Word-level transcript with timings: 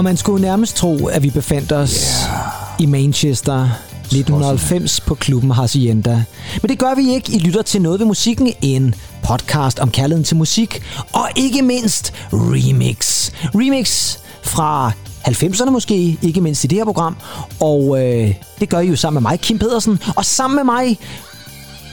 Og 0.00 0.04
man 0.04 0.16
skulle 0.16 0.42
nærmest 0.42 0.76
tro, 0.76 1.06
at 1.06 1.22
vi 1.22 1.30
befandt 1.30 1.72
os 1.72 2.24
yeah. 2.24 2.82
i 2.82 2.86
Manchester 2.86 3.68
1990 3.94 5.00
på 5.00 5.14
klubben 5.14 5.50
Hacienda. 5.50 6.24
Men 6.62 6.68
det 6.68 6.78
gør 6.78 6.94
vi 6.94 7.14
ikke. 7.14 7.32
I 7.32 7.38
lytter 7.38 7.62
til 7.62 7.82
Noget 7.82 8.00
ved 8.00 8.06
Musikken, 8.06 8.52
en 8.62 8.94
podcast 9.22 9.78
om 9.78 9.90
kærligheden 9.90 10.24
til 10.24 10.36
musik, 10.36 10.82
og 11.12 11.28
ikke 11.36 11.62
mindst 11.62 12.12
remix. 12.32 13.30
Remix 13.54 14.18
fra 14.42 14.92
90'erne 15.28 15.70
måske, 15.70 16.18
ikke 16.22 16.40
mindst 16.40 16.64
i 16.64 16.66
det 16.66 16.78
her 16.78 16.84
program. 16.84 17.16
Og 17.60 18.04
øh, 18.04 18.34
det 18.60 18.68
gør 18.68 18.78
I 18.78 18.88
jo 18.88 18.96
sammen 18.96 19.22
med 19.22 19.30
mig, 19.30 19.40
Kim 19.40 19.58
Pedersen. 19.58 20.02
Og 20.16 20.24
sammen 20.24 20.56
med 20.56 20.64
mig 20.64 20.98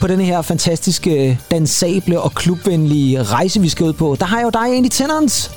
på 0.00 0.06
den 0.06 0.20
her 0.20 0.42
fantastiske, 0.42 1.38
dansable 1.50 2.20
og 2.20 2.32
klubvenlige 2.32 3.22
rejse, 3.22 3.60
vi 3.60 3.68
skal 3.68 3.86
ud 3.86 3.92
på, 3.92 4.16
der 4.20 4.26
har 4.26 4.38
jeg 4.38 4.44
jo 4.44 4.50
dig, 4.50 4.76
Andy 4.76 4.88
Tennant. 4.90 5.50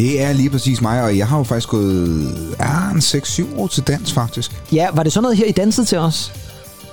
Det 0.00 0.22
er 0.22 0.32
lige 0.32 0.50
præcis 0.50 0.80
mig, 0.80 1.02
og 1.02 1.18
jeg 1.18 1.26
har 1.26 1.38
jo 1.38 1.44
faktisk 1.44 1.68
gået 1.68 2.54
ja, 2.60 2.90
en 2.90 2.98
6-7 2.98 3.58
år 3.58 3.66
til 3.66 3.82
dans, 3.82 4.12
faktisk. 4.12 4.62
Ja, 4.72 4.88
var 4.94 5.02
det 5.02 5.12
sådan 5.12 5.22
noget 5.22 5.38
her, 5.38 5.44
I 5.44 5.52
dansede 5.52 5.86
til 5.86 5.98
os? 5.98 6.32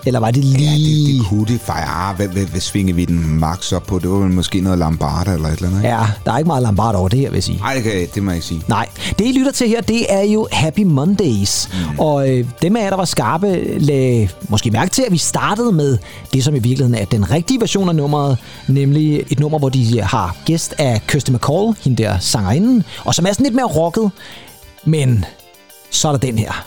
Eller 0.07 0.19
var 0.19 0.31
det 0.31 0.43
lige... 0.43 0.63
Ja, 0.63 0.71
det, 0.71 1.15
det 1.17 1.25
kunne 1.29 1.45
det. 1.45 1.61
Ja, 1.67 2.13
hvad, 2.15 2.27
hvad, 2.27 2.45
hvad 2.45 2.61
svinger 2.61 2.93
vi 2.93 3.05
den 3.05 3.39
max 3.39 3.71
op 3.71 3.83
på? 3.83 3.99
Det 3.99 4.09
var 4.09 4.17
måske 4.17 4.61
noget 4.61 4.79
Lambarda 4.79 5.33
eller 5.33 5.47
et 5.47 5.55
eller 5.55 5.67
andet, 5.67 5.79
ikke? 5.79 5.95
Ja, 5.95 6.05
der 6.25 6.33
er 6.33 6.37
ikke 6.37 6.47
meget 6.47 6.63
Lambarda 6.63 6.97
over 6.97 7.09
det 7.09 7.19
her, 7.19 7.29
vil 7.29 7.35
jeg 7.35 7.43
sige. 7.43 7.57
Nej, 7.57 7.73
det, 7.73 7.83
kan, 7.83 8.07
det 8.15 8.23
må 8.23 8.31
jeg 8.31 8.35
ikke 8.35 8.47
sige. 8.47 8.61
Nej, 8.67 8.87
det 9.19 9.25
I 9.25 9.31
lytter 9.31 9.51
til 9.51 9.67
her, 9.67 9.81
det 9.81 10.13
er 10.13 10.21
jo 10.21 10.47
Happy 10.51 10.83
Mondays. 10.83 11.69
Mm. 11.73 11.99
Og 11.99 12.29
øh, 12.29 12.45
dem 12.61 12.75
af 12.75 12.81
jer, 12.81 12.89
der 12.89 12.97
var 12.97 13.05
skarpe, 13.05 13.79
lagde 13.79 14.29
måske 14.49 14.71
mærke 14.71 14.91
til, 14.91 15.03
at 15.07 15.11
vi 15.11 15.17
startede 15.17 15.71
med 15.71 15.97
det, 16.33 16.43
som 16.43 16.55
i 16.55 16.59
virkeligheden 16.59 16.95
er 16.95 17.05
den 17.05 17.31
rigtige 17.31 17.59
version 17.59 17.89
af 17.89 17.95
nummeret. 17.95 18.37
Nemlig 18.67 19.23
et 19.29 19.39
nummer, 19.39 19.59
hvor 19.59 19.69
de 19.69 20.01
har 20.01 20.35
gæst 20.45 20.75
af 20.77 21.01
Kirsty 21.07 21.31
McCall, 21.31 21.75
hende 21.83 22.03
der 22.03 22.19
sangerinden. 22.19 22.83
Og 23.05 23.15
som 23.15 23.25
er 23.25 23.31
sådan 23.31 23.43
lidt 23.43 23.55
mere 23.55 23.65
rocket. 23.65 24.11
Men 24.85 25.25
så 25.91 26.07
er 26.07 26.11
der 26.11 26.19
den 26.19 26.37
her. 26.37 26.65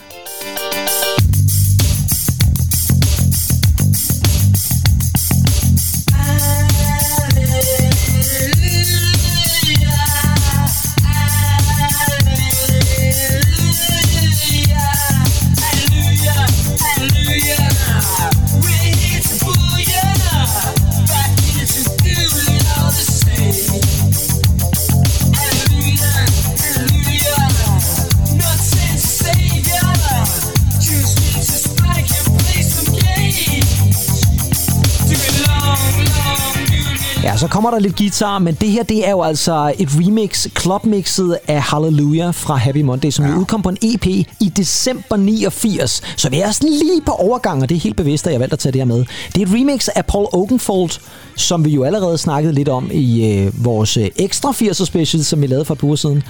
Ja, 37.23 37.37
så 37.37 37.47
kommer 37.47 37.71
der 37.71 37.79
lidt 37.79 37.97
guitar, 37.97 38.39
men 38.39 38.53
det 38.53 38.69
her, 38.69 38.83
det 38.83 39.07
er 39.07 39.11
jo 39.11 39.21
altså 39.21 39.73
et 39.79 39.89
remix, 39.91 40.47
clubmixet 40.59 41.37
af 41.47 41.61
Hallelujah 41.61 42.33
fra 42.33 42.55
Happy 42.55 42.81
Monday, 42.81 43.09
som 43.09 43.25
ja. 43.25 43.37
udkom 43.37 43.61
på 43.61 43.69
en 43.69 43.77
EP 43.81 44.05
i 44.39 44.51
december 44.55 45.15
89. 45.15 46.01
Så 46.17 46.29
vi 46.29 46.39
er 46.39 46.51
sådan 46.51 46.69
lige 46.69 47.01
på 47.05 47.11
overgang, 47.11 47.61
og 47.61 47.69
det 47.69 47.75
er 47.75 47.79
helt 47.79 47.95
bevidst, 47.95 48.27
at 48.27 48.33
jeg 48.33 48.39
valgte 48.39 48.53
at 48.53 48.59
tage 48.59 48.71
det 48.73 48.79
her 48.79 48.85
med. 48.85 49.05
Det 49.35 49.41
er 49.41 49.45
et 49.45 49.53
remix 49.53 49.87
af 49.87 50.05
Paul 50.05 50.27
Oakenfold, 50.33 50.91
som 51.35 51.65
vi 51.65 51.69
jo 51.69 51.83
allerede 51.83 52.17
snakkede 52.17 52.53
lidt 52.53 52.69
om 52.69 52.89
i 52.93 53.33
øh, 53.33 53.65
vores 53.65 53.97
øh, 53.97 54.09
ekstra 54.15 54.51
80'er 54.51 54.85
special, 54.85 55.23
som 55.23 55.41
vi 55.41 55.47
lavede 55.47 55.65
for 55.65 55.73
et 55.73 55.79
par 55.79 55.87
uger 55.87 55.95
siden. 55.95 56.23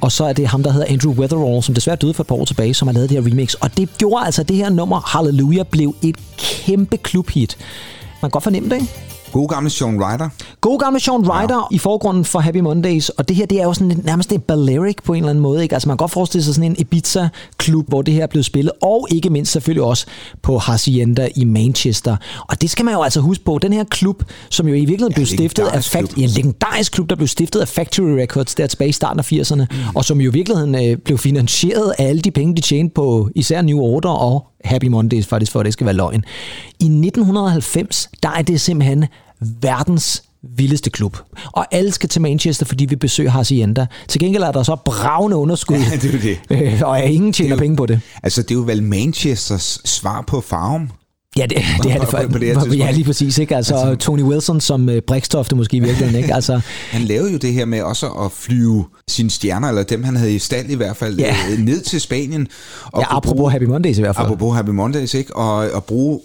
Og 0.00 0.12
så 0.12 0.24
er 0.24 0.32
det 0.32 0.46
ham, 0.46 0.62
der 0.62 0.72
hedder 0.72 0.86
Andrew 0.90 1.12
Weatherall, 1.12 1.62
som 1.62 1.74
desværre 1.74 1.96
døde 1.96 2.14
for 2.14 2.22
et 2.22 2.26
par 2.26 2.34
år 2.34 2.44
tilbage, 2.44 2.74
som 2.74 2.88
har 2.88 2.92
lavet 2.92 3.10
det 3.10 3.22
her 3.22 3.30
remix. 3.30 3.54
Og 3.54 3.76
det 3.76 3.88
gjorde 3.98 4.24
altså, 4.26 4.40
at 4.42 4.48
det 4.48 4.56
her 4.56 4.70
nummer, 4.70 5.00
Hallelujah, 5.16 5.66
blev 5.66 5.94
et 6.02 6.16
kæmpe 6.38 6.96
klubhit. 6.96 7.56
Man 8.22 8.30
kan 8.30 8.30
godt 8.30 8.44
fornemme 8.44 8.68
det, 8.68 8.76
ikke? 8.76 9.09
God 9.32 9.48
gamle 9.48 9.70
Sean 9.70 10.04
Ryder. 10.04 10.28
God 10.60 10.78
gamle 10.78 11.00
Sean 11.00 11.30
Ryder 11.30 11.68
ja. 11.70 11.76
i 11.76 11.78
forgrunden 11.78 12.24
for 12.24 12.38
Happy 12.38 12.58
Mondays, 12.58 13.08
og 13.08 13.28
det 13.28 13.36
her 13.36 13.46
det 13.46 13.60
er 13.60 13.64
jo 13.64 13.74
sådan 13.74 14.00
nærmest 14.04 14.32
et 14.32 14.42
Balearic 14.42 14.96
på 15.04 15.12
en 15.12 15.18
eller 15.18 15.30
anden 15.30 15.42
måde. 15.42 15.62
Ikke? 15.62 15.74
Altså 15.74 15.88
man 15.88 15.96
kan 15.96 16.02
godt 16.02 16.10
forestille 16.10 16.44
sig 16.44 16.54
sådan 16.54 16.70
en 16.70 16.76
Ibiza-klub, 16.78 17.88
hvor 17.88 18.02
det 18.02 18.14
her 18.14 18.22
er 18.22 18.26
blevet 18.26 18.44
spillet, 18.44 18.72
og 18.82 19.06
ikke 19.10 19.30
mindst 19.30 19.52
selvfølgelig 19.52 19.82
også 19.82 20.06
på 20.42 20.58
Hacienda 20.58 21.28
i 21.36 21.44
Manchester. 21.44 22.16
Og 22.48 22.62
det 22.62 22.70
skal 22.70 22.84
man 22.84 22.94
jo 22.94 23.02
altså 23.02 23.20
huske 23.20 23.44
på. 23.44 23.58
Den 23.62 23.72
her 23.72 23.84
klub, 23.84 24.22
som 24.50 24.68
jo 24.68 24.74
i 24.74 24.78
virkeligheden 24.78 25.12
ja, 25.12 25.14
blev 25.14 25.26
stiftet 25.26 25.66
af 25.66 25.84
Fact, 25.84 26.16
ja, 26.16 26.22
en 26.22 26.28
legendarisk 26.28 26.92
klub, 26.92 27.10
der 27.10 27.16
blev 27.16 27.28
stiftet 27.28 27.60
af 27.60 27.68
Factory 27.68 28.08
Records 28.08 28.54
der 28.54 28.66
tilbage 28.66 28.88
i 28.88 28.92
starten 28.92 29.18
af 29.18 29.32
80'erne, 29.32 29.64
mm. 29.70 29.76
og 29.94 30.04
som 30.04 30.20
jo 30.20 30.30
i 30.30 30.32
virkeligheden 30.32 30.74
øh, 30.74 30.96
blev 30.96 31.18
finansieret 31.18 31.94
af 31.98 32.08
alle 32.08 32.20
de 32.20 32.30
penge, 32.30 32.56
de 32.56 32.60
tjente 32.60 32.94
på 32.94 33.28
især 33.34 33.62
New 33.62 33.78
Order 33.78 34.08
og 34.08 34.49
Happy 34.64 34.84
Mondays, 34.84 35.26
faktisk 35.26 35.52
for 35.52 35.60
at 35.60 35.64
det 35.66 35.72
skal 35.72 35.84
være 35.84 35.96
løgn. 35.96 36.24
I 36.80 36.84
1990, 36.84 38.08
der 38.22 38.28
er 38.28 38.42
det 38.42 38.60
simpelthen 38.60 39.04
verdens 39.40 40.22
vildeste 40.42 40.90
klub. 40.90 41.18
Og 41.46 41.66
alle 41.74 41.92
skal 41.92 42.08
til 42.08 42.22
Manchester, 42.22 42.66
fordi 42.66 42.84
vi 42.84 42.96
besøger 42.96 43.30
Hacienda. 43.30 43.86
Til 44.08 44.20
gengæld 44.20 44.42
er 44.42 44.52
der 44.52 44.62
så 44.62 44.76
bravende 44.84 45.36
underskud, 45.36 45.76
ja, 45.76 45.96
det 45.96 46.14
er 46.14 46.18
det. 46.18 46.38
Øh, 46.50 46.80
og 46.84 47.02
ingen 47.02 47.32
tjener 47.32 47.50
jo, 47.50 47.56
penge 47.56 47.76
på 47.76 47.86
det. 47.86 48.00
Altså, 48.22 48.42
det 48.42 48.50
er 48.50 48.54
jo 48.54 48.60
vel 48.60 48.82
Manchesters 48.82 49.80
svar 49.84 50.24
på 50.26 50.40
Farum. 50.40 50.90
Ja, 51.36 51.46
det, 51.46 51.56
det 51.82 51.92
er 51.92 51.98
det 51.98 52.08
for, 52.08 52.22
på 52.32 52.38
det 52.38 52.48
her 52.48 52.74
ja, 52.74 52.90
lige 52.90 53.04
præcis. 53.04 53.38
Ikke? 53.38 53.56
Altså, 53.56 53.74
altså, 53.74 53.94
Tony 53.94 54.22
Wilson 54.22 54.60
som 54.60 54.88
uh, 54.88 54.98
Brikstofte 55.06 55.56
måske 55.56 55.76
i 55.76 55.80
virkeligheden. 55.80 56.22
Ikke? 56.22 56.34
Altså, 56.34 56.60
han 56.90 57.02
lavede 57.02 57.32
jo 57.32 57.38
det 57.38 57.52
her 57.52 57.64
med 57.64 57.82
også 57.82 58.06
at 58.08 58.32
flyve 58.32 58.84
sine 59.08 59.30
stjerner, 59.30 59.68
eller 59.68 59.82
dem 59.82 60.04
han 60.04 60.16
havde 60.16 60.34
i 60.34 60.38
stand 60.38 60.70
i 60.70 60.74
hvert 60.74 60.96
fald, 60.96 61.18
ja. 61.18 61.36
Øh, 61.52 61.58
ned 61.58 61.80
til 61.80 62.00
Spanien. 62.00 62.48
Og 62.84 63.00
ja, 63.00 63.16
apropos 63.16 63.36
bruge, 63.36 63.50
Happy 63.50 63.64
Mondays 63.64 63.98
i 63.98 64.00
hvert 64.00 64.16
fald. 64.16 64.26
Apropos 64.26 64.56
Happy 64.56 64.70
Mondays, 64.70 65.14
ikke? 65.14 65.36
Og, 65.36 65.70
og 65.70 65.84
bruge 65.84 66.20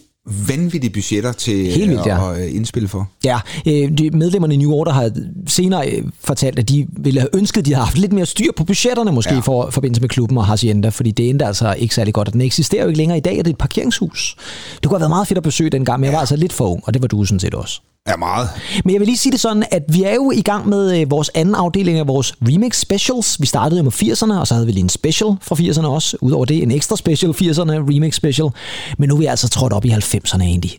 vanvittige 0.48 0.94
budgetter 0.94 1.32
til 1.32 1.72
Helt 1.72 1.90
vildt, 1.90 2.06
ja. 2.06 2.32
at, 2.32 2.42
at 2.42 2.50
indspille 2.50 2.90
for. 2.90 3.10
Ja, 3.24 3.40
de 3.66 4.10
medlemmerne 4.14 4.54
i 4.54 4.58
New 4.58 4.72
Order 4.72 4.92
har 4.92 5.12
senere 5.48 5.90
øh, 5.92 6.04
fortalt, 6.20 6.60
at 6.60 6.70
de 6.70 6.88
ville 6.98 7.20
have 7.20 7.30
ønsket, 7.36 7.62
at 7.62 7.66
de 7.66 7.74
havde 7.74 7.86
haft 7.86 7.98
lidt 7.98 8.14
mere 8.14 8.26
styr 8.26 8.52
på 8.58 8.64
budgetterne 8.64 9.12
måske 9.12 9.34
ja. 9.34 9.40
for 9.40 9.70
forbindelse 9.70 10.02
med 10.02 10.10
klubben 10.10 10.38
og 10.38 10.46
Hacienda, 10.46 10.90
fordi 10.90 11.12
det 11.12 11.30
endte 11.30 11.46
altså 11.46 11.74
ikke 11.74 11.96
særlig 11.96 12.14
godt, 12.14 12.28
og 12.28 12.34
den 12.34 12.42
eksisterer 12.42 12.84
jo 12.84 12.88
ikke 12.88 12.98
længere 12.98 13.18
i 13.18 13.22
dag, 13.22 13.40
og 13.40 13.46
det 13.46 13.52
er 13.52 13.54
et 13.54 13.58
parkeringshus. 13.58 14.36
Det 14.74 14.90
kunne 14.90 14.96
have 14.96 15.02
været 15.02 15.10
meget 15.10 15.28
fedt 15.28 15.38
at 15.38 15.44
besøge 15.44 15.70
dengang, 15.70 16.00
men 16.00 16.06
ja. 16.06 16.10
jeg 16.10 16.16
var 16.16 16.20
altså 16.20 16.36
lidt 16.36 16.54
for 16.54 16.66
ung, 16.66 16.82
og 16.86 16.94
det 16.94 17.02
var 17.02 17.08
du 17.08 17.26
sådan 17.26 17.40
set 17.40 17.54
også. 17.54 17.82
Ja, 18.10 18.16
meget. 18.16 18.50
Men 18.84 18.94
jeg 18.94 19.00
vil 19.00 19.08
lige 19.08 19.18
sige 19.18 19.32
det 19.32 19.40
sådan, 19.40 19.64
at 19.72 19.84
vi 19.88 20.04
er 20.04 20.14
jo 20.14 20.32
i 20.32 20.42
gang 20.42 20.70
med 20.70 21.00
øh, 21.00 21.12
vores 21.12 21.32
anden 21.36 21.56
afdeling 21.56 22.00
af 22.00 22.08
vores 22.08 22.34
remix 22.42 22.80
specials. 22.80 23.42
Vi 23.42 23.46
startede 23.46 23.80
jo 23.80 23.84
med 23.84 23.92
80'erne, 23.92 24.40
og 24.40 24.48
så 24.48 24.54
havde 24.54 24.66
vi 24.66 24.72
lige 24.72 24.84
en 24.84 24.90
special 24.90 25.36
fra 25.42 25.56
80'erne 25.56 25.86
også. 25.86 26.18
Udover 26.22 26.46
det, 26.46 26.64
en 26.64 26.72
ekstra 26.72 26.96
special 26.96 27.32
80'erne 27.32 27.72
remix 27.72 28.16
special. 28.16 28.50
Men 28.98 29.10
nu 29.10 29.16
er 29.16 29.20
vi 29.20 29.26
altså 29.26 29.50
trådt 29.50 29.74
op 29.74 29.86
i 29.86 29.90
90'erne 29.90 30.15
egentlig. 30.42 30.78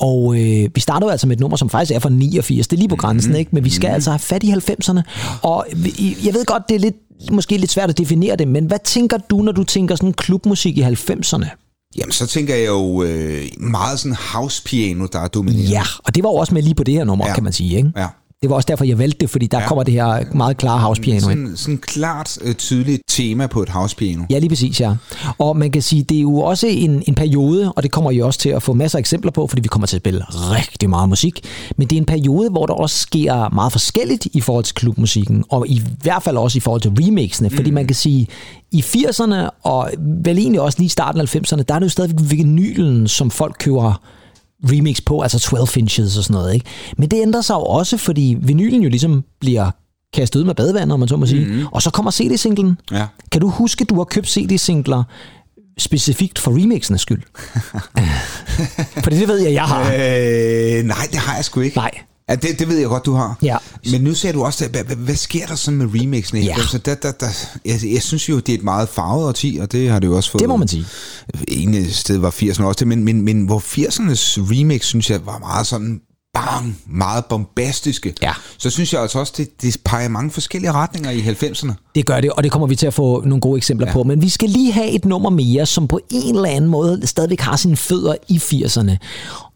Og 0.00 0.34
øh, 0.34 0.68
vi 0.74 0.80
startede 0.80 1.10
altså 1.10 1.26
med 1.26 1.36
et 1.36 1.40
nummer, 1.40 1.56
som 1.56 1.70
faktisk 1.70 1.92
er 1.94 1.98
fra 1.98 2.08
89. 2.10 2.68
Det 2.68 2.76
er 2.76 2.78
lige 2.78 2.88
på 2.88 2.96
grænsen, 2.96 3.30
mm-hmm. 3.30 3.38
ikke? 3.38 3.50
Men 3.52 3.64
vi 3.64 3.70
skal 3.70 3.86
mm-hmm. 3.86 3.94
altså 3.94 4.10
have 4.10 4.18
fat 4.18 4.42
i 4.42 4.52
90'erne. 4.52 5.00
Og 5.42 5.66
jeg 6.24 6.34
ved 6.34 6.44
godt, 6.44 6.62
det 6.68 6.74
er 6.74 6.78
lidt, 6.78 6.96
måske 7.32 7.56
lidt 7.56 7.70
svært 7.70 7.90
at 7.90 7.98
definere 7.98 8.36
det, 8.36 8.48
men 8.48 8.66
hvad 8.66 8.78
tænker 8.84 9.18
du, 9.18 9.42
når 9.42 9.52
du 9.52 9.64
tænker 9.64 9.94
sådan 9.94 10.12
klubmusik 10.12 10.78
i 10.78 10.82
90'erne? 10.82 11.46
Jamen, 11.96 12.12
så 12.12 12.26
tænker 12.26 12.54
jeg 12.54 12.66
jo 12.66 13.02
øh, 13.02 13.44
meget 13.60 13.98
sådan 13.98 14.16
house 14.32 14.62
piano, 14.62 15.06
der 15.12 15.18
er 15.18 15.28
dominerende. 15.28 15.70
Ja, 15.70 15.82
og 16.04 16.14
det 16.14 16.24
var 16.24 16.30
jo 16.30 16.34
også 16.34 16.54
med 16.54 16.62
lige 16.62 16.74
på 16.74 16.84
det 16.84 16.94
her 16.94 17.04
nummer, 17.04 17.26
ja. 17.26 17.34
kan 17.34 17.44
man 17.44 17.52
sige, 17.52 17.76
ikke? 17.76 17.92
Ja. 17.96 18.06
Det 18.42 18.50
var 18.50 18.56
også 18.56 18.66
derfor, 18.66 18.84
jeg 18.84 18.98
valgte 18.98 19.18
det, 19.20 19.30
fordi 19.30 19.46
der 19.46 19.60
ja. 19.60 19.68
kommer 19.68 19.82
det 19.82 19.94
her 19.94 20.24
meget 20.34 20.56
klare 20.56 20.78
housepiano 20.78 21.20
sådan, 21.20 21.38
ind. 21.38 21.56
Sådan 21.56 21.78
klart, 21.78 22.38
øh, 22.42 22.54
tydeligt 22.54 23.02
tema 23.08 23.46
på 23.46 23.62
et 23.62 23.68
housepiano. 23.68 24.22
Ja, 24.30 24.38
lige 24.38 24.48
præcis, 24.48 24.80
ja. 24.80 24.94
Og 25.38 25.56
man 25.56 25.70
kan 25.70 25.82
sige, 25.82 26.02
det 26.02 26.16
er 26.16 26.20
jo 26.20 26.36
også 26.38 26.66
en, 26.66 27.02
en 27.08 27.14
periode, 27.14 27.72
og 27.72 27.82
det 27.82 27.90
kommer 27.90 28.10
jo 28.10 28.26
også 28.26 28.38
til 28.38 28.48
at 28.48 28.62
få 28.62 28.72
masser 28.72 28.98
af 28.98 29.00
eksempler 29.00 29.30
på, 29.30 29.46
fordi 29.46 29.62
vi 29.62 29.68
kommer 29.68 29.86
til 29.86 29.96
at 29.96 30.02
spille 30.02 30.24
rigtig 30.28 30.90
meget 30.90 31.08
musik, 31.08 31.40
men 31.76 31.88
det 31.88 31.96
er 31.96 32.00
en 32.00 32.06
periode, 32.06 32.50
hvor 32.50 32.66
der 32.66 32.74
også 32.74 32.98
sker 32.98 33.54
meget 33.54 33.72
forskelligt 33.72 34.26
i 34.32 34.40
forhold 34.40 34.64
til 34.64 34.74
klubmusikken, 34.74 35.44
og 35.48 35.68
i 35.68 35.82
hvert 36.02 36.22
fald 36.22 36.36
også 36.36 36.56
i 36.56 36.60
forhold 36.60 36.80
til 36.80 36.90
remixene, 36.90 37.50
fordi 37.50 37.70
mm. 37.70 37.74
man 37.74 37.86
kan 37.86 37.96
sige, 37.96 38.26
i 38.72 38.80
80'erne, 38.80 39.34
og 39.62 39.90
vel 40.24 40.38
egentlig 40.38 40.60
også 40.60 40.78
lige 40.78 40.86
i 40.86 40.88
starten 40.88 41.20
af 41.20 41.36
90'erne, 41.36 41.62
der 41.62 41.74
er 41.74 41.78
det 41.78 41.86
jo 41.86 41.90
stadigvæk 41.90 42.30
vinylen, 42.30 43.08
som 43.08 43.30
folk 43.30 43.56
køber 43.58 44.00
remix 44.64 45.00
på, 45.06 45.20
altså 45.20 45.38
12 45.38 45.68
inches 45.76 46.16
og 46.18 46.24
sådan 46.24 46.34
noget. 46.34 46.54
Ikke? 46.54 46.66
Men 46.98 47.10
det 47.10 47.22
ændrer 47.22 47.40
sig 47.40 47.54
jo 47.54 47.62
også, 47.62 47.96
fordi 47.96 48.36
vinylen 48.40 48.82
jo 48.82 48.88
ligesom 48.88 49.24
bliver 49.40 49.70
kastet 50.14 50.40
ud 50.40 50.44
med 50.44 50.54
badevandet, 50.54 50.94
om 50.94 51.00
man 51.00 51.08
så 51.08 51.16
må 51.16 51.26
sige. 51.26 51.46
Mm-hmm. 51.46 51.66
Og 51.66 51.82
så 51.82 51.90
kommer 51.90 52.10
CD-singlen. 52.10 52.78
Ja. 52.90 53.06
Kan 53.32 53.40
du 53.40 53.48
huske, 53.48 53.82
at 53.82 53.90
du 53.90 53.94
har 53.94 54.04
købt 54.04 54.28
CD-singler 54.28 55.02
specifikt 55.78 56.38
for 56.38 56.50
remixenes 56.50 57.00
skyld? 57.00 57.22
for 59.04 59.10
det 59.10 59.28
ved 59.28 59.38
jeg, 59.38 59.52
jeg 59.52 59.64
har. 59.64 59.82
Øh, 59.82 60.84
nej, 60.84 61.06
det 61.10 61.18
har 61.18 61.34
jeg 61.34 61.44
sgu 61.44 61.60
ikke. 61.60 61.76
Nej. 61.76 61.90
Ja, 62.32 62.36
det, 62.36 62.58
det 62.58 62.68
ved 62.68 62.78
jeg 62.78 62.88
godt, 62.88 63.06
du 63.06 63.12
har. 63.12 63.38
Ja. 63.42 63.56
Men 63.90 64.00
nu 64.00 64.14
ser 64.14 64.32
du 64.32 64.44
også, 64.44 64.68
hvad, 64.68 64.84
hvad, 64.84 64.96
hvad 64.96 65.14
sker 65.14 65.46
der 65.46 65.54
så 65.54 65.70
med 65.70 65.86
remixen? 66.00 66.38
Ja. 66.38 66.56
Så 66.70 66.78
der, 66.78 66.94
der, 66.94 67.12
der, 67.12 67.26
jeg, 67.64 67.80
jeg 67.92 68.02
synes 68.02 68.28
jo, 68.28 68.38
det 68.38 68.48
er 68.48 68.54
et 68.58 68.64
meget 68.64 68.88
farvet 68.88 69.26
årti, 69.26 69.58
og 69.60 69.72
det 69.72 69.90
har 69.90 69.98
det 69.98 70.06
jo 70.06 70.16
også 70.16 70.30
fået. 70.30 70.40
Det 70.40 70.48
må 70.48 70.56
man 70.56 70.68
sige. 70.68 70.86
En 71.48 71.90
sted 71.90 72.18
var 72.18 72.30
80'erne 72.30 72.62
også 72.62 72.78
det, 72.78 72.88
men, 72.88 73.04
men, 73.04 73.22
men 73.22 73.42
hvor 73.42 73.58
80'ernes 73.58 74.40
remix, 74.52 74.84
synes 74.84 75.10
jeg, 75.10 75.26
var 75.26 75.38
meget 75.38 75.66
sådan 75.66 76.00
bang, 76.34 76.78
meget 76.86 77.24
bombastiske, 77.24 78.14
Ja. 78.22 78.32
så 78.58 78.70
synes 78.70 78.92
jeg 78.92 79.02
altså 79.02 79.18
også, 79.18 79.32
det, 79.36 79.62
det 79.62 79.76
peger 79.84 80.08
mange 80.08 80.30
forskellige 80.30 80.72
retninger 80.72 81.10
i 81.10 81.20
90'erne. 81.20 81.72
Det 81.94 82.06
gør 82.06 82.20
det, 82.20 82.30
og 82.30 82.42
det 82.42 82.52
kommer 82.52 82.66
vi 82.66 82.76
til 82.76 82.86
at 82.86 82.94
få 82.94 83.20
nogle 83.24 83.40
gode 83.40 83.56
eksempler 83.56 83.86
ja. 83.86 83.92
på. 83.92 84.02
Men 84.02 84.22
vi 84.22 84.28
skal 84.28 84.48
lige 84.48 84.72
have 84.72 84.88
et 84.90 85.04
nummer 85.04 85.30
mere, 85.30 85.66
som 85.66 85.88
på 85.88 86.00
en 86.10 86.36
eller 86.36 86.48
anden 86.48 86.70
måde 86.70 87.06
stadigvæk 87.06 87.40
har 87.40 87.56
sine 87.56 87.76
fødder 87.76 88.14
i 88.28 88.36
80'erne. 88.36 88.96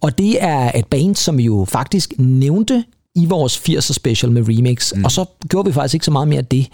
Og 0.01 0.19
det 0.19 0.43
er 0.45 0.73
et 0.79 0.87
band, 0.87 1.15
som 1.17 1.39
vi 1.39 1.43
jo 1.43 1.67
faktisk 1.69 2.13
nævnte 2.19 2.85
i 3.15 3.27
vores 3.27 3.57
80'er 3.69 3.93
special 3.93 4.33
med 4.33 4.43
remix. 4.49 4.93
Mm. 4.97 5.05
Og 5.05 5.11
så 5.13 5.25
gjorde 5.49 5.67
vi 5.69 5.73
faktisk 5.73 5.95
ikke 5.95 6.05
så 6.05 6.11
meget 6.11 6.29
mere 6.29 6.39
af 6.39 6.47
det 6.47 6.67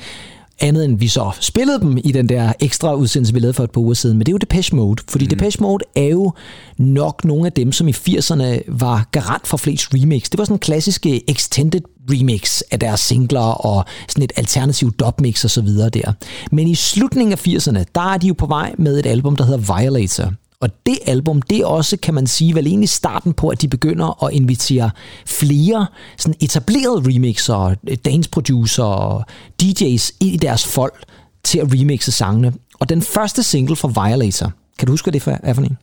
andet 0.63 0.85
end 0.85 0.99
vi 0.99 1.09
så 1.09 1.31
spillede 1.41 1.81
dem 1.81 1.99
i 2.05 2.13
den 2.13 2.29
der 2.29 2.53
ekstra 2.61 2.95
udsendelse, 2.95 3.35
vi 3.35 3.41
lavede 3.41 3.55
for 3.55 3.65
et 3.65 3.71
par 3.71 3.81
uger 3.81 3.95
siden. 3.95 4.19
Men 4.19 4.27
det 4.27 4.29
er 4.29 4.35
jo 4.35 4.39
Depeche 4.39 4.77
Mode, 4.77 5.03
fordi 5.09 5.25
mm. 5.25 5.29
Depeche 5.29 5.63
Mode 5.63 5.85
er 5.97 6.09
jo 6.09 6.33
nok 6.79 7.25
nogle 7.25 7.47
af 7.47 7.53
dem, 7.53 7.73
som 7.73 7.89
i 7.89 7.91
80'erne 7.91 8.63
var 8.69 9.09
garant 9.13 9.47
for 9.47 9.57
flest 9.57 9.95
remix. 9.95 10.31
Det 10.31 10.39
var 10.39 10.45
sådan 10.45 10.55
en 10.55 10.59
klassisk 10.59 11.07
øh, 11.07 11.21
extended 11.29 11.81
remix 12.11 12.61
af 12.71 12.81
deres 12.81 13.01
singler 13.01 13.41
og 13.41 13.85
sådan 14.09 14.25
et 14.25 14.33
alternativ 14.37 14.93
dubmix 14.93 15.45
og 15.45 15.51
så 15.51 15.63
videre 15.63 15.89
der. 15.89 16.13
Men 16.53 16.69
i 16.69 16.75
slutningen 16.75 17.33
af 17.33 17.47
80'erne, 17.47 17.85
der 17.95 18.13
er 18.15 18.19
de 18.19 18.27
jo 18.27 18.35
på 18.35 18.47
vej 18.47 18.75
med 18.79 18.99
et 18.99 19.07
album, 19.07 19.37
der 19.37 19.45
hedder 19.45 19.81
Violator. 19.81 20.33
Og 20.63 20.71
det 20.87 20.99
album, 21.07 21.43
det 21.43 21.59
er 21.59 21.67
også, 21.67 21.97
kan 21.97 22.15
man 22.15 22.27
sige, 22.27 22.55
vel 22.55 22.67
egentlig 22.67 22.89
starten 22.89 23.33
på, 23.33 23.49
at 23.49 23.63
de 23.63 23.69
begynder 23.69 24.25
at 24.25 24.33
invitere 24.33 24.91
flere 25.27 25.87
sådan 26.19 26.35
etablerede 26.41 27.15
remixer, 27.15 27.75
dance 28.05 28.31
producer, 28.31 29.23
DJ's 29.63 30.17
ind 30.21 30.35
i 30.35 30.37
deres 30.37 30.67
folk 30.67 31.05
til 31.45 31.59
at 31.59 31.67
remixe 31.73 32.13
sangene. 32.13 32.53
Og 32.81 32.89
den 32.89 33.03
første 33.03 33.43
single 33.43 33.77
fra 33.77 34.07
Violator, 34.09 34.53
kan 34.79 34.87
du 34.87 34.93
huske, 34.93 35.05
hvad 35.05 35.21
det 35.21 35.39
er 35.43 35.55
for 35.55 35.63
en? 35.63 35.79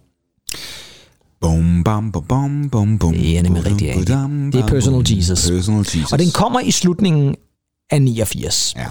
Bum, 1.42 1.84
bam, 1.84 2.12
bum, 2.12 2.24
bum, 2.28 2.70
bum, 2.70 3.00
bum. 3.00 3.14
Det 3.14 3.38
er 3.38 3.44
nemlig 3.44 3.66
rigtigt, 3.66 4.10
ja. 4.10 4.22
Bum, 4.22 4.52
Det 4.52 4.62
er 4.62 4.68
Personal 4.68 5.16
Jesus. 5.16 5.50
Personal 5.50 5.80
Jesus. 5.80 6.12
Og 6.12 6.20
den 6.20 6.32
kommer 6.32 6.60
i 6.60 6.72
slutningen 6.72 7.36
af 7.92 8.02
89. 8.02 8.74
Ja. 8.78 8.86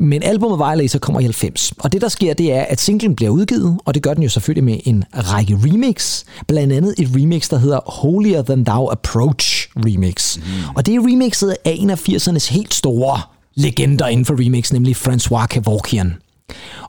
Men 0.00 0.22
albumet 0.22 0.58
Violator 0.58 0.98
kommer 0.98 1.20
i 1.20 1.22
90. 1.22 1.72
Og 1.78 1.92
det, 1.92 2.00
der 2.00 2.08
sker, 2.08 2.34
det 2.34 2.52
er, 2.52 2.62
at 2.62 2.80
singlen 2.80 3.16
bliver 3.16 3.30
udgivet, 3.30 3.78
og 3.84 3.94
det 3.94 4.02
gør 4.02 4.14
den 4.14 4.22
jo 4.22 4.28
selvfølgelig 4.28 4.64
med 4.64 4.78
en 4.84 5.04
række 5.12 5.58
remix. 5.64 6.24
Blandt 6.48 6.72
andet 6.72 6.94
et 6.98 7.08
remix, 7.14 7.48
der 7.48 7.58
hedder 7.58 7.80
Holier 7.90 8.42
Than 8.42 8.64
Thou 8.64 8.88
Approach 8.88 9.68
Remix. 9.76 10.36
Mm. 10.36 10.42
Og 10.76 10.86
det 10.86 10.94
er 10.94 11.00
remixet 11.00 11.56
af 11.64 11.76
en 11.78 11.90
af 11.90 12.08
80'ernes 12.08 12.52
helt 12.52 12.74
store 12.74 13.20
legender 13.54 14.06
inden 14.06 14.26
for 14.26 14.44
remix, 14.46 14.72
nemlig 14.72 14.96
François 14.96 15.46
Kevorkian. 15.46 16.14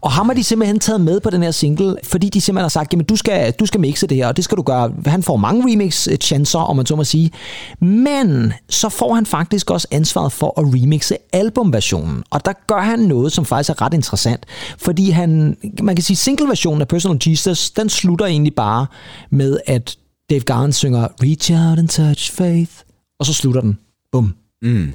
Og 0.02 0.12
ham 0.12 0.26
har 0.26 0.34
de 0.34 0.44
simpelthen 0.44 0.80
taget 0.80 1.02
med 1.02 1.20
på 1.20 1.30
den 1.30 1.44
her 1.44 1.52
single, 1.52 1.96
fordi 2.04 2.30
de 2.30 2.42
simpelthen 2.42 2.64
har 2.64 2.70
sagt, 2.70 2.94
jamen 2.94 3.06
du 3.06 3.16
skal, 3.16 3.52
du 3.52 3.66
skal 3.66 3.80
mixe 3.80 4.08
det 4.08 4.18
her, 4.18 4.28
og 4.28 4.38
det 4.38 4.44
skal 4.44 4.58
du 4.58 4.62
gøre. 4.62 4.92
Han 5.06 5.24
får 5.24 5.38
mange 5.38 5.64
remix-chancer, 5.72 6.60
øh, 6.60 6.70
om 6.70 6.76
man 6.76 6.86
så 6.86 6.96
må 6.96 7.04
sige. 7.04 7.32
Men 7.80 8.54
så 8.70 8.90
får 8.90 9.14
han 9.14 9.26
faktisk 9.26 9.72
også 9.72 9.88
ansvaret 9.92 10.32
for 10.32 10.60
at 10.60 10.66
remixe 10.68 11.18
albumversionen. 11.34 12.24
Og 12.30 12.46
der 12.46 12.54
gør 12.68 12.82
han 12.82 13.00
noget, 13.00 13.32
som 13.32 13.46
faktisk 13.46 13.70
er 13.70 13.82
ret 13.82 13.94
interessant. 13.94 14.46
Fordi 14.78 15.10
han, 15.10 15.58
man 15.84 15.96
kan 15.96 16.04
sige, 16.04 16.18
single-versionen 16.18 16.82
af 16.82 16.88
Personal 16.88 17.20
Jesus, 17.28 17.70
den 17.72 17.90
slutter 17.90 18.26
egentlig 18.26 18.56
bare 18.56 18.86
med, 19.30 19.58
at 19.68 19.98
Dave 20.30 20.42
Garn 20.42 20.74
synger 20.74 21.08
Reach 21.24 21.52
out 21.52 21.80
and 21.80 21.88
touch 21.88 22.32
faith. 22.32 22.72
Og 23.20 23.26
så 23.26 23.34
slutter 23.34 23.62
den. 23.62 23.78
Bum. 24.12 24.36
Mm. 24.62 24.94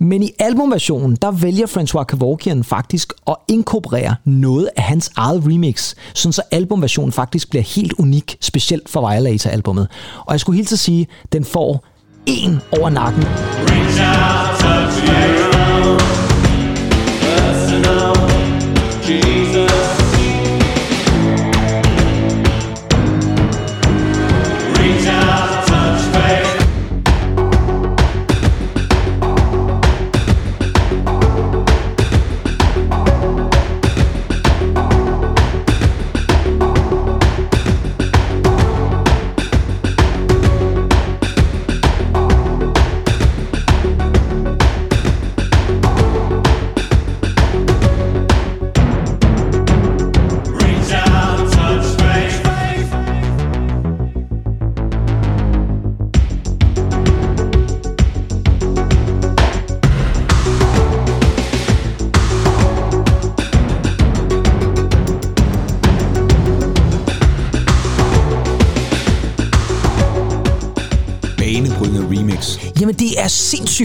Men 0.00 0.22
i 0.22 0.30
albumversionen, 0.38 1.16
der 1.22 1.30
vælger 1.30 1.66
François 1.66 2.04
Kevorkian 2.04 2.64
faktisk 2.64 3.12
at 3.26 3.36
inkorporere 3.48 4.14
noget 4.24 4.68
af 4.76 4.82
hans 4.82 5.10
eget 5.16 5.42
remix, 5.46 5.94
sådan 6.14 6.32
så 6.32 6.42
albumversionen 6.50 7.12
faktisk 7.12 7.50
bliver 7.50 7.62
helt 7.62 7.92
unik, 7.92 8.36
specielt 8.40 8.88
for 8.88 9.10
Violator-albummet. 9.10 9.88
Og 10.26 10.32
jeg 10.32 10.40
skulle 10.40 10.56
helt 10.56 10.68
til 10.68 10.74
at 10.74 10.78
sige, 10.78 11.06
den 11.32 11.44
får 11.44 11.84
en 12.26 12.60
over 12.78 12.90
nakken. 12.90 13.22
Reach 13.24 14.00
out, 14.00 14.58
touch 14.60 15.08
you. 15.08 15.39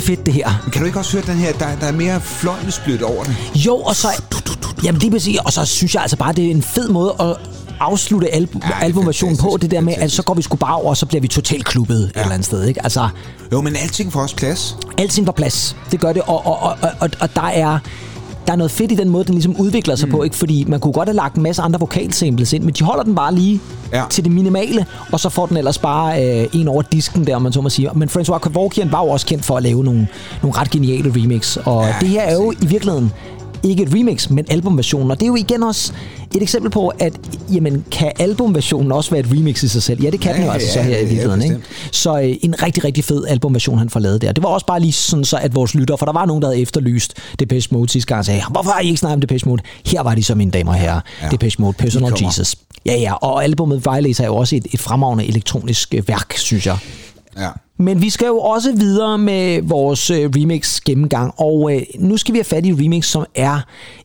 Sindssygt 0.02 0.18
fedt, 0.18 0.26
det 0.26 0.34
her. 0.34 0.62
Men 0.64 0.72
kan 0.72 0.82
du 0.82 0.86
ikke 0.86 1.00
også 1.00 1.12
høre 1.12 1.24
den 1.26 1.36
her, 1.36 1.52
der, 1.54 1.76
der 1.80 1.88
er 1.88 1.92
mere 1.92 2.22
fløjlesblødt 2.22 3.02
over 3.02 3.24
det? 3.24 3.36
Jo, 3.56 3.76
og 3.78 3.96
så... 3.96 4.08
Jamen, 4.84 5.02
det 5.02 5.12
vil 5.12 5.22
sige, 5.22 5.42
og 5.42 5.54
så 5.54 5.66
synes 5.66 5.94
jeg 5.94 6.02
altså 6.02 6.18
bare, 6.18 6.34
det 6.34 6.46
er 6.48 6.52
en 6.52 6.62
fed 6.64 6.90
måde 6.90 7.16
at 7.20 7.36
afslutte 7.80 8.28
albu- 8.28 8.60
Ja, 8.68 8.70
er 8.70 8.80
albumversionen 8.80 9.38
på, 9.38 9.58
det 9.62 9.72
der 9.72 9.82
med, 9.82 9.94
at 9.98 10.12
så 10.12 10.24
går 10.24 10.34
vi 10.34 10.42
sgu 10.42 10.56
bare 10.58 10.76
over, 10.76 10.90
og 10.90 10.98
så 10.98 11.06
bliver 11.06 11.22
vi 11.22 11.28
totalt 11.28 11.66
klubbet 11.66 12.00
ja. 12.16 12.20
et 12.20 12.24
eller 12.24 12.34
andet 12.34 12.46
sted, 12.46 12.64
ikke? 12.64 12.84
Altså, 12.84 13.10
Jo, 13.52 13.62
men 13.62 13.76
alting 13.76 14.14
får 14.14 14.22
også 14.22 14.36
plads. 14.36 14.78
alting 14.98 15.26
på 15.26 15.32
plads. 15.32 15.76
Det 15.92 16.00
gør 16.00 16.14
det, 16.14 16.22
og, 16.22 16.46
og, 16.46 16.60
og, 16.60 16.78
og, 17.00 17.10
og 17.20 17.36
der 17.36 17.42
er 17.48 17.80
der 18.48 18.54
er 18.54 18.58
noget 18.58 18.72
fedt 18.72 18.92
i 18.92 18.96
den 18.96 19.10
måde, 19.10 19.24
den 19.24 19.34
ligesom 19.34 19.56
udvikler 19.60 19.96
sig 19.96 20.08
mm. 20.08 20.16
på, 20.16 20.24
ikke? 20.24 20.36
Fordi 20.36 20.66
man 20.68 20.80
kunne 20.80 20.94
godt 20.94 21.10
have 21.10 21.16
lagt 21.16 21.36
en 21.36 21.44
masse 21.44 21.62
andre 21.62 21.80
vokalsamples 21.80 22.54
ind, 22.54 22.64
men 22.64 22.74
de 22.74 22.84
holder 22.84 23.04
den 23.04 23.16
bare 23.16 23.36
lige 23.36 23.60
Ja. 23.94 24.04
til 24.10 24.24
det 24.24 24.32
minimale, 24.32 24.86
og 25.12 25.20
så 25.20 25.30
får 25.30 25.46
den 25.46 25.58
ellers 25.58 25.78
bare 25.78 26.24
øh, 26.42 26.48
en 26.54 26.68
over 26.68 26.82
disken 26.82 27.28
der, 27.28 27.36
om 27.36 27.42
man 27.42 27.54
så 27.54 27.62
må 27.62 27.70
sige. 27.70 27.90
Men 27.96 28.10
François 28.10 28.38
Kevorkian 28.38 28.92
var 28.92 29.04
jo 29.04 29.10
også 29.10 29.26
kendt 29.26 29.46
for 29.46 29.58
at 29.58 29.64
lave 29.64 29.84
nogle, 29.84 30.08
nogle 30.42 30.58
ret 30.58 30.70
geniale 30.70 31.14
remix, 31.16 31.58
og 31.58 31.84
ja, 31.86 31.96
det 32.02 32.10
her 32.10 32.22
er 32.22 32.34
jo 32.34 32.52
i 32.62 32.66
virkeligheden 32.66 33.12
ikke 33.70 33.84
et 33.84 33.94
remix, 33.94 34.30
men 34.30 34.46
albumversionen. 34.50 35.12
Og 35.12 35.20
det 35.20 35.24
er 35.24 35.28
jo 35.28 35.36
igen 35.36 35.64
også 35.64 35.94
et 36.36 36.42
eksempel 36.42 36.72
på, 36.72 36.88
at 36.88 37.14
jamen, 37.54 37.86
kan 37.92 38.12
albumversionen 38.20 38.92
også 38.92 39.12
være 39.12 39.20
et 39.20 39.28
remix 39.32 39.64
i 39.64 39.68
sig 39.68 39.84
selv? 39.84 40.02
Ja, 40.04 40.10
det 40.10 40.20
kan 40.20 40.32
Ja, 40.32 40.38
den 40.38 40.46
jo 40.46 40.52
altså 40.52 40.68
ja, 40.68 40.74
så 40.74 40.82
her 40.82 40.90
ja, 40.90 40.98
i 40.98 41.06
virkeligheden. 41.06 41.42
ja, 41.42 41.46
ikke? 41.46 41.62
Så 41.92 42.20
øh, 42.20 42.36
en 42.42 42.64
rigtig, 42.64 42.84
rigtig 42.84 43.04
fed 43.04 43.26
albumversion, 43.28 43.78
han 43.78 43.90
får 43.90 44.00
lavet 44.00 44.22
der. 44.22 44.32
Det 44.32 44.44
var 44.44 44.50
også 44.50 44.66
bare 44.66 44.80
lige 44.80 44.92
sådan, 44.94 45.26
så 45.26 45.38
at 45.38 45.56
vores 45.56 45.76
lytter, 45.76 45.96
for 45.96 46.06
der 46.06 46.14
var 46.14 46.26
nogen, 46.26 46.42
der 46.42 46.48
havde 46.48 46.62
efterlyst 46.62 47.14
Depeche 47.40 47.70
Mode 47.76 47.90
sidste 47.90 48.08
gang, 48.08 48.20
og 48.20 48.26
sagde, 48.26 48.42
hvorfor 48.52 48.72
har 48.72 48.82
I 48.82 48.86
ikke 48.88 48.98
snakket 48.98 49.16
om 49.16 49.22
Depeche 49.22 49.50
Mode? 49.50 49.62
Her 49.86 50.02
var 50.04 50.16
de 50.16 50.24
så, 50.24 50.36
mine 50.36 50.52
damer 50.52 50.72
og 50.72 50.78
herrer. 50.78 51.00
Ja. 51.22 51.30
Depeche 51.30 51.62
Mode, 51.62 51.74
Personal. 51.74 52.14
Jesus. 52.26 52.56
Ja, 52.86 52.96
ja, 53.00 53.14
og 53.14 53.44
albumet 53.44 53.86
Violator 53.86 54.24
er 54.24 54.28
jo 54.28 54.36
også 54.36 54.56
et, 54.56 54.68
et 54.74 54.80
fremragende 54.80 55.26
elektronisk 55.26 55.94
øh, 55.94 56.08
værk, 56.08 56.34
synes 56.38 56.66
jeg. 56.66 56.78
Ja. 57.38 57.50
Men 57.78 58.02
vi 58.02 58.10
skal 58.10 58.26
jo 58.26 58.40
også 58.40 58.72
videre 58.72 59.18
med 59.18 59.62
vores 59.62 60.10
øh, 60.10 60.30
remix 60.36 60.82
gennemgang, 60.82 61.34
og 61.38 61.76
øh, 61.76 61.82
nu 62.00 62.18
skal 62.18 62.34
vi 62.34 62.38
have 62.38 62.44
fat 62.44 62.66
i 62.66 62.74
remix, 62.74 63.06
som 63.06 63.26
er 63.36 63.60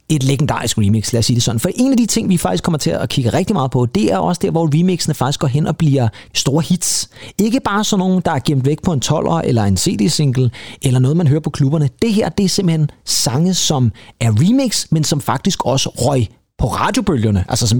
et 0.08 0.22
legendarisk 0.22 0.78
remix, 0.78 1.12
lad 1.12 1.18
os 1.18 1.26
sige 1.26 1.34
det 1.34 1.42
sådan. 1.42 1.60
For 1.60 1.70
en 1.74 1.90
af 1.90 1.96
de 1.96 2.06
ting, 2.06 2.28
vi 2.28 2.36
faktisk 2.36 2.64
kommer 2.64 2.78
til 2.78 2.90
at 2.90 3.08
kigge 3.08 3.30
rigtig 3.30 3.54
meget 3.54 3.70
på, 3.70 3.86
det 3.86 4.12
er 4.12 4.18
også 4.18 4.40
der, 4.42 4.50
hvor 4.50 4.78
remixene 4.78 5.14
faktisk 5.14 5.40
går 5.40 5.48
hen 5.48 5.66
og 5.66 5.76
bliver 5.76 6.08
store 6.34 6.62
hits. 6.62 7.10
Ikke 7.38 7.60
bare 7.60 7.84
sådan 7.84 7.98
nogle, 7.98 8.22
der 8.24 8.30
er 8.30 8.38
gemt 8.44 8.66
væk 8.66 8.82
på 8.82 8.92
en 8.92 9.02
12'er 9.04 9.40
eller 9.44 9.64
en 9.64 9.76
CD-single, 9.76 10.50
eller 10.82 11.00
noget, 11.00 11.16
man 11.16 11.26
hører 11.26 11.40
på 11.40 11.50
klubberne. 11.50 11.88
Det 12.02 12.12
her, 12.12 12.28
det 12.28 12.44
er 12.44 12.48
simpelthen 12.48 12.90
sange, 13.04 13.54
som 13.54 13.92
er 14.20 14.30
remix, 14.30 14.86
men 14.90 15.04
som 15.04 15.20
faktisk 15.20 15.66
også 15.66 15.88
røg 15.88 16.26
på 16.60 16.66
radiobølgerne, 16.66 17.44
altså 17.48 17.66
som 17.66 17.78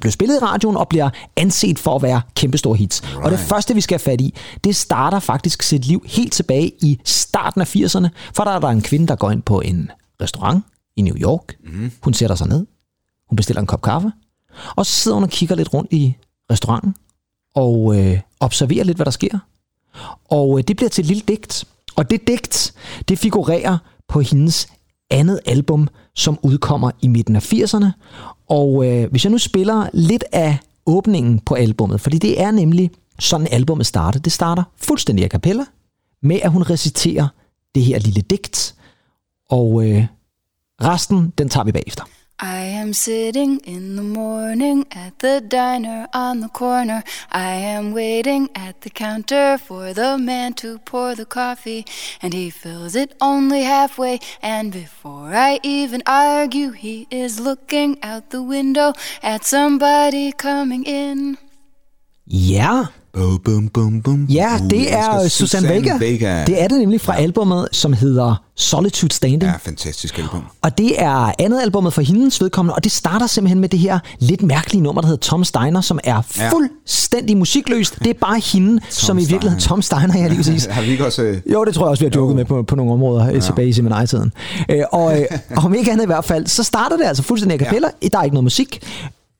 blev 0.00 0.10
spillet 0.12 0.36
i 0.36 0.44
radioen 0.44 0.76
og 0.76 0.88
bliver 0.88 1.10
anset 1.36 1.78
for 1.78 1.96
at 1.96 2.02
være 2.02 2.22
kæmpestore 2.34 2.76
hits. 2.76 3.02
Right. 3.04 3.24
Og 3.24 3.30
det 3.30 3.38
første, 3.38 3.74
vi 3.74 3.80
skal 3.80 3.94
have 3.94 4.12
fat 4.12 4.20
i, 4.20 4.34
det 4.64 4.76
starter 4.76 5.18
faktisk 5.18 5.62
sit 5.62 5.84
liv 5.84 6.04
helt 6.06 6.32
tilbage 6.32 6.72
i 6.82 6.98
starten 7.04 7.60
af 7.60 7.76
80'erne, 7.76 8.08
for 8.34 8.44
der 8.44 8.50
er 8.50 8.58
der 8.58 8.68
en 8.68 8.82
kvinde, 8.82 9.06
der 9.06 9.16
går 9.16 9.30
ind 9.30 9.42
på 9.42 9.60
en 9.60 9.90
restaurant 10.22 10.64
i 10.96 11.02
New 11.02 11.16
York. 11.16 11.56
Mm. 11.64 11.92
Hun 12.02 12.14
sætter 12.14 12.36
sig 12.36 12.48
ned, 12.48 12.66
hun 13.28 13.36
bestiller 13.36 13.60
en 13.60 13.66
kop 13.66 13.82
kaffe, 13.82 14.12
og 14.76 14.86
så 14.86 14.92
sidder 14.92 15.14
hun 15.14 15.24
og 15.24 15.30
kigger 15.30 15.54
lidt 15.54 15.74
rundt 15.74 15.92
i 15.92 16.16
restauranten 16.50 16.94
og 17.54 17.98
øh, 17.98 18.20
observerer 18.40 18.84
lidt, 18.84 18.98
hvad 18.98 19.04
der 19.04 19.10
sker. 19.10 19.38
Og 20.24 20.58
øh, 20.58 20.64
det 20.68 20.76
bliver 20.76 20.90
til 20.90 21.02
et 21.02 21.06
lille 21.06 21.22
digt. 21.28 21.64
Og 21.96 22.10
det 22.10 22.26
digt, 22.28 22.74
det 23.08 23.18
figurerer 23.18 23.78
på 24.08 24.20
hendes 24.20 24.68
andet 25.10 25.40
album, 25.46 25.88
som 26.20 26.38
udkommer 26.42 26.90
i 27.02 27.08
midten 27.08 27.36
af 27.36 27.52
80'erne. 27.52 27.86
Og 28.48 28.86
øh, 28.86 29.10
hvis 29.10 29.24
jeg 29.24 29.30
nu 29.30 29.38
spiller 29.38 29.88
lidt 29.92 30.24
af 30.32 30.58
åbningen 30.86 31.38
på 31.38 31.54
albummet, 31.54 32.00
fordi 32.00 32.18
det 32.18 32.40
er 32.40 32.50
nemlig 32.50 32.90
sådan 33.18 33.48
albumet 33.50 33.86
starter. 33.86 34.20
Det 34.20 34.32
starter 34.32 34.62
fuldstændig 34.76 35.24
a 35.24 35.28
cappella. 35.28 35.64
med, 36.22 36.40
at 36.42 36.50
hun 36.50 36.62
reciterer 36.62 37.28
det 37.74 37.82
her 37.82 37.98
lille 37.98 38.20
digt. 38.20 38.74
Og 39.50 39.88
øh, 39.88 40.06
resten, 40.82 41.32
den 41.38 41.48
tager 41.48 41.64
vi 41.64 41.72
bagefter. 41.72 42.04
I 42.42 42.60
am 42.60 42.94
sitting 42.94 43.58
in 43.66 43.96
the 43.96 44.02
morning 44.02 44.86
at 44.92 45.18
the 45.18 45.42
diner 45.42 46.08
on 46.14 46.40
the 46.40 46.48
corner. 46.48 47.04
I 47.30 47.52
am 47.52 47.92
waiting 47.92 48.48
at 48.54 48.80
the 48.80 48.88
counter 48.88 49.58
for 49.58 49.92
the 49.92 50.16
man 50.16 50.54
to 50.54 50.78
pour 50.78 51.14
the 51.14 51.26
coffee, 51.26 51.84
and 52.22 52.32
he 52.32 52.48
fills 52.48 52.94
it 52.94 53.14
only 53.20 53.64
halfway. 53.64 54.20
And 54.40 54.72
before 54.72 55.34
I 55.34 55.60
even 55.62 56.02
argue, 56.06 56.70
he 56.70 57.06
is 57.10 57.38
looking 57.38 57.98
out 58.02 58.30
the 58.30 58.42
window 58.42 58.94
at 59.22 59.44
somebody 59.44 60.32
coming 60.32 60.84
in. 60.84 61.36
Ja, 62.24 62.90
Bum, 63.14 63.38
bum, 63.44 63.68
bum, 63.68 64.02
bum. 64.02 64.24
ja 64.28 64.54
Uh, 64.62 64.70
det 64.70 64.86
jeg 64.86 65.22
er 65.24 65.28
Susanne 65.28 65.68
Vega. 65.68 65.96
Vega. 65.98 66.44
Det 66.44 66.62
er 66.62 66.68
det 66.68 66.78
nemlig 66.78 67.00
fra 67.00 67.16
albumet, 67.16 67.68
som 67.72 67.92
hedder 67.92 68.42
Solitude 68.56 69.14
Standing. 69.14 69.42
Ja, 69.42 69.52
fantastisk 69.62 70.18
album. 70.18 70.40
Og 70.62 70.78
det 70.78 71.02
er 71.02 71.32
andet 71.38 71.60
albumet 71.62 71.92
for 71.92 72.02
hendes 72.02 72.40
vedkommende, 72.40 72.74
og 72.74 72.84
det 72.84 72.92
starter 72.92 73.26
simpelthen 73.26 73.60
med 73.60 73.68
det 73.68 73.78
her 73.78 73.98
lidt 74.18 74.42
mærkelige 74.42 74.82
nummer, 74.82 75.00
der 75.02 75.08
hedder 75.08 75.20
Tom 75.20 75.44
Steiner, 75.44 75.80
som 75.80 75.98
er 76.04 76.22
Ja. 76.38 76.48
fuldstændig 76.50 77.36
musikløst. 77.36 77.98
Det 77.98 78.06
er 78.06 78.14
bare 78.20 78.40
hende, 78.52 78.80
som 78.90 79.18
i 79.18 79.24
virkeligheden... 79.24 79.60
Tom 79.60 79.82
Steiner, 79.82 80.18
ja 80.18 80.26
lige 80.26 80.36
præcis. 80.42 80.64
Har 80.64 80.82
vi 80.82 80.88
ikke 80.90 81.06
også... 81.06 81.22
øh, 81.22 81.40
Jo, 81.52 81.64
det 81.64 81.74
tror 81.74 81.84
jeg 81.86 81.90
også, 81.90 82.04
vi 82.04 82.10
har 82.14 82.20
joket 82.20 82.36
med 82.36 82.44
på, 82.44 82.62
på 82.62 82.76
nogle 82.76 82.92
områder 82.92 83.30
ja. 83.30 83.40
tilbage 83.40 83.68
i 83.68 83.72
seminarietiden. 83.72 84.32
Øh, 84.70 84.82
og 84.92 85.20
øh, 85.20 85.26
om 85.56 85.74
ikke 85.74 85.92
andet 85.92 86.04
i 86.04 86.06
hvert 86.06 86.24
fald, 86.24 86.46
så 86.46 86.62
starter 86.62 86.96
det 86.96 87.04
altså 87.04 87.22
fuldstændig 87.22 87.60
a 87.60 87.64
cappella. 87.64 87.88
Ja. 88.02 88.08
Der 88.08 88.18
er 88.18 88.22
ikke 88.22 88.34
noget 88.34 88.44
musik. 88.44 88.82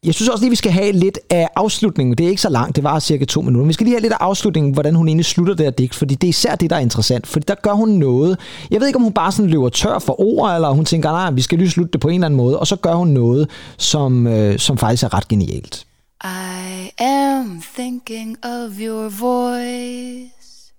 Jeg 0.05 0.15
synes 0.15 0.29
også 0.29 0.43
lige, 0.45 0.51
vi 0.51 0.57
skal 0.57 0.73
have 0.73 0.93
lidt 0.93 1.19
af 1.31 1.49
afslutningen. 1.57 2.19
Det 2.19 2.27
er 2.27 2.31
ikke 2.31 2.43
så 2.43 2.49
langt, 2.49 2.77
det 2.77 2.85
var 2.85 2.99
cirka 2.99 3.25
to 3.25 3.41
minutter. 3.41 3.61
Men 3.61 3.69
vi 3.69 3.73
skal 3.73 3.85
lige 3.85 3.95
have 3.95 4.03
lidt 4.03 4.13
af 4.13 4.17
afslutningen, 4.21 4.73
hvordan 4.73 4.95
hun 4.95 5.09
egentlig 5.09 5.25
slutter 5.25 5.55
det 5.55 5.67
her 5.67 5.71
digt, 5.71 5.95
fordi 5.95 6.15
det 6.15 6.27
er 6.27 6.29
især 6.29 6.55
det, 6.55 6.71
der 6.71 6.77
er 6.77 6.81
interessant. 6.81 7.27
Fordi 7.27 7.45
der 7.49 7.55
gør 7.55 7.73
hun 7.73 7.89
noget. 7.89 8.39
Jeg 8.71 8.81
ved 8.81 8.87
ikke, 8.87 8.97
om 8.97 9.03
hun 9.03 9.13
bare 9.13 9.33
sådan 9.33 9.51
løber 9.51 9.69
tør 9.69 9.99
for 9.99 10.21
ord, 10.21 10.55
eller 10.55 10.69
hun 10.71 10.85
tænker, 10.85 11.11
nej, 11.11 11.31
vi 11.31 11.43
skal 11.43 11.59
lige 11.59 11.71
slutte 11.71 11.93
det 11.93 12.01
på 12.01 12.09
en 12.09 12.15
eller 12.15 12.27
anden 12.27 12.37
måde. 12.37 12.59
Og 12.59 12.67
så 12.67 12.77
gør 12.77 12.95
hun 12.95 13.09
noget, 13.09 13.51
som, 13.79 14.27
øh, 14.27 14.59
som 14.59 14.79
faktisk 14.79 15.03
er 15.03 15.15
ret 15.15 15.29
genialt. 15.29 15.87
I 16.25 16.91
am 16.99 17.63
thinking 17.75 18.37
of 18.43 18.71
your 18.81 19.09
voice 19.09 20.73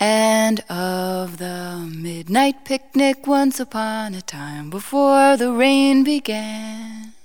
and 0.00 0.58
of 0.70 1.36
the 1.38 1.78
midnight 2.02 2.56
picnic 2.66 3.16
once 3.26 3.62
upon 3.62 4.14
a 4.14 4.20
time 4.26 4.70
before 4.70 5.36
the 5.36 5.58
rain 5.58 6.04
began. 6.04 7.17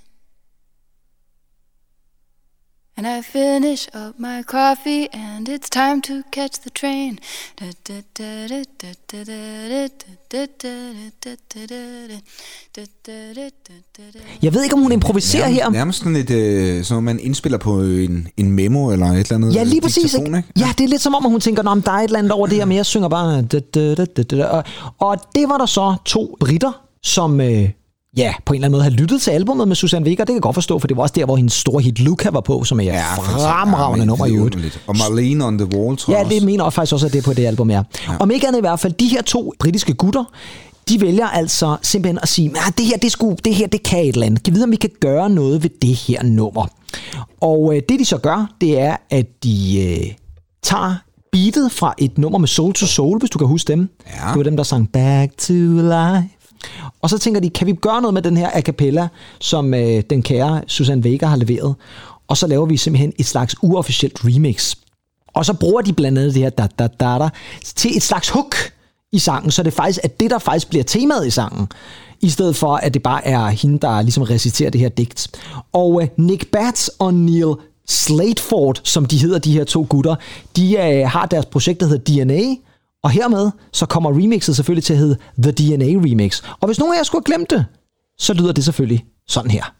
And 2.96 3.06
I 3.06 3.22
finish 3.22 3.88
up 3.94 4.14
my 4.18 4.42
coffee 4.42 5.06
and 5.12 5.48
it's 5.48 5.68
time 5.70 6.00
to 6.02 6.14
catch 6.32 6.60
the 6.60 6.70
train. 6.70 7.18
Jeg 14.42 14.54
ved 14.54 14.62
ikke, 14.62 14.74
om 14.74 14.82
hun 14.82 14.92
improviserer 14.92 15.48
her. 15.48 15.70
Nærmest 15.70 15.98
sådan 15.98 16.16
et, 16.16 16.30
øh, 16.30 16.84
som 16.84 17.02
man 17.04 17.20
indspiller 17.20 17.58
på 17.58 17.80
en, 17.80 18.28
en 18.36 18.52
memo 18.52 18.90
eller 18.92 19.06
et 19.06 19.18
eller 19.18 19.34
andet 19.34 19.54
Ja, 19.54 19.62
lige 19.62 19.80
præcis. 19.80 20.14
Ikke? 20.14 20.44
Ja, 20.58 20.68
det 20.78 20.84
er 20.84 20.88
lidt 20.88 21.02
som 21.02 21.14
om, 21.14 21.26
at 21.26 21.30
hun 21.30 21.40
tænker, 21.40 21.62
"Nå, 21.62 21.74
men 21.74 21.82
der 21.86 21.92
er 21.92 21.96
et 21.96 22.04
eller 22.04 22.18
andet 22.18 22.32
over 22.32 22.46
det 22.46 22.56
her, 22.56 22.64
men 22.64 22.76
jeg 22.76 22.86
synger 22.86 23.08
bare... 23.08 23.42
da, 23.42 23.60
da, 23.60 23.94
da, 23.94 24.04
da, 24.04 24.22
da." 24.22 24.44
Og, 24.44 24.64
og 24.98 25.16
det 25.34 25.48
var 25.48 25.58
der 25.58 25.66
så 25.66 25.96
to 26.04 26.36
britter, 26.40 26.72
som 27.02 27.40
øh, 27.40 27.68
ja, 28.16 28.32
på 28.44 28.52
en 28.52 28.54
eller 28.56 28.66
anden 28.66 28.76
måde 28.76 28.82
har 28.82 28.90
lyttet 28.90 29.22
til 29.22 29.30
albumet 29.30 29.68
med 29.68 29.76
Susanne 29.76 30.04
Vega. 30.04 30.20
Det 30.20 30.26
kan 30.26 30.34
jeg 30.34 30.42
godt 30.42 30.54
forstå, 30.54 30.78
for 30.78 30.86
det 30.86 30.96
var 30.96 31.02
også 31.02 31.12
der, 31.16 31.24
hvor 31.24 31.36
hendes 31.36 31.52
store 31.52 31.82
hit 31.82 32.00
Luca 32.00 32.30
var 32.30 32.40
på, 32.40 32.64
som 32.64 32.80
er 32.80 32.84
ja, 32.84 33.02
fremragende 33.16 34.06
nummer 34.06 34.26
i 34.26 34.34
øvrigt. 34.34 34.80
Og 34.86 34.96
Marlene 34.96 35.44
on 35.44 35.58
the 35.58 35.78
Wall, 35.78 35.96
tror 35.96 36.12
Ja, 36.12 36.18
jeg 36.18 36.26
det 36.28 36.34
også. 36.36 36.46
mener 36.46 36.64
jeg 36.64 36.72
faktisk 36.72 36.92
også, 36.92 37.06
at 37.06 37.12
det 37.12 37.18
er 37.18 37.22
på 37.22 37.32
det 37.32 37.46
album, 37.46 37.70
ja. 37.70 37.82
ja. 38.08 38.16
Om 38.20 38.30
ikke 38.30 38.46
andet 38.48 38.58
i 38.58 38.60
hvert 38.60 38.80
fald, 38.80 38.92
de 38.92 39.06
her 39.08 39.22
to 39.22 39.52
britiske 39.58 39.94
gutter, 39.94 40.24
de 40.88 41.00
vælger 41.00 41.26
altså 41.26 41.76
simpelthen 41.82 42.18
at 42.22 42.28
sige, 42.28 42.52
at 42.68 42.78
det 42.78 42.86
her, 42.86 42.96
det, 42.96 43.12
sgu, 43.12 43.36
det 43.44 43.54
her, 43.54 43.66
det 43.66 43.82
kan 43.82 43.98
et 44.00 44.08
eller 44.08 44.26
andet. 44.26 44.42
Kan 44.42 44.52
vi 44.52 44.54
vide, 44.54 44.64
om 44.64 44.70
vi 44.70 44.76
kan 44.76 44.90
gøre 45.00 45.30
noget 45.30 45.62
ved 45.62 45.70
det 45.82 45.94
her 45.94 46.22
nummer? 46.22 46.66
Og 47.40 47.76
øh, 47.76 47.82
det, 47.88 47.98
de 48.00 48.04
så 48.04 48.18
gør, 48.18 48.50
det 48.60 48.80
er, 48.80 48.96
at 49.10 49.26
de 49.44 49.80
øh, 50.00 50.12
tager 50.62 50.94
beatet 51.32 51.72
fra 51.72 51.94
et 51.98 52.18
nummer 52.18 52.38
med 52.38 52.48
Soul 52.48 52.72
to 52.74 52.86
Soul, 52.86 53.18
hvis 53.18 53.30
du 53.30 53.38
kan 53.38 53.48
huske 53.48 53.68
dem. 53.72 53.88
Ja. 54.06 54.28
Det 54.28 54.36
var 54.36 54.42
dem, 54.42 54.56
der 54.56 54.62
sang 54.64 54.92
Back 54.92 55.36
to 55.38 55.52
Life. 55.52 56.28
Og 57.02 57.10
så 57.10 57.18
tænker 57.18 57.40
de, 57.40 57.50
kan 57.50 57.66
vi 57.66 57.72
gøre 57.72 58.02
noget 58.02 58.14
med 58.14 58.22
den 58.22 58.36
her 58.36 58.50
a 58.52 58.60
cappella, 58.60 59.08
som 59.40 59.74
øh, 59.74 60.02
den 60.10 60.22
kære 60.22 60.62
Susan 60.66 61.04
Vega 61.04 61.26
har 61.26 61.36
leveret? 61.36 61.74
Og 62.28 62.36
så 62.36 62.46
laver 62.46 62.66
vi 62.66 62.76
simpelthen 62.76 63.12
et 63.18 63.26
slags 63.26 63.56
uofficielt 63.62 64.24
remix. 64.24 64.74
Og 65.34 65.44
så 65.44 65.54
bruger 65.54 65.82
de 65.82 65.92
blandt 65.92 66.18
andet 66.18 66.34
det 66.34 66.42
her 66.42 66.50
da, 66.50 66.66
da, 66.78 66.86
da, 66.86 67.18
da, 67.18 67.28
til 67.62 67.96
et 67.96 68.02
slags 68.02 68.28
hook 68.28 68.56
i 69.12 69.18
sangen, 69.18 69.50
så 69.50 69.62
det 69.62 69.72
faktisk 69.72 70.00
er 70.02 70.08
det, 70.08 70.30
der 70.30 70.38
faktisk 70.38 70.68
bliver 70.68 70.84
temaet 70.84 71.26
i 71.26 71.30
sangen, 71.30 71.68
i 72.20 72.30
stedet 72.30 72.56
for, 72.56 72.76
at 72.76 72.94
det 72.94 73.02
bare 73.02 73.26
er 73.26 73.48
hende, 73.48 73.78
der 73.78 74.02
ligesom 74.02 74.22
reciterer 74.22 74.70
det 74.70 74.80
her 74.80 74.88
digt. 74.88 75.28
Og 75.72 76.02
øh, 76.02 76.08
Nick 76.16 76.46
Batts 76.50 76.88
og 76.98 77.14
Neil 77.14 77.54
Slateford, 77.88 78.80
som 78.84 79.06
de 79.06 79.18
hedder, 79.18 79.38
de 79.38 79.52
her 79.52 79.64
to 79.64 79.86
gutter, 79.88 80.14
de 80.56 80.76
øh, 80.76 81.08
har 81.08 81.26
deres 81.26 81.46
projekt, 81.46 81.80
der 81.80 81.86
hedder 81.86 82.24
DNA, 82.24 82.42
og 83.04 83.10
hermed 83.10 83.50
så 83.72 83.86
kommer 83.86 84.10
remixet 84.10 84.56
selvfølgelig 84.56 84.84
til 84.84 84.92
at 84.92 84.98
hedde 84.98 85.16
The 85.42 85.52
DNA 85.52 85.84
Remix. 85.84 86.42
Og 86.60 86.66
hvis 86.66 86.78
nogen 86.78 86.94
af 86.94 86.98
jer 86.98 87.04
skulle 87.04 87.24
have 87.26 87.36
glemt 87.36 87.50
det, 87.50 87.66
så 88.18 88.34
lyder 88.34 88.52
det 88.52 88.64
selvfølgelig 88.64 89.04
sådan 89.28 89.50
her. 89.50 89.74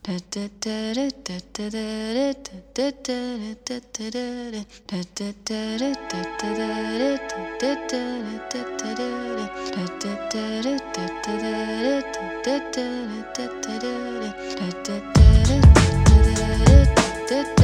I 17.61 17.64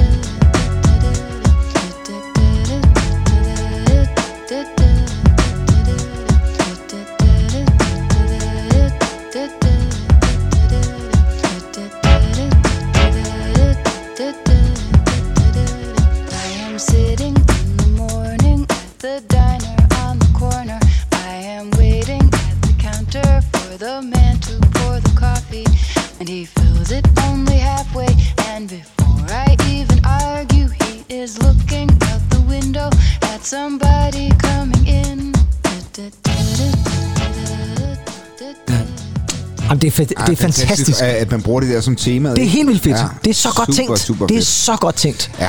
the 24.01 24.07
man 24.07 24.39
to 24.41 24.59
pour 24.73 24.99
the 25.01 25.13
coffee, 25.19 25.67
and 26.21 26.29
he 26.29 26.45
fills 26.45 26.91
it 26.91 27.07
only 27.25 27.57
halfway. 27.57 28.09
And 28.47 28.69
before 28.69 29.27
I 29.29 29.57
even 29.69 30.01
argue, 30.05 30.69
he 30.69 31.05
is 31.09 31.39
looking 31.39 31.91
out 32.09 32.23
the 32.31 32.43
window 32.49 32.89
at 33.23 33.45
somebody 33.45 34.31
coming 34.39 34.87
in. 34.87 35.33
Jamen, 39.71 39.83
det 39.83 39.89
er, 39.89 40.03
fe- 40.05 40.27
det 40.27 40.33
er 40.33 40.37
fantastisk. 40.37 41.03
at, 41.03 41.09
at 41.09 41.31
man 41.31 41.43
bruger 41.43 41.61
det 41.61 41.69
der 41.71 41.81
som 41.81 41.97
tema. 41.97 42.31
Det 42.35 42.43
er 42.43 42.49
helt 42.49 42.69
vildt 42.69 42.83
fedt. 42.83 42.97
Ja, 42.97 43.05
det 43.25 43.31
er 43.31 43.35
så 43.35 43.49
godt 43.57 43.67
super, 43.75 43.87
tænkt. 43.87 44.01
Super 44.01 44.27
det 44.27 44.35
er 44.35 44.39
fedt. 44.39 44.47
så 44.47 44.77
godt 44.81 44.95
tænkt. 44.97 45.31
Ja. 45.41 45.49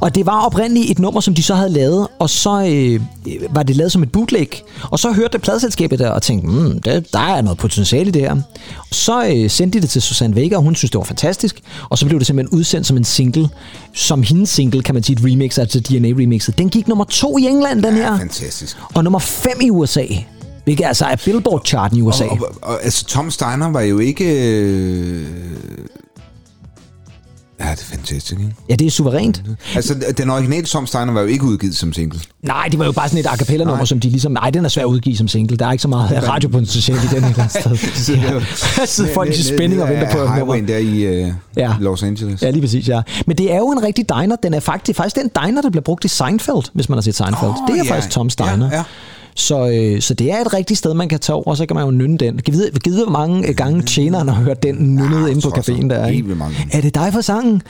Og 0.00 0.14
det 0.14 0.26
var 0.26 0.40
oprindeligt 0.40 0.90
et 0.90 0.98
nummer, 0.98 1.20
som 1.20 1.34
de 1.34 1.42
så 1.42 1.54
havde 1.54 1.70
lavet, 1.70 2.08
og 2.18 2.30
så 2.30 2.64
øh, 2.68 3.00
var 3.50 3.62
det 3.62 3.76
lavet 3.76 3.92
som 3.92 4.02
et 4.02 4.12
bootleg. 4.12 4.48
Og 4.90 4.98
så 4.98 5.12
hørte 5.12 5.38
pladselskabet 5.38 5.98
der 5.98 6.10
og 6.10 6.22
tænkte, 6.22 6.48
mm, 6.48 6.80
der, 6.80 7.00
der 7.00 7.18
er 7.18 7.42
noget 7.42 7.58
potentiale 7.58 8.08
i 8.08 8.10
det 8.10 8.22
her. 8.22 8.36
Så 8.92 9.24
øh, 9.26 9.50
sendte 9.50 9.78
de 9.78 9.82
det 9.82 9.90
til 9.90 10.02
Susanne 10.02 10.36
Vega, 10.36 10.56
og 10.56 10.62
hun 10.62 10.74
synes, 10.74 10.90
det 10.90 10.98
var 10.98 11.04
fantastisk. 11.04 11.60
Og 11.90 11.98
så 11.98 12.06
blev 12.06 12.18
det 12.18 12.26
simpelthen 12.26 12.58
udsendt 12.58 12.86
som 12.86 12.96
en 12.96 13.04
single, 13.04 13.48
som 13.94 14.22
hendes 14.22 14.48
single, 14.50 14.82
kan 14.82 14.94
man 14.94 15.02
sige, 15.02 15.16
et 15.16 15.24
remix, 15.32 15.58
altså 15.58 15.80
DNA-remixet. 15.80 16.58
Den 16.58 16.68
gik 16.68 16.88
nummer 16.88 17.04
to 17.04 17.38
i 17.38 17.42
England, 17.42 17.82
den 17.82 17.94
her. 17.94 18.18
Fantastisk. 18.18 18.76
Og 18.94 19.04
nummer 19.04 19.18
fem 19.18 19.60
i 19.62 19.70
USA. 19.70 20.04
Hvilket 20.68 20.84
altså 20.84 21.04
er 21.04 21.16
Billboard-charten 21.16 21.96
i 21.98 22.02
USA. 22.02 22.24
Og, 22.24 22.38
og, 22.40 22.54
og, 22.62 22.84
altså, 22.84 23.04
Tom 23.04 23.30
Steiner 23.30 23.68
var 23.70 23.80
jo 23.80 23.98
ikke... 23.98 24.24
Øh... 24.24 25.26
Ja, 27.60 27.70
det 27.70 27.80
er 27.80 27.96
fantastisk, 27.96 28.40
ikke? 28.40 28.54
Ja, 28.68 28.74
det 28.74 28.86
er 28.86 28.90
suverænt. 28.90 29.42
Altså, 29.74 29.94
den 30.18 30.30
originale 30.30 30.66
Tom 30.66 30.86
Steiner 30.86 31.12
var 31.12 31.20
jo 31.20 31.26
ikke 31.26 31.44
udgivet 31.44 31.76
som 31.76 31.92
single. 31.92 32.20
Nej, 32.42 32.68
det 32.70 32.78
var 32.78 32.84
jo 32.84 32.92
bare 32.92 33.08
sådan 33.08 33.20
et 33.20 33.26
a 33.26 33.36
cappella-nummer, 33.36 33.76
Nej. 33.76 33.84
som 33.84 34.00
de 34.00 34.10
ligesom... 34.10 34.32
Nej, 34.32 34.50
den 34.50 34.64
er 34.64 34.68
svær 34.68 34.82
at 34.82 34.86
udgive 34.86 35.16
som 35.16 35.28
single. 35.28 35.56
Der 35.56 35.66
er 35.66 35.72
ikke 35.72 35.82
så 35.82 35.88
meget 35.88 36.28
radiopotentiale 36.28 37.00
i 37.04 37.06
den 37.06 37.24
et 37.24 37.30
eller 37.30 37.38
andet 37.38 37.50
sted. 37.50 37.76
Så 38.04 38.12
er 38.12 38.40
Der 38.76 38.86
sidder 38.86 39.14
folk 39.14 39.30
i 39.30 39.42
spænding 39.42 39.82
og 39.82 39.88
venter 39.88 40.10
på 40.12 40.18
et 40.18 40.24
nummer. 40.24 40.34
Highwayen 40.34 40.68
der 40.68 40.78
i 40.78 41.00
øh, 41.00 41.32
Ja. 41.56 41.74
Los 41.80 42.02
Angeles. 42.02 42.42
Ja, 42.42 42.50
lige 42.50 42.62
præcis, 42.62 42.88
ja. 42.88 43.02
Men 43.26 43.38
det 43.38 43.52
er 43.52 43.56
jo 43.56 43.72
en 43.72 43.82
rigtig 43.82 44.08
diner. 44.08 44.36
Den 44.36 44.54
er 44.54 44.60
faktisk, 44.60 44.96
faktisk 44.96 45.16
den 45.16 45.30
diner, 45.44 45.62
der 45.62 45.70
bliver 45.70 45.82
brugt 45.82 46.04
i 46.04 46.08
Seinfeld, 46.08 46.70
hvis 46.74 46.88
man 46.88 46.96
har 46.96 47.02
set 47.02 47.14
Seinfeld. 47.14 47.50
Åh, 47.50 47.56
det 47.66 47.80
er 47.80 47.84
ja. 47.84 47.94
faktisk 47.94 48.10
Tom 48.10 48.30
Steiner. 48.30 48.70
Ja, 48.70 48.76
ja. 48.76 48.82
Så, 49.38 49.68
øh, 49.68 50.00
så 50.00 50.14
det 50.14 50.32
er 50.32 50.40
et 50.40 50.54
rigtigt 50.54 50.78
sted, 50.78 50.94
man 50.94 51.08
kan 51.08 51.18
tage 51.20 51.36
over, 51.36 51.44
og 51.46 51.56
så 51.56 51.66
kan 51.66 51.74
man 51.76 51.84
jo 51.84 51.90
nynne 51.90 52.18
den. 52.18 52.38
Kan 52.38 52.54
vide, 52.54 52.70
kan 52.84 52.92
vide 52.92 53.04
hvor 53.04 53.12
mange 53.12 53.48
øh, 53.48 53.54
gange 53.56 53.82
tjeneren 53.82 54.28
har 54.28 54.42
hørt 54.42 54.62
den 54.62 54.74
nynnet 54.94 55.20
Ja, 55.22 55.26
inde 55.26 55.40
på 55.40 55.50
tror 55.50 55.58
caféen 55.58 55.88
der? 55.88 56.06
Ikke? 56.06 56.34
mange. 56.34 56.56
Er 56.72 56.80
det 56.80 56.94
dig 56.94 57.12
for 57.12 57.20
sangen? 57.20 57.62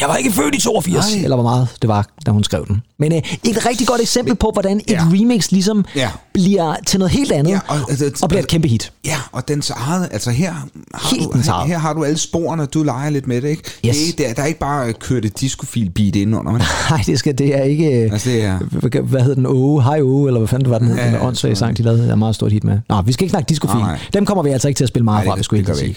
Jeg 0.00 0.08
var 0.08 0.16
ikke 0.16 0.32
født 0.32 0.54
i 0.54 0.60
82, 0.60 1.14
Nej. 1.14 1.22
eller 1.24 1.36
hvor 1.36 1.42
meget 1.42 1.68
det 1.82 1.88
var, 1.88 2.06
da 2.26 2.30
hun 2.30 2.44
skrev 2.44 2.66
den. 2.68 2.82
Men 2.98 3.12
øh, 3.12 3.18
et 3.18 3.66
rigtig 3.66 3.86
godt 3.86 4.00
eksempel 4.00 4.34
på, 4.34 4.50
hvordan 4.52 4.76
et 4.78 4.90
Ja. 4.90 5.02
remix 5.12 5.50
ligesom 5.50 5.84
Ja. 5.96 6.10
bliver 6.34 6.74
til 6.86 6.98
noget 6.98 7.12
helt 7.12 7.32
andet, 7.32 7.50
Ja, 7.50 7.58
og, 7.68 7.76
altså, 7.90 8.18
og 8.22 8.28
bliver 8.28 8.42
et 8.42 8.48
kæmpe 8.48 8.68
hit. 8.68 8.92
Ja, 9.04 9.16
og 9.32 9.48
dens 9.48 9.70
eget, 9.70 10.08
altså 10.12 10.30
her 10.30 10.52
har, 10.94 11.14
Helt 11.14 11.24
du, 11.32 11.38
her, 11.38 11.66
her 11.66 11.78
har 11.78 11.92
du 11.92 12.04
alle 12.04 12.18
sporene, 12.18 12.66
du 12.66 12.82
leger 12.82 13.10
lidt 13.10 13.26
med 13.26 13.42
det, 13.42 13.48
ikke? 13.48 13.62
Yes. 13.86 13.96
Det 14.18 14.30
er, 14.30 14.34
der, 14.34 14.42
er 14.42 14.46
ikke 14.46 14.60
bare 14.60 14.92
kørt 14.92 15.24
et 15.24 15.40
discofil 15.40 15.90
beat 15.90 16.16
ind 16.16 16.36
under, 16.36 16.52
Nej, 16.90 17.02
det, 17.06 17.18
skal, 17.18 17.38
det 17.38 17.56
er 17.58 17.62
ikke... 17.62 17.86
øh, 18.04 18.12
altså 18.12 18.30
det 18.30 18.44
er... 18.44 18.58
hvad, 18.58 18.90
hvad 19.02 19.20
hed 19.20 19.34
den? 19.34 19.46
Åge, 19.46 19.82
hej 19.82 20.00
Åge, 20.00 20.26
eller 20.28 20.38
hvad 20.40 20.48
fanden 20.48 20.70
var 20.70 20.78
den? 20.78 20.96
Ja, 20.96 21.06
Den 21.06 21.15
ja, 21.16 21.26
åndssvage 21.26 21.56
sang, 21.56 21.76
de 21.78 21.82
lavede. 21.82 22.00
Det 22.02 22.08
er 22.08 22.12
et 22.12 22.18
meget 22.18 22.34
stort 22.34 22.52
hit 22.52 22.64
med. 22.64 22.78
Nå, 22.88 23.02
vi 23.02 23.12
skal 23.12 23.24
ikke 23.24 23.30
snakke 23.30 23.48
discofil. 23.48 23.80
Dem 24.12 24.26
kommer 24.26 24.42
vi 24.42 24.50
altså 24.50 24.68
ikke 24.68 24.78
til 24.78 24.84
at 24.84 24.88
spille 24.88 25.04
meget 25.04 25.24
Nej, 25.24 25.32
fra, 25.32 25.36
det- 25.36 25.44
skulle 25.44 25.66
det 25.66 25.76
sige. 25.76 25.96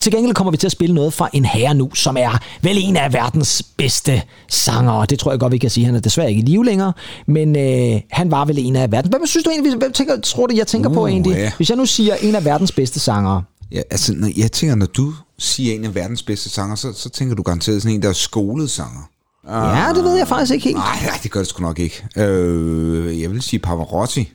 Til 0.00 0.12
gengæld 0.12 0.34
kommer 0.34 0.50
vi 0.50 0.56
til 0.56 0.66
at 0.66 0.72
spille 0.72 0.94
noget 0.94 1.12
fra 1.12 1.28
en 1.32 1.44
herre 1.44 1.74
nu, 1.74 1.94
som 1.94 2.16
er 2.16 2.38
vel 2.62 2.76
en 2.80 2.96
af 2.96 3.12
verdens 3.12 3.62
bedste 3.76 4.22
sangere. 4.48 5.06
Det 5.06 5.18
tror 5.18 5.30
jeg 5.32 5.40
godt, 5.40 5.52
vi 5.52 5.58
kan 5.58 5.70
sige. 5.70 5.86
Han 5.86 5.94
er 5.94 6.00
desværre 6.00 6.30
ikke 6.30 6.42
i 6.42 6.44
live 6.44 6.64
længere, 6.64 6.92
men 7.26 7.56
øh, 7.58 8.00
han 8.10 8.30
var 8.30 8.44
vel 8.44 8.58
en 8.58 8.76
af 8.76 8.92
verdens... 8.92 9.10
Hvem 9.10 9.26
synes 9.26 9.44
du 9.44 9.50
egentlig, 9.50 9.74
hvem 9.78 9.92
tænker, 9.92 10.20
tror 10.20 10.46
du, 10.46 10.54
jeg 10.56 10.66
tænker 10.66 10.90
på 10.90 11.02
Uh, 11.02 11.10
egentlig? 11.10 11.34
ja. 11.36 11.52
Hvis 11.56 11.68
jeg 11.70 11.76
nu 11.76 11.86
siger 11.86 12.14
en 12.14 12.34
af 12.34 12.44
verdens 12.44 12.72
bedste 12.72 13.00
sangere, 13.00 13.42
Ja, 13.72 13.80
altså, 13.90 14.12
når, 14.16 14.28
jeg 14.36 14.52
tænker, 14.52 14.74
når 14.76 14.86
du 14.86 15.12
siger 15.38 15.74
en 15.74 15.84
af 15.84 15.94
verdens 15.94 16.22
bedste 16.22 16.50
sanger, 16.50 16.76
så, 16.76 16.92
så 16.96 17.08
tænker 17.10 17.34
du 17.34 17.42
garanteret 17.42 17.82
sådan 17.82 17.94
en, 17.94 18.02
der 18.02 18.08
er 18.08 18.12
skolet 18.12 18.70
sanger. 18.70 19.08
Ja, 19.48 19.92
det 19.94 20.04
ved 20.04 20.16
jeg 20.16 20.28
faktisk 20.28 20.52
ikke 20.54 20.64
helt. 20.64 20.76
Nej, 20.76 20.98
nej, 21.06 21.18
det 21.22 21.30
gør 21.30 21.40
det 21.40 21.48
sgu 21.48 21.62
nok 21.62 21.78
ikke. 21.78 22.04
Øh, 22.16 23.20
jeg 23.22 23.30
vil 23.30 23.42
sige 23.42 23.60
Pavarotti. 23.60 24.32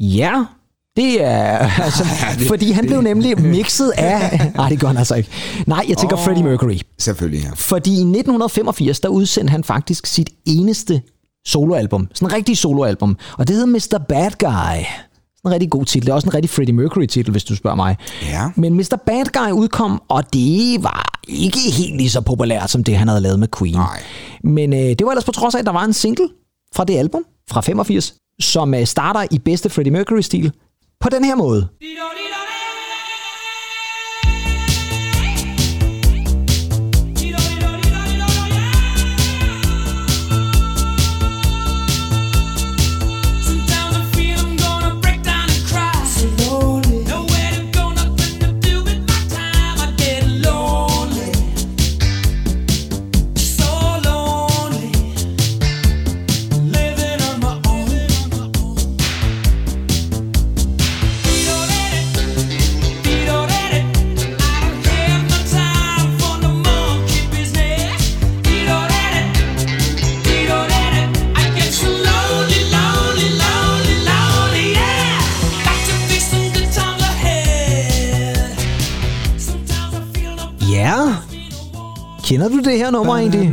Ja, 0.00 0.44
det 0.96 1.24
er... 1.24 1.58
Altså, 1.84 2.04
det- 2.38 2.48
fordi 2.48 2.70
han 2.70 2.84
det- 2.84 2.88
blev 2.90 3.00
nemlig 3.02 3.40
mixet 3.56 3.90
af... 3.96 4.50
Nej, 4.54 4.68
det 4.68 4.80
gør 4.80 4.86
han 4.88 4.96
altså 4.96 5.14
ikke. 5.14 5.30
Nej, 5.66 5.84
jeg 5.88 5.96
tænker 5.98 6.16
oh. 6.16 6.22
Freddie 6.24 6.44
Mercury. 6.44 6.78
Selvfølgelig, 6.98 7.42
ja. 7.42 7.50
Fordi 7.54 7.90
i 7.90 7.92
1985, 7.94 9.00
der 9.00 9.08
udsendte 9.08 9.50
han 9.50 9.64
faktisk 9.64 10.06
sit 10.06 10.30
eneste 10.46 11.02
soloalbum. 11.46 12.08
Sådan 12.14 12.28
en 12.28 12.34
rigtig 12.36 12.58
soloalbum. 12.58 13.16
Og 13.38 13.48
det 13.48 13.56
hed 13.56 13.66
Mr. 13.66 13.98
Bad 14.08 14.30
Guy. 14.38 14.48
Sådan 15.36 15.44
en 15.44 15.52
rigtig 15.52 15.70
god 15.70 15.84
titel. 15.84 16.06
Det 16.06 16.10
er 16.12 16.14
også 16.14 16.28
en 16.28 16.34
rigtig 16.34 16.50
Freddie 16.50 16.74
Mercury-titel, 16.74 17.30
hvis 17.30 17.44
du 17.44 17.56
spørger 17.56 17.76
mig. 17.76 17.96
Ja. 18.22 18.48
Men 18.56 18.74
Mr. 18.74 18.98
Bad 19.06 19.24
Guy 19.24 19.50
udkom, 19.52 20.02
og 20.08 20.32
det 20.32 20.82
var 20.82 21.18
ikke 21.28 21.58
helt 21.58 21.96
lige 21.96 22.10
så 22.10 22.20
populært, 22.20 22.70
som 22.70 22.84
det, 22.84 22.96
han 22.96 23.08
havde 23.08 23.20
lavet 23.20 23.38
med 23.38 23.48
Queen. 23.58 23.74
Nej. 23.74 24.02
Men 24.44 24.72
øh, 24.72 24.78
det 24.78 25.00
var 25.04 25.10
ellers 25.10 25.24
på 25.24 25.32
trods 25.32 25.54
af, 25.54 25.58
at 25.58 25.66
der 25.66 25.72
var 25.72 25.84
en 25.84 25.92
single 25.92 26.28
fra 26.76 26.84
det 26.84 26.96
album, 26.98 27.22
fra 27.50 27.60
85, 27.60 28.14
som 28.40 28.74
øh, 28.74 28.86
starter 28.86 29.26
i 29.30 29.38
bedste 29.38 29.70
Freddie 29.70 29.92
Mercury-stil 29.92 30.52
på 31.00 31.08
den 31.08 31.24
her 31.24 31.34
måde. 31.34 31.68
Det 82.70 82.78
her 82.78 82.90
nummer 82.90 83.16
egentlig? 83.16 83.48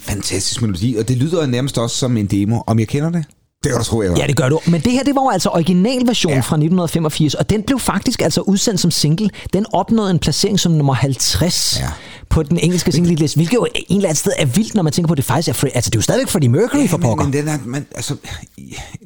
Fantastisk 0.00 0.62
melodi, 0.62 0.96
og 0.98 1.08
det 1.08 1.16
lyder 1.16 1.46
nærmest 1.46 1.78
også 1.78 1.96
som 1.96 2.16
en 2.16 2.26
demo. 2.26 2.60
Om 2.66 2.78
jeg 2.78 2.88
kender 2.88 3.10
det? 3.10 3.24
Det 3.66 3.72
kan 3.74 3.78
du 3.80 3.84
tro, 3.84 4.02
jeg. 4.02 4.18
Ja, 4.18 4.26
det 4.26 4.36
gør 4.36 4.48
du. 4.48 4.60
Men 4.66 4.80
det 4.80 4.92
her, 4.92 5.02
det 5.02 5.14
var 5.14 5.22
jo 5.22 5.30
altså 5.30 5.48
originalversionen 5.48 6.34
ja. 6.36 6.40
Fra 6.40 6.56
1985, 6.56 7.34
og 7.34 7.50
den 7.50 7.62
blev 7.62 7.78
faktisk 7.78 8.22
altså 8.22 8.40
udsendt 8.40 8.80
som 8.80 8.90
single. 8.90 9.30
Den 9.52 9.66
opnåede 9.72 10.10
en 10.10 10.18
placering 10.18 10.60
som 10.60 10.72
nummer 10.72 10.94
50 10.94 11.78
Ja. 11.80 11.86
på 12.28 12.42
den 12.42 12.58
engelske 12.58 12.92
single-liste, 12.92 13.36
hvilket 13.36 13.54
jo 13.54 13.66
en 13.74 13.96
eller 13.96 14.08
anden 14.08 14.16
sted 14.16 14.32
er 14.38 14.44
vildt, 14.46 14.74
når 14.74 14.82
man 14.82 14.92
tænker 14.92 15.06
på, 15.06 15.12
at 15.12 15.16
det 15.16 15.24
faktisk 15.24 15.48
er 15.48 15.52
Fre- 15.52 15.70
Altså, 15.74 15.90
det 15.90 15.96
er 15.96 15.98
jo 15.98 16.02
stadigvæk 16.02 16.28
Freddie 16.28 16.48
Mercury 16.50 16.80
ja, 16.80 16.86
for 16.86 16.96
pokker, 16.98 17.24
men, 17.24 17.34
men 17.34 17.40
den 17.46 17.48
er, 17.48 17.58
man, 17.64 17.86
altså, 17.94 18.16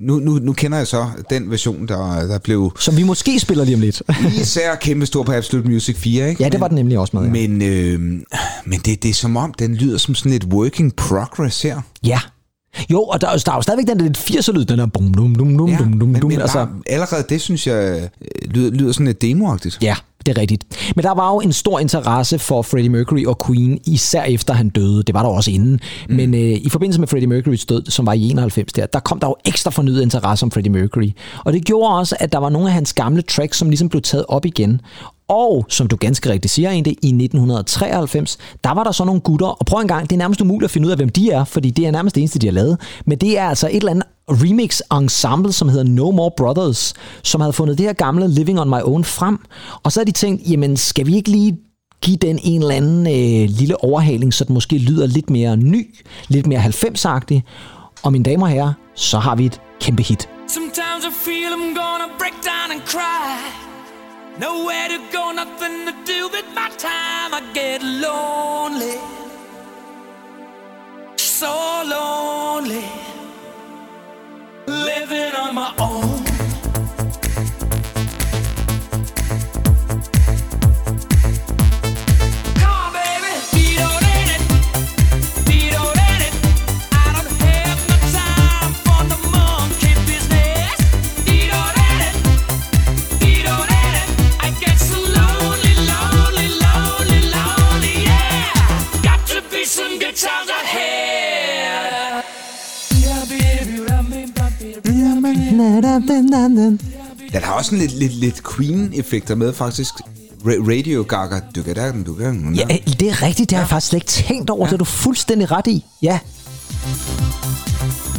nu, 0.00 0.18
nu, 0.18 0.32
nu 0.32 0.52
kender 0.52 0.78
jeg 0.78 0.86
så 0.86 1.06
den 1.30 1.50
version, 1.50 1.88
der, 1.88 2.26
der 2.26 2.38
blev 2.38 2.72
som 2.78 2.96
vi 2.96 3.02
måske 3.02 3.40
spiller 3.40 3.64
lige 3.64 3.74
om 3.74 3.80
lidt. 3.80 4.02
især 4.40 4.74
kæmpe 4.74 5.06
stor 5.06 5.22
på 5.22 5.32
Absolute 5.32 5.68
Music 5.68 5.96
4, 5.96 6.28
ikke? 6.30 6.42
ja, 6.44 6.48
det 6.48 6.60
var 6.60 6.68
den 6.68 6.74
nemlig 6.74 6.98
også 6.98 7.16
med. 7.16 7.24
Ja. 7.40 7.48
Men, 7.48 7.62
øh, 7.62 8.00
men 8.64 8.80
det, 8.84 9.02
det 9.02 9.08
er 9.08 9.14
som 9.14 9.36
om, 9.36 9.54
den 9.58 9.74
lyder 9.74 9.98
som 9.98 10.14
sådan 10.14 10.32
et 10.32 10.44
working 10.44 10.96
progress 10.96 11.62
her. 11.62 11.80
ja. 12.04 12.20
Jo, 12.90 13.02
og 13.02 13.20
der, 13.20 13.26
er 13.28 13.32
jo- 13.32 13.38
der 13.46 13.52
er 13.52 13.56
jo 13.56 13.62
stadigvæk 13.62 13.86
den 13.86 13.98
der 13.98 14.04
lidt 14.04 14.18
80'er-lyd, 14.18 14.64
den 14.64 14.78
der 14.78 14.86
bum, 14.86 15.14
dum, 15.14 15.34
dum, 15.34 15.58
dum, 15.58 15.76
dum, 15.76 15.78
dum, 15.98 16.08
men, 16.08 16.20
dum, 16.20 16.30
men 16.30 16.40
altså. 16.40 16.58
bare, 16.58 16.68
allerede 16.86 17.24
det, 17.28 17.40
synes 17.40 17.66
jeg, 17.66 18.00
øh, 18.00 18.50
lyder, 18.50 18.70
lyder 18.70 18.92
sådan 18.92 19.06
lidt 19.06 19.22
demoagtigt. 19.22 19.78
Ja, 19.82 19.94
det 20.26 20.36
er 20.36 20.40
rigtigt. 20.40 20.64
Men 20.96 21.02
der 21.04 21.10
var 21.14 21.30
jo 21.34 21.40
en 21.40 21.52
stor 21.52 21.78
interesse 21.78 22.38
for 22.38 22.62
Freddie 22.62 22.88
Mercury 22.90 23.24
og 23.26 23.38
Queen, 23.46 23.78
især 23.86 24.22
efter 24.22 24.54
han 24.54 24.68
døde. 24.68 25.02
Det 25.02 25.14
var 25.14 25.22
der 25.22 25.28
også 25.30 25.50
inden. 25.50 25.80
Mm. 26.08 26.14
Men 26.16 26.34
øh, 26.34 26.40
i 26.40 26.68
forbindelse 26.70 27.00
med 27.00 27.08
Freddie 27.08 27.28
Mercurys 27.28 27.66
død, 27.66 27.82
som 27.90 28.06
var 28.06 28.12
i 28.12 28.28
91 28.30 28.72
der, 28.72 28.86
der 28.86 29.00
kom 29.00 29.20
der 29.20 29.26
jo 29.26 29.36
ekstra 29.44 29.70
fornyet 29.70 30.02
interesse 30.02 30.42
om 30.44 30.50
Freddie 30.50 30.72
Mercury. 30.72 31.10
Og 31.44 31.52
det 31.52 31.64
gjorde 31.64 31.94
også, 31.98 32.16
at 32.20 32.32
der 32.32 32.38
var 32.38 32.48
nogle 32.48 32.68
af 32.68 32.74
hans 32.74 32.92
gamle 32.92 33.22
tracks, 33.22 33.58
som 33.58 33.70
ligesom 33.70 33.88
blev 33.88 34.02
taget 34.02 34.24
op 34.28 34.46
igen. 34.46 34.80
Og, 35.30 35.66
som 35.68 35.86
du 35.86 35.96
ganske 35.96 36.30
rigtigt 36.30 36.52
siger 36.52 36.70
egentlig, 36.70 36.92
i 36.92 37.08
1993, 37.08 38.38
der 38.64 38.74
var 38.74 38.84
der 38.84 38.92
så 38.92 39.04
nogle 39.04 39.20
gutter, 39.20 39.46
og 39.46 39.66
prøv 39.66 39.80
en 39.80 39.88
gang, 39.88 40.10
det 40.10 40.16
er 40.16 40.18
nærmest 40.18 40.40
umuligt 40.40 40.64
at 40.64 40.70
finde 40.70 40.86
ud 40.86 40.90
af, 40.90 40.98
hvem 40.98 41.08
de 41.08 41.30
er, 41.30 41.44
fordi 41.44 41.70
det 41.70 41.86
er 41.86 41.90
nærmest 41.90 42.14
det 42.14 42.20
eneste, 42.20 42.38
de 42.38 42.46
har 42.46 42.52
lavet. 42.52 42.80
Men 43.06 43.18
det 43.18 43.38
er 43.38 43.48
altså 43.48 43.68
et 43.68 43.76
eller 43.76 43.90
andet 43.90 44.04
remix 44.28 44.80
ensemble, 44.92 45.52
som 45.52 45.68
hedder 45.68 45.84
No 45.84 46.10
More 46.10 46.30
Brothers, 46.36 46.94
som 47.22 47.40
havde 47.40 47.52
fundet 47.52 47.78
det 47.78 47.86
her 47.86 47.92
gamle 47.92 48.28
Living 48.28 48.60
on 48.60 48.68
My 48.68 48.82
Own 48.82 49.04
frem. 49.04 49.38
Og 49.82 49.92
så 49.92 50.00
har 50.00 50.04
de 50.04 50.12
tænkt, 50.12 50.50
jamen 50.50 50.76
skal 50.76 51.06
vi 51.06 51.16
ikke 51.16 51.30
lige 51.30 51.58
give 52.02 52.16
den 52.16 52.38
en 52.42 52.60
eller 52.60 52.74
anden 52.74 53.06
øh, 53.06 53.48
lille 53.50 53.84
overhaling, 53.84 54.34
så 54.34 54.44
den 54.44 54.54
måske 54.54 54.78
lyder 54.78 55.06
lidt 55.06 55.30
mere 55.30 55.56
ny, 55.56 55.94
lidt 56.28 56.46
mere 56.46 56.60
90-agtig. 56.60 57.42
Og 58.02 58.12
mine 58.12 58.24
damer 58.24 58.46
og 58.46 58.52
herrer, 58.52 58.72
så 58.94 59.18
har 59.18 59.36
vi 59.36 59.46
et 59.46 59.60
kæmpe 59.80 60.02
hit. 60.02 60.28
Sometimes 60.48 61.04
I 61.04 61.12
feel 61.24 61.52
I'm 61.52 61.74
gonna 61.80 62.08
break 62.18 62.34
down 62.44 62.70
and 62.72 62.80
cry. 62.86 63.69
Nowhere 64.40 64.88
to 64.88 64.98
go, 65.12 65.32
nothing 65.32 65.84
to 65.84 65.94
do 66.06 66.30
with 66.30 66.46
my 66.54 66.70
time. 66.78 67.34
I 67.34 67.42
get 67.52 67.82
lonely, 67.82 68.96
so 71.18 71.52
lonely, 71.84 72.86
living 74.66 75.34
on 75.34 75.54
my 75.54 75.74
own. 75.78 76.19
Den 107.32 107.42
har 107.42 107.52
også 107.52 107.74
en 107.74 107.80
lidt, 107.80 107.92
lidt, 107.98 108.12
lidt 108.14 108.42
Queen-effekter 108.56 109.34
med, 109.34 109.52
faktisk. 109.52 109.94
Ra- 110.44 110.70
Radio 110.70 111.02
Gaga. 111.08 111.40
Du 111.54 111.62
kan 111.62 111.74
da, 111.74 111.92
du 112.06 112.14
kan 112.14 112.54
Ja, 112.54 112.64
det 113.00 113.08
er 113.08 113.22
rigtigt, 113.22 113.50
det 113.50 113.56
har 113.56 113.62
jeg 113.62 113.68
faktisk 113.68 113.88
slet 113.90 113.96
ikke 114.02 114.06
tænkt 114.28 114.50
over, 114.50 114.66
ja. 114.66 114.66
det 114.66 114.72
er 114.72 114.78
du 114.78 114.84
fuldstændig 114.84 115.50
ret 115.50 115.66
i. 115.66 115.84
Ja. 116.02 116.18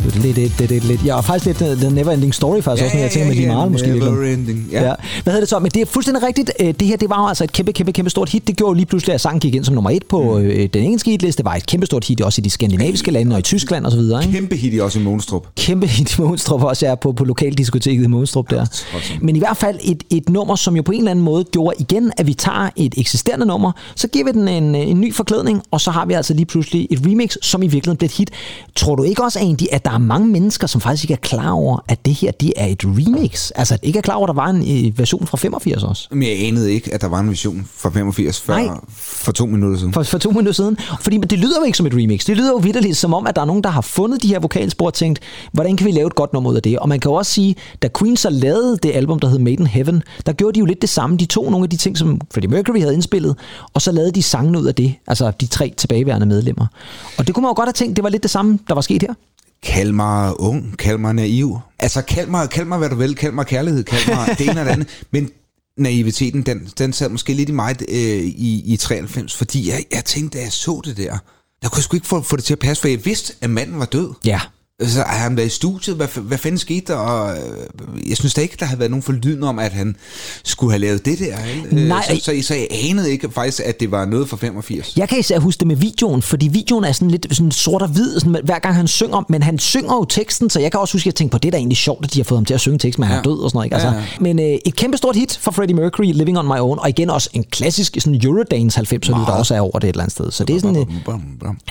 Lidt, 0.05 0.37
lidt, 0.37 0.69
lidt, 0.69 0.83
lidt. 0.83 1.05
Ja, 1.05 1.15
og 1.15 1.25
faktisk 1.25 1.45
lidt 1.45 1.71
uh, 1.71 1.77
The 1.81 1.95
Never 1.95 2.11
Ending 2.11 2.33
Story 2.33 2.61
faktisk 2.61 2.85
også, 2.85 2.95
når 2.97 3.01
jeg 3.03 3.11
tænker 3.11 3.27
med 3.27 3.35
lige 3.35 3.47
meget 3.47 3.71
måske. 3.71 3.87
Never 3.87 4.33
ending. 4.33 4.67
Ja. 4.71 4.81
Ja. 4.81 4.87
ja. 4.87 4.93
Hvad 5.23 5.33
hedder 5.33 5.39
det 5.39 5.49
så? 5.49 5.59
Men 5.59 5.71
det 5.71 5.81
er 5.81 5.85
fuldstændig 5.85 6.23
rigtigt. 6.23 6.51
Øh, 6.59 6.73
Det 6.79 6.87
her, 6.87 6.97
det 6.97 7.09
var 7.09 7.21
jo 7.21 7.27
altså 7.27 7.43
et 7.43 7.51
kæmpe, 7.51 7.71
kæmpe, 7.73 7.91
kæmpe 7.91 8.09
stort 8.09 8.29
hit. 8.29 8.47
Det 8.47 8.57
gjorde 8.57 8.69
jo 8.69 8.73
lige 8.73 8.85
pludselig, 8.85 9.13
at 9.13 9.21
sangen 9.21 9.39
gik 9.39 9.55
ind 9.55 9.63
som 9.65 9.75
nummer 9.75 9.89
et 9.89 10.03
på 10.09 10.21
Mm. 10.37 10.45
øh, 10.45 10.69
den 10.73 10.83
engelske 10.83 11.11
hitliste. 11.11 11.37
Det 11.37 11.45
var 11.45 11.55
et 11.55 11.65
kæmpe 11.65 11.85
stort 11.85 12.05
hit 12.05 12.21
også 12.21 12.41
i 12.41 12.43
de 12.43 12.49
skandinaviske 12.49 13.11
lande 13.11 13.33
og 13.35 13.39
i 13.39 13.41
Tyskland 13.41 13.85
og 13.85 13.91
så 13.91 13.97
videre. 13.97 14.21
Ikke? 14.23 14.33
Kæmpe 14.33 14.55
hit 14.55 14.73
i 14.73 14.79
også 14.79 14.99
i 14.99 15.03
Monstrup. 15.03 15.47
Kæmpe 15.57 15.87
hit 15.87 16.17
i 16.17 16.21
Monstrup 16.21 16.63
også, 16.63 16.87
er 16.87 16.95
på, 16.95 17.11
på 17.11 17.23
lokaldiskoteket 17.23 18.03
i 18.03 18.07
Monstrup 18.07 18.49
der. 18.49 18.65
Men 19.21 19.35
i 19.35 19.39
hvert 19.39 19.57
fald 19.57 19.79
et, 19.83 20.03
et 20.09 20.29
nummer, 20.29 20.55
som 20.55 20.75
jo 20.75 20.81
på 20.81 20.91
en 20.91 20.97
eller 20.97 21.11
anden 21.11 21.25
måde 21.25 21.43
gjorde 21.43 21.75
igen, 21.79 22.11
at 22.17 22.27
vi 22.27 22.33
tager 22.33 22.69
et 22.75 22.93
eksisterende 22.97 23.45
nummer, 23.45 23.71
så 23.95 24.07
giver 24.07 24.25
vi 24.25 24.31
den 24.31 24.47
en, 24.47 24.75
en 24.75 25.01
ny 25.01 25.13
forklædning, 25.13 25.61
og 25.71 25.81
så 25.81 25.91
har 25.91 26.05
vi 26.05 26.13
altså 26.13 26.33
lige 26.33 26.45
pludselig 26.45 26.87
et 26.91 26.99
remix, 27.05 27.35
som 27.41 27.63
i 27.63 27.67
virkeligheden 27.67 27.97
bliver 27.97 28.07
et 28.09 28.17
hit. 28.17 28.29
Tror 28.75 28.95
du 28.95 29.03
ikke 29.03 29.23
også, 29.23 29.39
Andy, 29.39 29.63
at 29.71 29.85
der 29.85 29.90
er 29.93 29.97
mange 29.97 30.27
mennesker, 30.27 30.67
som 30.67 30.81
faktisk 30.81 31.03
ikke 31.03 31.13
er 31.13 31.17
klar 31.17 31.51
over, 31.51 31.79
at 31.87 32.05
det 32.05 32.13
her 32.13 32.31
det 32.31 32.53
er 32.55 32.65
et 32.65 32.83
remix? 32.85 33.51
Altså, 33.55 33.77
ikke 33.83 33.97
er 33.97 34.01
klar 34.01 34.15
over, 34.15 34.25
at 34.27 34.35
der 34.35 34.41
var 34.41 34.49
en 34.49 34.87
øh, 34.87 34.99
version 34.99 35.27
fra 35.27 35.37
85 35.37 35.83
også? 35.83 36.07
Men 36.11 36.23
jeg 36.23 36.47
anede 36.47 36.73
ikke, 36.73 36.93
at 36.93 37.01
der 37.01 37.07
var 37.07 37.19
en 37.19 37.29
vision 37.29 37.67
fra 37.75 37.89
85 37.89 38.41
før 38.41 38.55
Nej. 38.55 38.67
for 38.89 39.31
to 39.31 39.45
minutter 39.45 39.77
siden. 39.79 39.93
for, 39.93 40.03
for 40.03 40.17
to 40.17 40.29
minutter 40.29 40.51
siden. 40.51 40.77
Fordi 41.01 41.17
det 41.17 41.39
lyder 41.39 41.55
jo 41.59 41.65
ikke 41.65 41.77
som 41.77 41.85
et 41.85 41.93
remix. 41.93 42.25
Det 42.25 42.37
lyder 42.37 42.51
jo 42.51 42.57
vidderligt 42.57 42.97
som 42.97 43.13
om, 43.13 43.27
at 43.27 43.35
der 43.35 43.41
er 43.41 43.45
nogen, 43.45 43.63
der 43.63 43.69
har 43.69 43.81
fundet 43.81 44.23
de 44.23 44.27
her 44.27 44.39
vokalspor 44.39 44.85
og 44.85 44.93
tænkt, 44.93 45.19
hvordan 45.51 45.77
kan 45.77 45.85
vi 45.87 45.91
lave 45.91 46.07
et 46.07 46.15
godt 46.15 46.33
nummer 46.33 46.49
ud 46.49 46.55
af 46.55 46.61
det? 46.61 46.79
Og 46.79 46.89
man 46.89 46.99
kan 46.99 47.09
jo 47.11 47.15
også 47.15 47.31
sige, 47.31 47.55
da 47.81 47.87
Queen 47.99 48.17
så 48.17 48.29
lavede 48.29 48.77
det 48.83 48.91
album, 48.93 49.19
der 49.19 49.27
hed 49.27 49.39
Made 49.39 49.53
in 49.53 49.67
Heaven, 49.67 50.03
der 50.25 50.33
gjorde 50.33 50.55
de 50.55 50.59
jo 50.59 50.65
lidt 50.65 50.81
det 50.81 50.89
samme. 50.89 51.17
De 51.17 51.25
tog 51.25 51.51
nogle 51.51 51.63
af 51.65 51.69
de 51.69 51.77
ting, 51.77 51.97
som 51.97 52.21
Freddie 52.33 52.49
Mercury 52.51 52.79
havde 52.79 52.93
indspillet, 52.93 53.35
og 53.73 53.81
så 53.81 53.91
lavede 53.91 54.11
de 54.11 54.23
sangene 54.23 54.59
ud 54.59 54.65
af 54.65 54.75
det. 54.75 54.95
Altså 55.07 55.31
de 55.41 55.47
tre 55.47 55.73
tilbageværende 55.77 56.25
medlemmer. 56.25 56.67
Og 57.17 57.27
det 57.27 57.35
kunne 57.35 57.41
man 57.41 57.49
jo 57.49 57.53
godt 57.53 57.67
have 57.67 57.73
tænkt, 57.73 57.95
det 57.95 58.03
var 58.03 58.09
lidt 58.09 58.23
det 58.23 58.31
samme, 58.31 58.59
der 58.67 58.73
var 58.73 58.81
sket 58.81 59.01
her. 59.01 59.13
Kald 59.63 59.91
mig 59.91 60.39
ung, 60.39 60.77
kald 60.77 60.97
mig 60.97 61.13
naiv. 61.13 61.59
Altså, 61.79 62.01
kald 62.01 62.27
mig, 62.27 62.49
kald 62.49 62.67
mig 62.67 62.77
hvad 62.77 62.89
du 62.89 62.95
vil, 62.95 63.15
kald 63.15 63.33
mig 63.33 63.45
kærlighed, 63.45 63.83
kald 63.83 64.15
mig 64.15 64.35
det 64.37 64.49
ene 64.49 64.59
og 64.59 64.65
det 64.65 64.71
andet. 64.71 65.03
Men 65.11 65.29
naiviteten, 65.77 66.41
den, 66.41 66.69
den 66.77 66.93
sad 66.93 67.09
måske 67.09 67.33
lidt 67.33 67.49
i 67.49 67.51
mig 67.51 67.75
øh, 67.89 67.95
i, 68.23 68.73
i 68.73 68.77
93, 68.77 69.35
fordi 69.37 69.69
jeg, 69.69 69.85
jeg 69.91 70.05
tænkte, 70.05 70.37
da 70.37 70.43
jeg 70.43 70.51
så 70.51 70.81
det 70.85 70.97
der, 70.97 71.17
der 71.61 71.69
kunne 71.69 71.77
jeg 71.77 71.83
sgu 71.83 71.97
ikke 71.97 72.07
få, 72.07 72.21
få 72.21 72.35
det 72.35 72.43
til 72.43 72.53
at 72.53 72.59
passe, 72.59 72.81
for 72.81 72.87
jeg 72.87 73.05
vidste, 73.05 73.33
at 73.41 73.49
manden 73.49 73.79
var 73.79 73.85
død. 73.85 74.13
Ja. 74.25 74.41
Så 74.87 75.03
har 75.07 75.17
han 75.23 75.37
været 75.37 75.47
i 75.47 75.49
studiet? 75.49 75.95
Hvad, 75.95 76.07
hvad 76.21 76.37
fanden 76.37 76.57
skete 76.57 76.93
der? 76.93 76.95
Og, 76.99 77.37
øh, 77.37 78.09
jeg 78.09 78.17
synes 78.17 78.33
da 78.33 78.41
ikke, 78.41 78.55
der 78.59 78.65
havde 78.65 78.79
været 78.79 78.91
nogen 78.91 79.03
forlydende 79.03 79.47
om, 79.47 79.59
at 79.59 79.71
han 79.71 79.95
skulle 80.43 80.71
have 80.71 80.79
lavet 80.81 81.05
det 81.05 81.19
der. 81.19 81.37
Øh, 81.71 81.77
Nej. 81.87 82.03
Så, 82.07 82.15
så, 82.23 82.47
så 82.47 82.55
jeg 82.55 82.67
anede 82.89 83.11
ikke 83.11 83.31
faktisk, 83.31 83.61
at 83.65 83.79
det 83.79 83.91
var 83.91 84.05
noget 84.05 84.29
fra 84.29 84.37
85. 84.37 84.97
Jeg 84.97 85.09
kan 85.09 85.19
især 85.19 85.39
huske 85.39 85.59
det 85.59 85.67
med 85.67 85.75
videoen, 85.75 86.21
fordi 86.21 86.47
videoen 86.47 86.83
er 86.83 86.91
sådan 86.91 87.11
lidt 87.11 87.27
sådan 87.31 87.51
sort 87.51 87.81
og 87.81 87.87
hvid, 87.87 88.19
sådan, 88.19 88.37
hver 88.43 88.59
gang 88.59 88.75
han 88.75 88.87
synger, 88.87 89.25
men 89.29 89.43
han 89.43 89.59
synger 89.59 89.93
jo 89.93 90.05
teksten, 90.05 90.49
så 90.49 90.59
jeg 90.59 90.71
kan 90.71 90.79
også 90.79 90.93
huske, 90.93 91.03
at 91.03 91.05
jeg 91.05 91.15
tænkte 91.15 91.31
på, 91.35 91.37
det 91.37 91.47
er 91.47 91.51
da 91.51 91.57
egentlig 91.57 91.77
sjovt, 91.77 92.05
at 92.05 92.13
de 92.13 92.19
har 92.19 92.23
fået 92.23 92.37
ham 92.37 92.45
til 92.45 92.53
at 92.53 92.59
synge 92.59 92.77
teksten, 92.79 93.01
men 93.01 93.07
han 93.07 93.17
er 93.17 93.21
Ja. 93.25 93.29
død 93.29 93.39
og 93.43 93.49
sådan 93.49 93.57
noget. 93.57 93.65
Ikke? 93.65 93.75
Altså, 93.75 93.87
Ja, 93.87 93.95
ja. 93.95 94.03
Men 94.19 94.39
øh, 94.39 94.57
et 94.65 94.75
kæmpe 94.75 94.97
stort 94.97 95.15
hit 95.15 95.37
for 95.41 95.51
Freddie 95.51 95.75
Mercury, 95.75 96.05
Living 96.13 96.39
on 96.39 96.45
My 96.45 96.59
Own, 96.59 96.79
og 96.79 96.89
igen 96.89 97.09
også 97.09 97.29
en 97.33 97.43
klassisk 97.51 97.97
sådan 97.99 98.21
Eurodance 98.23 98.79
90'er 98.79 98.93
lyd, 98.93 98.99
der 98.99 99.11
Meget. 99.17 99.39
også 99.39 99.55
er 99.55 99.59
over 99.61 99.79
det 99.79 99.87
et 99.87 99.93
eller 99.93 100.03
andet 100.03 100.11
sted. 100.13 100.31
Så 100.31 100.43
det 100.43 100.55
er 100.55 100.59
sådan, 100.59 100.77
øh. 100.77 100.85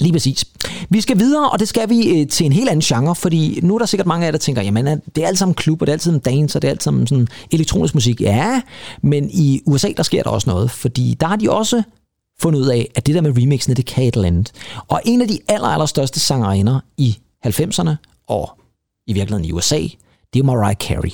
Lige 0.00 0.12
præcis. 0.12 0.44
Vi 0.90 1.00
skal 1.00 1.18
videre, 1.18 1.50
og 1.50 1.58
det 1.60 1.68
skal 1.68 1.88
vi 1.88 2.20
øh, 2.20 2.26
til 2.28 2.46
en 2.46 2.52
helt 2.52 2.68
anden 2.68 2.80
genre, 2.82 2.99
fordi 3.14 3.60
nu 3.62 3.74
er 3.74 3.78
der 3.78 3.86
sikkert 3.86 4.06
mange 4.06 4.24
af 4.24 4.26
jer, 4.26 4.30
der 4.30 4.38
tænker, 4.38 4.62
jamen 4.62 4.86
det 4.86 5.24
er 5.24 5.28
alt 5.28 5.38
sammen 5.38 5.54
klub, 5.54 5.80
og 5.80 5.86
det 5.86 5.90
er 5.90 5.94
altid 5.94 6.12
en 6.12 6.18
dance, 6.18 6.58
og 6.58 6.62
det 6.62 6.68
er 6.68 6.72
alt 6.72 6.82
sammen 6.82 7.06
sådan 7.06 7.28
elektronisk 7.50 7.94
musik. 7.94 8.20
Ja, 8.20 8.62
men 9.02 9.30
i 9.30 9.60
USA, 9.66 9.88
der 9.96 10.02
sker 10.02 10.22
der 10.22 10.30
også 10.30 10.50
noget, 10.50 10.70
fordi 10.70 11.16
der 11.20 11.26
har 11.26 11.36
de 11.36 11.50
også 11.50 11.82
fundet 12.40 12.60
ud 12.60 12.66
af, 12.66 12.90
at 12.94 13.06
det 13.06 13.14
der 13.14 13.20
med 13.20 13.36
remixene, 13.36 13.74
det 13.74 13.86
kan 13.86 14.04
et 14.04 14.14
eller 14.14 14.26
andet. 14.26 14.52
Og 14.88 15.00
en 15.04 15.22
af 15.22 15.28
de 15.28 15.38
aller, 15.48 15.68
aller 15.68 15.86
største 15.86 16.20
sangerinder 16.20 16.80
i 16.96 17.18
90'erne, 17.46 17.90
og 18.28 18.50
i 19.06 19.12
virkeligheden 19.12 19.44
i 19.44 19.52
USA, 19.52 19.80
det 20.34 20.40
er 20.40 20.44
Mariah 20.44 20.76
Carey. 20.76 21.10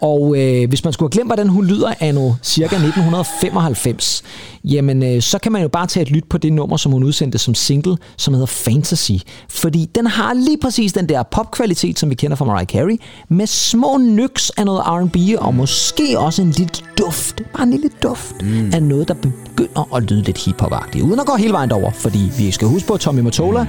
Og 0.00 0.36
øh, 0.38 0.68
hvis 0.68 0.84
man 0.84 0.92
skulle 0.92 1.06
have 1.06 1.12
glemt, 1.12 1.28
hvordan 1.28 1.48
hun 1.48 1.64
lyder 1.64 1.94
af 2.00 2.14
nu 2.14 2.36
cirka 2.42 2.76
1995, 2.76 4.22
jamen 4.64 5.02
øh, 5.02 5.22
så 5.22 5.38
kan 5.38 5.52
man 5.52 5.62
jo 5.62 5.68
bare 5.68 5.86
tage 5.86 6.02
et 6.02 6.10
lyt 6.10 6.24
på 6.24 6.38
det 6.38 6.52
nummer, 6.52 6.76
som 6.76 6.92
hun 6.92 7.04
udsendte 7.04 7.38
som 7.38 7.54
single, 7.54 7.96
som 8.16 8.34
hedder 8.34 8.46
Fantasy. 8.46 9.12
Fordi 9.50 9.90
den 9.94 10.06
har 10.06 10.34
lige 10.34 10.58
præcis 10.62 10.92
den 10.92 11.08
der 11.08 11.22
popkvalitet, 11.22 11.98
som 11.98 12.10
vi 12.10 12.14
kender 12.14 12.36
fra 12.36 12.44
Mariah 12.44 12.66
Carey, 12.66 13.00
med 13.28 13.46
små 13.46 13.98
nyks 13.98 14.50
af 14.50 14.64
noget 14.64 14.82
R&B, 14.86 15.16
og 15.38 15.54
måske 15.54 16.18
også 16.18 16.42
en 16.42 16.50
lille 16.50 16.74
duft, 16.98 17.42
bare 17.52 17.62
en 17.62 17.70
lille 17.70 17.90
duft, 18.02 18.42
mm. 18.42 18.70
af 18.74 18.82
noget, 18.82 19.08
der 19.08 19.14
begynder 19.14 19.94
at 19.96 20.02
lyde 20.02 20.22
lidt 20.22 20.38
hiphop-agtigt. 20.38 21.02
Uden 21.02 21.20
at 21.20 21.26
gå 21.26 21.36
hele 21.36 21.52
vejen 21.52 21.72
over, 21.72 21.90
fordi 21.90 22.30
vi 22.38 22.50
skal 22.50 22.68
huske 22.68 22.88
på 22.88 22.96
Tommy 22.96 23.20
Mottola, 23.20 23.66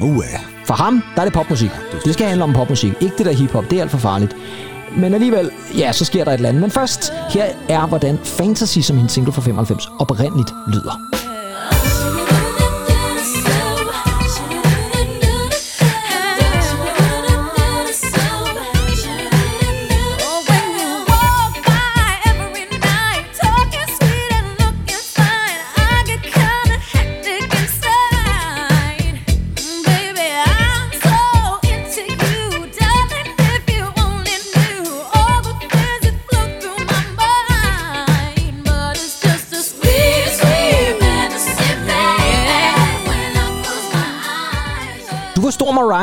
Uh, 0.00 0.24
ja 0.32 0.55
for 0.66 0.74
ham, 0.74 1.02
der 1.14 1.20
er 1.20 1.24
det 1.24 1.34
popmusik. 1.34 1.70
Det 2.04 2.14
skal 2.14 2.26
handle 2.26 2.44
om 2.44 2.52
popmusik. 2.52 2.92
Ikke 3.00 3.16
det 3.18 3.26
der 3.26 3.32
hiphop, 3.32 3.64
det 3.70 3.78
er 3.78 3.82
alt 3.82 3.90
for 3.90 3.98
farligt. 3.98 4.36
Men 4.96 5.14
alligevel, 5.14 5.50
ja, 5.78 5.92
så 5.92 6.04
sker 6.04 6.24
der 6.24 6.30
et 6.30 6.34
eller 6.34 6.48
andet. 6.48 6.60
Men 6.60 6.70
først, 6.70 7.12
her 7.30 7.44
er, 7.68 7.86
hvordan 7.86 8.18
Fantasy, 8.24 8.78
som 8.78 8.96
hendes 8.96 9.12
single 9.12 9.32
fra 9.32 9.42
95, 9.42 9.88
oprindeligt 9.98 10.50
lyder. 10.66 11.00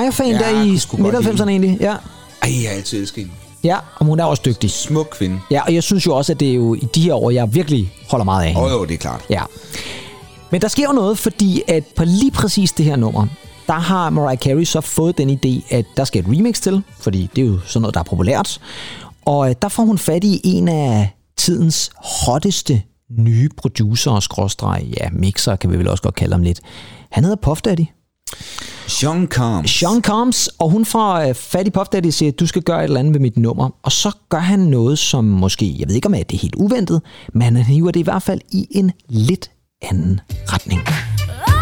Mariah-fan 0.03 0.27
Ja, 0.27 0.37
der 0.39 0.49
i 0.49 0.55
jeg 0.55 0.65
kunne 0.67 0.79
sgu 0.79 0.97
godt 0.97 1.15
lide 1.23 1.31
midt-90'erne 1.33 1.49
egentlig. 1.49 1.77
Ja. 1.81 1.95
Ej, 2.41 2.63
jeg 2.63 2.69
har 2.69 2.75
altid 2.77 2.99
elsket 2.99 3.23
hende. 3.23 3.35
ja, 3.63 3.77
og 3.95 4.05
hun 4.05 4.19
er 4.19 4.23
også 4.23 4.41
dygtig. 4.45 4.71
Smuk 4.71 5.07
kvinde. 5.11 5.39
Ja, 5.51 5.61
og 5.61 5.73
jeg 5.73 5.83
synes 5.83 6.05
jo 6.05 6.15
også, 6.15 6.31
at 6.31 6.39
det 6.39 6.49
er 6.49 6.53
jo 6.53 6.73
i 6.73 6.87
de 6.95 7.01
her 7.01 7.13
år, 7.13 7.29
jeg 7.29 7.53
virkelig 7.55 7.93
holder 8.09 8.23
meget 8.23 8.41
af 8.43 8.47
hende. 8.47 8.61
Åh, 8.61 8.65
oh, 8.65 8.71
jo, 8.71 8.85
det 8.85 8.93
er 8.93 8.97
klart. 8.97 9.21
Ja. 9.29 9.41
Men 10.51 10.61
der 10.61 10.67
sker 10.67 10.83
jo 10.87 10.91
noget, 10.93 11.17
fordi 11.17 11.61
at 11.67 11.83
på 11.95 12.03
lige 12.03 12.31
præcis 12.31 12.71
det 12.71 12.85
her 12.85 12.95
nummer, 12.95 13.27
der 13.67 13.73
har 13.73 14.09
Mariah 14.09 14.37
Carey 14.37 14.63
så 14.63 14.81
fået 14.81 15.17
den 15.17 15.29
idé, 15.29 15.75
at 15.75 15.85
der 15.97 16.03
skal 16.03 16.21
et 16.21 16.27
remix 16.27 16.61
til, 16.61 16.83
fordi 16.99 17.29
det 17.35 17.41
er 17.41 17.45
jo 17.47 17.59
sådan 17.65 17.81
noget, 17.81 17.93
der 17.93 17.99
er 17.99 18.03
populært. 18.03 18.59
Og 19.25 19.49
øh, 19.49 19.55
der 19.61 19.67
får 19.69 19.83
hun 19.83 19.97
fat 19.97 20.23
i 20.23 20.41
en 20.43 20.67
af 20.67 21.09
tidens 21.37 21.91
hotteste 22.25 22.81
nye 23.19 23.49
producer 23.57 24.19
skråstreg, 24.19 24.85
ja, 25.01 25.09
mixer 25.11 25.55
kan 25.55 25.71
vi 25.71 25.77
vel 25.77 25.87
også 25.87 26.03
godt 26.03 26.15
kalde 26.15 26.33
ham 26.33 26.43
lidt. 26.43 26.59
Han 27.11 27.23
hedder 27.23 27.37
Puff 27.41 27.61
Daddy. 27.61 27.85
Sean 28.87 29.27
Combs. 29.27 29.71
Sean 29.71 30.01
Combs, 30.01 30.49
og 30.59 30.69
hun 30.69 30.85
får 30.85 31.33
Fatty 31.33 31.33
fat 31.33 31.67
i 31.67 31.69
Puff 31.69 31.89
Daddy 31.89 32.07
og 32.07 32.13
siger, 32.13 32.31
du 32.31 32.47
skal 32.47 32.61
gøre 32.61 32.79
et 32.79 32.83
eller 32.83 32.99
andet 32.99 33.11
med 33.11 33.19
mit 33.19 33.37
nummer. 33.37 33.69
Og 33.83 33.91
så 33.91 34.11
gør 34.29 34.39
han 34.39 34.59
noget, 34.59 34.99
som 34.99 35.25
måske, 35.25 35.75
jeg 35.79 35.87
ved 35.87 35.95
ikke 35.95 36.05
om 36.05 36.13
det 36.13 36.33
er 36.33 36.37
helt 36.37 36.55
uventet, 36.55 37.01
men 37.33 37.55
han 37.55 37.65
hiver 37.65 37.91
det 37.91 37.99
i 37.99 38.03
hvert 38.03 38.23
fald 38.23 38.41
i 38.51 38.67
en 38.71 38.91
lidt 39.09 39.51
anden 39.81 40.19
retning. 40.47 40.81
Oh, 40.81 41.52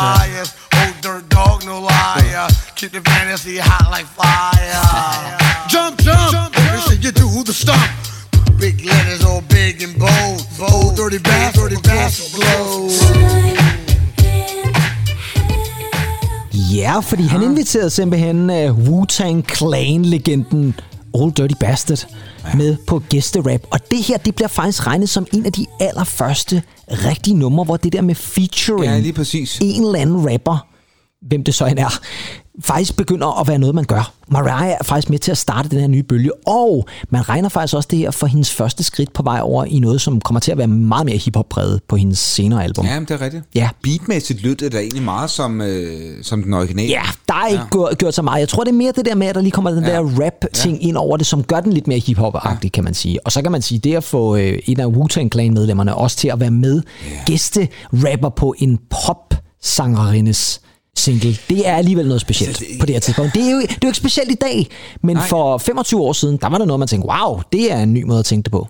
pacifiers. 0.00 0.50
Old 0.80 1.00
dirt 1.00 1.28
dog, 1.28 1.64
no 1.64 1.80
liar. 1.80 2.48
Keep 2.74 2.92
the 2.92 3.00
fantasy 3.00 3.58
hot 3.58 3.90
like 3.90 4.06
fire. 4.06 5.38
Jump, 5.68 6.00
jump, 6.02 6.32
jump. 6.32 6.54
They 6.54 6.80
say 6.86 6.96
you 7.04 7.12
do 7.12 7.44
the 7.44 7.52
stomp. 7.52 7.90
Big 8.58 8.84
letters 8.84 9.24
all 9.24 9.42
big 9.42 9.82
and 9.82 9.98
bold. 9.98 10.46
Bold, 10.58 10.96
dirty 10.96 11.18
bass, 11.18 11.54
dirty 11.54 11.80
bass 11.82 12.34
glow. 12.34 12.90
Ja, 16.72 17.00
fordi 17.00 17.26
han 17.26 17.42
inviterede 17.42 17.90
simpelthen 17.90 18.50
uh, 18.50 18.88
Wu-Tang 18.88 19.44
Clan-legenden 19.46 20.74
Old 21.12 21.36
Dirty 21.36 21.54
Bastard. 21.60 22.06
Med 22.54 22.76
på 22.86 23.02
gæsterap. 23.08 23.60
Og 23.70 23.90
det 23.90 23.98
her, 24.02 24.18
det 24.18 24.34
bliver 24.34 24.48
faktisk 24.48 24.86
regnet 24.86 25.08
som 25.08 25.26
en 25.32 25.46
af 25.46 25.52
de 25.52 25.66
allerførste 25.80 26.62
rigtige 26.90 27.34
numre, 27.34 27.64
hvor 27.64 27.76
det 27.76 27.92
der 27.92 28.00
med 28.02 28.14
featuring 28.14 28.92
Ja, 28.92 28.98
lige 28.98 29.12
præcis. 29.12 29.58
en 29.62 29.84
eller 29.86 29.98
anden 29.98 30.32
rapper, 30.32 30.66
hvem 31.28 31.44
det 31.44 31.54
så 31.54 31.66
end 31.66 31.78
er, 31.78 32.00
faktisk 32.64 32.96
begynder 32.96 33.40
at 33.40 33.48
være 33.48 33.58
noget, 33.58 33.74
man 33.74 33.84
gør. 33.84 34.12
Mariah 34.28 34.68
er 34.70 34.84
faktisk 34.84 35.10
med 35.10 35.18
til 35.18 35.30
at 35.30 35.38
starte 35.38 35.68
den 35.68 35.80
her 35.80 35.86
nye 35.86 36.02
bølge, 36.02 36.46
og 36.46 36.86
man 37.10 37.28
regner 37.28 37.48
faktisk 37.48 37.74
også 37.74 37.88
det 37.90 37.98
her 37.98 38.10
for 38.10 38.26
hendes 38.26 38.50
første 38.54 38.84
skridt 38.84 39.12
på 39.12 39.22
vej 39.22 39.40
over 39.42 39.64
i 39.64 39.78
noget, 39.78 40.00
som 40.00 40.20
kommer 40.20 40.40
til 40.40 40.52
at 40.52 40.58
være 40.58 40.66
meget 40.66 41.06
mere 41.06 41.16
hiphop-præget 41.16 41.80
på 41.88 41.96
hendes 41.96 42.18
senere 42.18 42.64
album. 42.64 42.86
Ja, 42.86 43.00
det 43.00 43.10
er 43.10 43.20
rigtigt. 43.20 43.44
Ja. 43.54 43.68
Beatmæssigt 43.82 44.42
lød 44.42 44.54
det 44.54 44.72
da 44.72 44.78
egentlig 44.78 45.02
meget 45.02 45.30
som, 45.30 45.60
øh, 45.60 46.24
som 46.24 46.42
den 46.42 46.54
originale. 46.54 46.88
Ja, 46.88 47.02
der 47.28 47.34
er 47.34 47.46
ikke 47.46 47.64
gjort, 47.72 47.98
gjort 47.98 48.14
så 48.14 48.22
meget. 48.22 48.40
Jeg 48.40 48.48
tror, 48.48 48.64
det 48.64 48.70
er 48.70 48.76
mere 48.76 48.92
det 48.96 49.04
der 49.04 49.14
med, 49.14 49.26
at 49.26 49.34
der 49.34 49.40
lige 49.40 49.50
kommer 49.52 49.70
den 49.70 49.84
Ja. 49.84 49.90
der 49.92 50.24
rap-ting 50.24 50.84
ind 50.84 50.96
over 50.96 51.16
det, 51.16 51.26
som 51.26 51.42
gør 51.44 51.60
den 51.60 51.72
lidt 51.72 51.86
mere 51.88 51.98
hiphop-agtig, 51.98 52.72
kan 52.72 52.84
man 52.84 52.94
sige. 52.94 53.26
Og 53.26 53.32
så 53.32 53.42
kan 53.42 53.52
man 53.52 53.62
sige, 53.62 53.78
det 53.78 53.94
at 53.96 54.04
få 54.04 54.36
øh, 54.36 54.58
en 54.66 54.80
af 54.80 54.86
Wu-Tang 54.86 55.28
Clan-medlemmerne 55.32 55.94
også 55.94 56.16
til 56.16 56.28
at 56.28 56.40
være 56.40 56.50
med, 56.50 56.82
gæste-rapper 57.26 58.28
på 58.28 58.54
en 58.58 58.78
pop-sangerindes 58.90 60.60
single, 61.00 61.36
det 61.48 61.68
er 61.68 61.74
alligevel 61.76 62.06
noget 62.06 62.20
specielt 62.20 62.62
på 62.80 62.86
det 62.86 62.94
her 62.94 63.00
tidspunkt. 63.00 63.34
Det 63.34 63.42
er 63.46 63.50
jo, 63.50 63.60
det 63.60 63.70
er 63.70 63.76
jo 63.82 63.88
ikke 63.88 63.96
specielt 63.96 64.30
i 64.30 64.34
dag, 64.34 64.66
men 65.02 65.16
Nej. 65.16 65.26
for 65.26 65.58
25 65.58 66.00
år 66.00 66.12
siden, 66.12 66.36
der 66.36 66.48
var 66.48 66.58
der 66.58 66.64
noget, 66.64 66.78
man 66.78 66.88
tænkte, 66.88 67.08
wow, 67.08 67.40
det 67.52 67.72
er 67.72 67.78
en 67.78 67.94
ny 67.94 68.02
måde 68.02 68.18
at 68.18 68.24
tænke 68.24 68.44
det 68.44 68.52
på. 68.52 68.68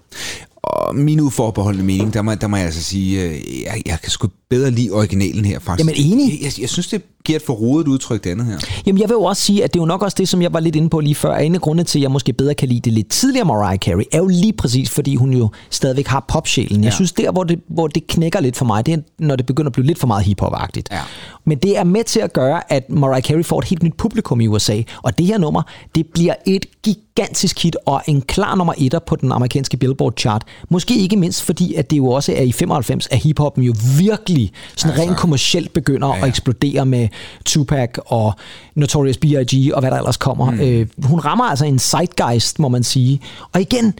Og 0.63 0.97
min 0.97 1.21
uforbeholdende 1.21 1.85
mening, 1.87 2.15
der 2.15 2.23
må, 2.23 2.35
der 2.35 2.47
må 2.47 2.57
jeg 2.57 2.67
altså 2.67 2.83
sige, 2.83 3.23
øh, 3.23 3.63
jeg, 3.65 3.83
jeg 3.87 3.99
kan 4.03 4.11
sgu 4.11 4.29
bedre 4.51 4.71
lide 4.71 4.91
originalen 4.91 5.45
her, 5.45 5.59
faktisk. 5.59 5.89
Jamen, 5.99 6.13
enig. 6.13 6.33
Jeg, 6.33 6.45
jeg, 6.45 6.61
jeg 6.61 6.69
synes, 6.69 6.87
det 6.89 7.03
giver 7.25 7.39
et 7.39 7.43
forrodet 7.45 7.89
udtryk, 7.89 8.25
det 8.25 8.31
andet 8.31 8.47
her. 8.47 8.59
Jamen, 8.87 9.01
jeg 9.01 9.09
vil 9.09 9.15
jo 9.15 9.23
også 9.23 9.43
sige, 9.43 9.65
at 9.65 9.75
det 9.75 9.81
er 9.81 9.83
jo 9.83 9.87
nok 9.87 10.03
også 10.03 10.15
det, 10.19 10.29
som 10.29 10.43
jeg 10.43 10.53
var 10.53 10.61
lidt 10.61 10.77
inde 10.77 10.89
på 10.89 11.01
lige 11.01 11.15
før. 11.15 11.37
En 11.37 11.55
af 11.55 11.61
grundene 11.61 11.85
til, 11.85 11.99
at 11.99 12.03
jeg 12.03 12.11
måske 12.11 12.33
bedre 12.33 12.55
kan 12.55 12.69
lide 12.69 12.81
det 12.81 12.93
lidt 12.93 13.09
tidligere 13.09 13.45
Mariah 13.47 13.79
Carey, 13.79 14.03
er 14.13 14.19
jo 14.19 14.27
lige 14.27 14.53
præcis, 14.53 14.91
fordi 14.91 15.15
hun 15.15 15.33
jo 15.35 15.49
stadigvæk 15.71 16.07
har 16.07 16.25
popsjælen. 16.29 16.85
Jeg 16.85 16.91
Ja. 16.91 16.95
synes, 16.95 17.13
der, 17.13 17.33
hvor 17.33 17.45
det, 17.45 17.61
hvor 17.69 17.87
det 17.87 18.07
knækker 18.07 18.41
lidt 18.41 18.57
for 18.57 18.65
mig, 18.65 18.87
det 18.87 18.95
er, 18.95 18.99
når 19.19 19.37
det 19.37 19.47
begynder 19.47 19.69
at 19.69 19.73
blive 19.73 19.87
lidt 19.87 19.99
for 19.99 20.07
meget 20.07 20.25
hiphop-agtigt. 20.25 20.89
Ja. 20.91 21.01
Men 21.45 21.59
det 21.59 21.79
er 21.79 21.85
med 21.85 22.05
til 22.05 22.21
at 22.21 22.33
gøre, 22.33 22.73
at 22.73 22.91
Mariah 22.91 23.23
Carey 23.23 23.45
får 23.45 23.59
et 23.59 23.65
helt 23.65 23.83
nyt 23.83 23.95
publikum 23.99 24.41
i 24.41 24.47
USA. 24.47 24.83
Og 25.03 25.19
det 25.19 25.27
her 25.27 25.39
nummer, 25.39 25.63
det 25.95 26.07
bliver 26.07 26.35
et 26.47 26.67
gigantisk 26.83 27.63
hit 27.63 27.77
og 27.87 28.03
en 28.07 28.23
klar 28.23 28.55
nummer 28.55 28.75
etter 28.79 28.99
på 28.99 29.17
den 29.17 29.33
amerikanske 29.33 29.77
Billboard-chart. 29.77 30.43
Måske 30.71 30.97
ikke 30.99 31.17
mindst 31.17 31.43
fordi, 31.43 31.75
at 31.75 31.91
det 31.91 31.97
jo 31.97 32.07
også 32.07 32.33
er 32.33 32.43
i 32.43 32.53
95, 32.53 33.07
at 33.11 33.19
hiphoppen 33.19 33.65
jo 33.65 33.75
virkelig 33.99 34.40
sådan 34.77 34.91
Altså, 34.91 35.09
rent 35.09 35.17
kommercielt 35.19 35.73
begynder 35.73 36.09
ja, 36.09 36.15
ja, 36.17 36.23
at 36.23 36.29
eksplodere 36.29 36.87
med 36.87 37.09
Tupac 37.45 37.91
og 38.07 38.33
Notorious 38.75 39.17
B.I.G. 39.17 39.75
og 39.75 39.81
hvad 39.81 39.91
der 39.91 39.97
ellers 39.97 40.17
kommer. 40.17 40.51
Mm. 40.51 40.61
Øh, 40.61 40.87
hun 41.03 41.21
rammer 41.21 41.45
altså 41.45 41.65
en 41.65 41.79
zeitgeist, 41.79 42.59
må 42.59 42.69
man 42.69 42.83
sige. 42.85 43.21
Og 43.53 43.61
igen, 43.61 43.95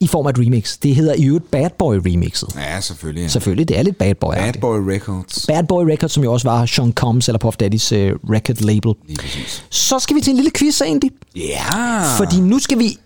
i 0.00 0.06
form 0.06 0.26
af 0.26 0.30
et 0.30 0.38
remix. 0.38 0.78
Det 0.82 0.94
hedder 0.94 1.14
i 1.14 1.24
øvrigt 1.26 1.50
Bad 1.50 1.70
Boy 1.78 1.94
remixet. 2.06 2.48
Ja, 2.56 2.80
selvfølgelig. 2.80 3.22
Ja. 3.22 3.28
Selvfølgelig, 3.28 3.68
det 3.68 3.78
er 3.78 3.82
lidt 3.82 3.98
Bad 3.98 4.14
Boy. 4.14 4.34
Bad 4.34 4.52
Boy 4.60 4.78
Records. 4.90 5.46
Bad 5.46 5.64
Boy 5.64 5.84
Records, 5.90 6.12
som 6.12 6.22
jo 6.24 6.32
også 6.32 6.48
var 6.48 6.66
Sean 6.66 6.92
Combs 6.92 7.28
eller 7.28 7.38
Puff 7.38 7.56
Daddy's 7.62 7.94
uh, 7.94 8.30
record 8.30 8.60
label. 8.64 8.92
Lige 9.06 9.18
præcis. 9.18 9.64
Så 9.70 9.98
skal 9.98 10.16
vi 10.16 10.20
til 10.20 10.30
en 10.30 10.36
lille 10.36 10.50
quiz 10.56 10.80
egentlig. 10.80 11.10
Ja. 11.36 12.16
Fordi 12.18 12.40
nu 12.40 12.58
skal 12.58 12.78
vi 12.78 12.98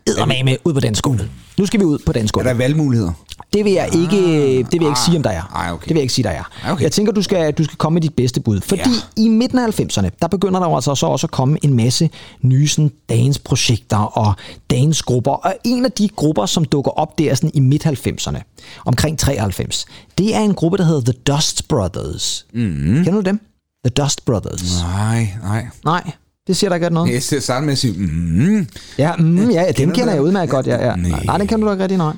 med 0.45 0.57
ud 0.65 0.75
på 0.75 0.81
den 0.81 0.95
skole. 0.95 1.29
Nu 1.59 1.67
skal 1.67 1.81
vi 1.81 1.85
ud 1.85 1.99
på 2.07 2.13
den 2.13 2.23
Er 2.23 2.27
skole. 2.29 2.49
der 2.49 2.55
valgmuligheder? 2.55 3.13
Det 3.53 3.65
vil 3.65 3.73
jeg 3.73 3.89
ikke, 3.95 4.17
det 4.59 4.73
vil 4.73 4.81
jeg 4.81 4.89
ikke 4.89 5.01
sige, 5.01 5.17
om 5.17 5.23
der 5.23 5.31
er. 5.31 5.43
Ej, 5.57 5.73
okay. 5.73 5.83
Det 5.83 5.89
vil 5.89 5.95
jeg 5.97 6.03
ikke 6.03 6.15
sige, 6.15 6.23
der 6.23 6.31
er. 6.31 6.43
Ej, 6.65 6.73
okay. 6.73 6.83
Jeg 6.83 6.93
tænker, 6.93 7.13
du 7.13 7.23
skal, 7.23 7.53
du 7.53 7.65
skal 7.65 7.77
komme 7.77 7.95
med 7.95 8.03
dit 8.03 8.15
bedste 8.15 8.41
bud. 8.41 8.61
Fordi 8.61 8.81
Ja. 9.17 9.23
i 9.23 9.29
midten 9.29 9.59
af 9.59 9.81
90'erne, 9.81 10.09
der 10.23 10.29
begynder 10.29 10.61
der 10.61 10.69
jo 10.69 10.75
altså 10.75 10.95
så 10.95 11.07
også 11.07 11.27
at 11.27 11.31
komme 11.31 11.59
en 11.63 11.75
masse 11.75 12.11
nye 12.43 12.69
sådan, 12.69 12.91
dance-projekter 13.09 13.97
og 13.97 14.33
dance-grupper. 14.71 15.31
Og 15.33 15.55
en 15.65 15.85
af 15.85 15.93
de 15.93 16.09
grupper, 16.17 16.47
som 16.47 16.65
dukker 16.65 16.91
op 16.91 17.19
der 17.19 17.35
sådan 17.35 17.51
i 17.55 17.61
midt-90'erne, 17.61 18.59
omkring 18.85 19.19
93, 19.19 19.87
det 20.19 20.35
er 20.35 20.41
en 20.41 20.55
gruppe, 20.55 20.79
der 20.79 20.85
hedder 20.85 21.13
The 21.13 21.21
Dust 21.35 21.69
Brothers. 21.69 22.47
Mm-hmm. 22.55 22.95
Kender 23.05 23.13
du 23.13 23.21
dem? 23.21 23.41
The 23.85 23.91
Dust 24.03 24.25
Brothers. 24.25 24.83
Nej, 24.83 25.29
nej. 25.43 25.67
Nej, 25.85 26.11
det 26.47 26.57
siger 26.57 26.71
der 26.71 26.75
ikke 26.75 26.91
noget. 26.91 27.13
Jeg 27.13 27.23
skal 27.23 27.43
starte 27.43 27.65
med 27.67 27.73
at 27.73 27.79
sige, 27.79 27.95
mm, 27.99 28.67
Ja, 28.99 29.17
mm, 29.17 29.51
ja, 29.51 29.73
dem 29.77 29.91
Kender 29.93 30.13
jeg 30.13 30.23
udmærket 30.23 30.51
godt. 30.51 30.67
Ja, 30.67 30.87
ja. 30.89 30.97
Nej, 30.97 31.11
Nej. 31.11 31.25
nej, 31.25 31.39
den 31.39 31.47
kender 31.47 31.67
du 31.67 31.73
ikke 31.73 31.83
rigtig, 31.83 31.99
nej. 31.99 32.13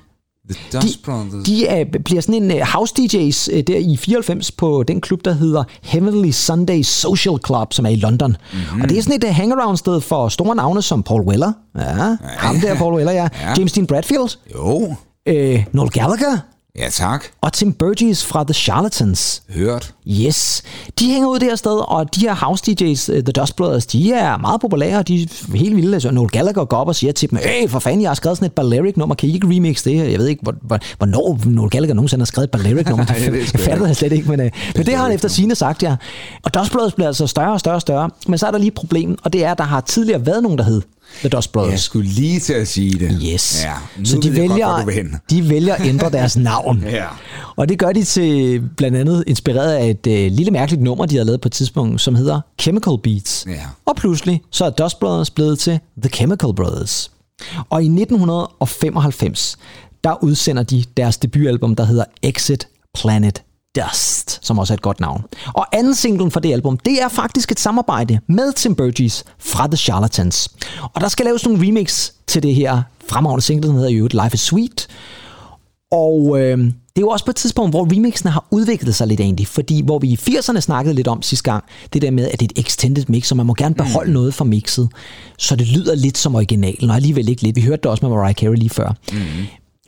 The 0.51 0.79
Dust 0.79 1.03
Brothers. 1.03 1.45
De 1.47 1.67
er, 1.67 1.85
bliver 2.05 2.21
sådan 2.21 2.43
en 2.43 2.51
uh, 2.51 2.67
house 2.67 2.95
DJ's 2.99 3.53
uh, 3.55 3.61
der 3.67 3.77
i 3.77 3.97
94 3.97 4.53
på 4.53 4.83
den 4.89 5.01
klub, 5.01 5.25
der 5.25 5.33
hedder 5.33 5.65
Heavenly 5.83 6.31
Sunday 6.31 6.83
Social 6.83 7.35
Club, 7.47 7.73
som 7.73 7.87
er 7.87 7.91
i 7.91 7.97
London. 7.97 8.37
Mm-hmm. 8.53 8.83
Og 8.83 8.89
det 8.89 8.99
er 8.99 9.03
sådan 9.03 9.17
et 9.17 9.25
uh, 9.25 9.31
hangaround 9.35 9.77
sted 9.77 10.01
for 10.01 10.29
store 10.29 10.57
navne 10.57 10.83
som 10.83 11.03
Paul 11.03 11.23
Weller. 11.23 11.53
Ja, 11.77 12.07
ja. 12.07 12.17
ham 12.23 12.61
der 12.61 12.75
Paul 12.75 12.95
Weller, 12.95 13.13
ja. 13.13 13.23
Ja. 13.23 13.49
ja. 13.49 13.55
James 13.59 13.73
Dean 13.73 13.87
Bradfield. 13.87 14.39
Jo, 14.55 14.97
Uh, 15.31 15.63
Noel 15.73 15.91
Gallagher. 15.91 16.39
Ja 16.78 16.88
tak. 16.90 17.24
Og 17.40 17.52
Tim 17.52 17.72
Burgess 17.72 18.24
fra 18.24 18.44
The 18.44 18.54
Charlatans. 18.54 19.42
Hørt. 19.48 19.94
Yes. 20.09 20.62
De 20.98 21.06
hænger 21.12 21.28
ud 21.28 21.38
det 21.38 21.48
her 21.48 21.56
sted, 21.56 21.88
og 21.88 22.14
de 22.14 22.20
her 22.20 22.35
house 22.35 22.64
DJ's, 22.70 23.12
uh, 23.12 23.22
The 23.22 23.33
Dust 23.33 23.56
Brothers, 23.56 23.87
de 23.87 24.12
er 24.12 24.37
meget 24.37 24.61
populære, 24.61 24.98
og 24.98 25.09
de 25.09 25.22
er 25.22 25.56
helt 25.56 25.76
vilde. 25.76 25.94
Altså, 25.94 26.11
Noel 26.11 26.30
Gallagher 26.30 26.64
går 26.64 26.76
op 26.76 26.88
og 26.88 26.94
siger 26.96 27.12
til 27.12 27.30
dem, 27.30 27.38
Hey, 27.42 27.68
for 27.68 27.78
fanden, 27.78 28.02
jeg 28.02 28.11
har 28.11 28.14
skrevet 28.14 28.38
sådan 28.38 28.46
et 28.46 28.52
Balearic-nummer, 28.52 29.14
kan 29.14 29.28
I 29.28 29.35
ikke 29.35 29.46
remix 29.46 29.83
det? 29.83 30.11
Jeg 30.11 30.18
ved 30.18 30.26
ikke, 30.26 30.42
hvor, 30.42 30.54
hvor, 30.62 30.78
hvornår 30.98 31.38
Noel 31.44 31.70
Gallagher 31.70 31.94
nogensinde 31.94 32.22
har 32.22 32.26
skrevet 32.26 32.44
et 32.44 32.50
Balearic-nummer. 32.50 33.04
Ved 33.04 33.14
jeg 33.24 33.35
ikke. 33.35 33.85
det 33.85 33.96
slet 33.96 34.12
ikke, 34.12 34.30
men, 34.30 34.40
uh, 34.40 34.46
men 34.76 34.87
det 34.87 34.94
har 34.94 35.02
han 35.04 35.12
efter 35.12 35.28
sine 35.28 35.54
sagt, 35.54 35.83
ja. 35.83 35.96
Og 36.42 36.54
Dust 36.54 36.72
Brothers 36.72 36.92
bliver 36.94 37.09
altså 37.09 37.26
større 37.26 37.52
og 37.52 37.61
større 37.61 37.74
og 37.74 37.80
større, 37.80 38.11
men 38.26 38.38
så 38.38 38.46
er 38.46 38.50
der 38.50 38.59
lige 38.59 38.68
et 38.68 38.74
problem, 38.74 39.18
og 39.24 39.33
det 39.33 39.44
er, 39.44 39.52
at 39.52 39.59
der 39.59 39.64
har 39.64 39.80
tidligere 39.80 40.26
været 40.26 40.42
nogen, 40.42 40.59
der 40.59 40.64
hed 40.64 40.83
The 41.18 41.29
Dust 41.29 41.53
Brothers. 41.53 41.73
Jeg 41.73 41.81
skulle 41.81 42.09
lige 42.09 42.40
til 42.40 42.53
at 42.53 42.68
sige 42.68 42.99
det. 42.99 43.20
Yes. 43.33 43.62
Ja, 43.64 43.73
nu 43.99 44.05
så 44.05 44.18
de 44.18 44.33
vælger, 44.37 44.66
godt, 44.66 44.85
hvor 44.85 45.18
de 45.31 45.49
vælger 45.49 45.75
at 45.75 45.87
ændre 45.87 46.11
deres 46.11 46.37
navn. 46.51 46.85
Ja. 46.90 47.07
Og 47.57 47.68
det 47.68 47.79
gør 47.79 47.92
de 47.92 48.05
til 48.05 48.61
blandt 48.77 48.96
andet 48.96 49.25
inspireret 49.27 49.75
af 49.75 49.90
et 49.90 50.07
øh, 50.07 50.33
lille 50.33 50.51
mærkeligt 50.51 50.83
nummer, 50.83 51.07
de 51.07 51.16
har 51.16 51.25
lavet 51.25 51.40
på 51.40 51.49
et 51.49 51.53
tidspunkt, 51.53 52.01
som 52.01 52.14
hedder 52.14 52.40
Chemical 52.61 52.92
Beats. 53.03 53.46
Ja. 53.49 53.61
Og 53.87 53.96
pludselig 53.96 54.42
så 54.51 54.64
er 54.64 54.70
Dust 54.70 55.01
Brothers 55.01 55.31
blevet 55.31 55.59
til 55.59 55.81
The 56.03 56.11
Chemical 56.11 56.55
Brothers. 56.57 57.11
Og 57.70 57.83
i 57.83 57.87
1995, 57.87 59.57
der 60.05 60.25
udsender 60.25 60.62
de 60.62 60.85
deres 60.96 61.16
debutalbum, 61.16 61.75
der 61.77 61.85
hedder 61.85 62.05
Exit 62.23 62.68
Planet 62.94 63.42
Dust, 63.76 64.38
som 64.46 64.59
også 64.59 64.72
er 64.72 64.76
et 64.76 64.83
godt 64.83 65.00
navn. 65.00 65.24
Og 65.46 65.66
anden 65.72 65.94
singlen 65.94 66.30
for 66.30 66.40
det 66.40 66.52
album, 66.52 66.78
det 66.78 67.02
er 67.02 67.09
faktisk 67.09 67.52
et 67.52 67.61
samarbejde 67.61 68.20
med 68.26 68.52
Tim 68.52 68.74
Burgess 68.74 69.24
fra 69.38 69.66
The 69.66 69.76
Charlatans. 69.76 70.48
Og 70.94 71.00
der 71.00 71.09
skal 71.09 71.26
laves 71.26 71.44
nogle 71.44 71.66
remix 71.68 72.11
til 72.26 72.42
det 72.42 72.54
her 72.54 72.83
fremragende 73.09 73.42
single, 73.42 73.68
den 73.68 73.76
hedder 73.76 73.90
jo 73.90 74.09
Life 74.12 74.35
is 74.35 74.40
Sweet. 74.40 74.88
Og 75.90 76.40
øh, 76.40 76.59
det 76.96 76.98
er 76.98 77.00
jo 77.00 77.09
også 77.09 77.24
på 77.24 77.30
et 77.30 77.37
tidspunkt, 77.37 77.72
hvor 77.72 77.92
remixene 77.92 78.30
har 78.30 78.46
udviklet 78.50 78.94
sig 78.94 79.06
lidt 79.06 79.20
egentlig, 79.20 79.46
fordi 79.46 79.83
hvor 79.85 79.98
vi 79.98 80.09
i 80.09 80.18
80'erne 80.20 80.61
snakkede 80.61 80.94
lidt 80.94 81.09
om 81.09 81.22
sidste 81.22 81.50
gang, 81.50 81.64
det 81.92 82.02
der 82.02 82.11
med, 82.11 82.30
at 82.30 82.40
det 82.40 82.52
er 82.52 82.54
et 82.56 82.66
extended 82.66 83.04
mix, 83.09 83.30
og 83.30 83.37
man 83.37 83.46
må 83.46 83.54
gerne 83.54 83.74
beholde 83.74 84.11
mm. 84.11 84.14
noget 84.14 84.35
fra 84.35 84.44
mixet, 84.44 84.88
så 85.38 85.56
det 85.56 85.66
lyder 85.68 85.94
lidt 85.94 86.18
som 86.18 86.35
originalen, 86.35 86.90
og 86.90 86.96
alligevel 86.96 87.28
ikke 87.28 87.42
lidt. 87.42 87.56
Vi 87.56 87.61
hørte 87.62 87.83
det 87.83 87.90
også 87.90 88.06
med 88.06 88.16
Mariah 88.16 88.35
Carey 88.35 88.56
lige 88.56 88.70
før. 88.70 88.94
Mm. 89.12 89.18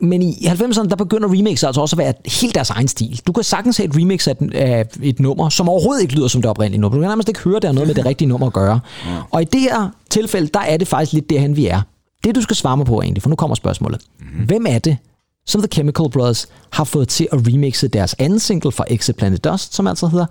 Men 0.03 0.21
i 0.21 0.33
90'erne, 0.33 0.87
der 0.87 0.95
begynder 0.95 1.31
remixer 1.31 1.67
altså 1.67 1.81
også 1.81 1.93
at 1.93 1.97
være 1.97 2.13
helt 2.41 2.55
deres 2.55 2.69
egen 2.69 2.87
stil. 2.87 3.21
Du 3.27 3.31
kan 3.31 3.43
sagtens 3.43 3.77
have 3.77 3.89
et 3.89 3.95
remix 3.95 4.27
af 4.27 4.35
et, 4.41 4.53
af 4.53 4.85
et 5.01 5.19
nummer, 5.19 5.49
som 5.49 5.69
overhovedet 5.69 6.01
ikke 6.01 6.15
lyder 6.15 6.27
som 6.27 6.41
det 6.41 6.49
oprindelige 6.49 6.81
nummer. 6.81 6.97
Du 6.97 7.01
kan 7.01 7.09
nærmest 7.09 7.29
ikke 7.29 7.39
høre, 7.39 7.55
det 7.55 7.63
har 7.63 7.71
noget 7.71 7.87
med 7.87 7.95
det 7.95 8.05
rigtige 8.05 8.27
nummer 8.27 8.47
at 8.47 8.53
gøre. 8.53 8.79
Ja. 9.05 9.11
Og 9.31 9.41
i 9.41 9.45
det 9.45 9.61
her 9.61 9.89
tilfælde, 10.09 10.47
der 10.47 10.59
er 10.59 10.77
det 10.77 10.87
faktisk 10.87 11.13
lidt 11.13 11.29
derhen, 11.29 11.55
vi 11.55 11.67
er. 11.67 11.81
Det, 12.23 12.35
du 12.35 12.41
skal 12.41 12.55
svare 12.55 12.77
mig 12.77 12.85
på 12.85 13.01
egentlig, 13.01 13.23
for 13.23 13.29
nu 13.29 13.35
kommer 13.35 13.55
spørgsmålet. 13.55 14.01
Mm. 14.19 14.45
Hvem 14.45 14.65
er 14.69 14.79
det, 14.79 14.97
som 15.45 15.61
The 15.61 15.67
Chemical 15.67 16.09
Brothers 16.09 16.47
har 16.71 16.83
fået 16.83 17.07
til 17.07 17.27
at 17.31 17.47
remixe 17.47 17.87
deres 17.87 18.15
anden 18.19 18.39
single 18.39 18.71
fra 18.71 18.85
Exit 18.87 19.15
Planet 19.15 19.43
Dust, 19.43 19.75
som 19.75 19.87
altså 19.87 20.07
hedder 20.07 20.25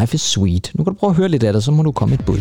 Life 0.00 0.14
is 0.14 0.20
Sweet. 0.20 0.70
Nu 0.74 0.84
kan 0.84 0.92
du 0.94 0.98
prøve 0.98 1.10
at 1.10 1.16
høre 1.16 1.28
lidt 1.28 1.42
af 1.42 1.52
det, 1.52 1.64
så 1.64 1.70
må 1.70 1.82
du 1.82 1.92
komme 1.92 2.14
et 2.14 2.24
bud. 2.24 2.40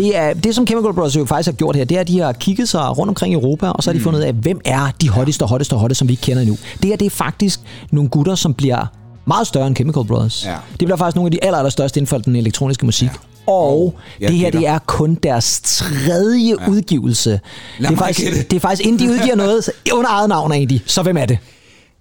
Det, 0.00 0.16
er, 0.16 0.34
det, 0.34 0.54
som 0.54 0.66
Chemical 0.66 0.92
Brothers 0.94 1.16
jo 1.16 1.24
faktisk 1.24 1.46
har 1.46 1.56
gjort 1.56 1.76
her, 1.76 1.84
det 1.84 1.96
er, 1.96 2.00
at 2.00 2.08
de 2.08 2.20
har 2.20 2.32
kigget 2.32 2.68
sig 2.68 2.98
rundt 2.98 3.08
omkring 3.08 3.32
i 3.32 3.34
Europa, 3.34 3.68
og 3.68 3.82
så 3.82 3.90
har 3.90 3.98
de 3.98 4.00
fundet 4.00 4.20
ud 4.20 4.24
af, 4.24 4.32
hvem 4.32 4.60
er 4.64 4.90
de 5.00 5.08
hotteste, 5.08 5.44
hotteste, 5.44 5.76
hotteste, 5.76 5.98
som 5.98 6.08
vi 6.08 6.12
ikke 6.12 6.22
kender 6.22 6.42
endnu. 6.42 6.58
Det 6.82 6.84
her, 6.84 6.96
det 6.96 7.06
er 7.06 7.10
faktisk 7.10 7.60
nogle 7.90 8.10
gutter, 8.10 8.34
som 8.34 8.54
bliver 8.54 8.86
meget 9.26 9.46
større 9.46 9.66
end 9.66 9.76
Chemical 9.76 10.04
Brothers. 10.04 10.44
Ja. 10.46 10.56
Det 10.70 10.78
bliver 10.78 10.96
faktisk 10.96 11.16
nogle 11.16 11.26
af 11.26 11.30
de 11.30 11.44
aller, 11.44 11.58
aller 11.58 11.70
største 11.70 11.98
inden 11.98 12.06
for 12.06 12.18
den 12.18 12.36
elektroniske 12.36 12.86
musik. 12.86 13.08
Ja. 13.08 13.52
Og 13.52 13.94
jeg 14.20 14.28
det 14.28 14.38
her, 14.38 14.50
det 14.50 14.66
er 14.66 14.78
kun 14.78 15.14
deres 15.14 15.60
tredje 15.64 16.54
ja. 16.60 16.70
udgivelse. 16.70 17.40
Det 17.78 17.86
er, 17.86 17.96
faktisk, 17.96 18.20
gætte. 18.20 18.42
det 18.42 18.56
er 18.56 18.60
faktisk, 18.60 18.86
inden 18.86 19.08
de 19.08 19.12
udgiver 19.12 19.36
noget 19.36 19.70
under 19.92 20.10
eget 20.10 20.28
navn 20.28 20.52
egentlig. 20.52 20.82
Så 20.86 21.02
hvem 21.02 21.16
er 21.16 21.26
det? 21.26 21.38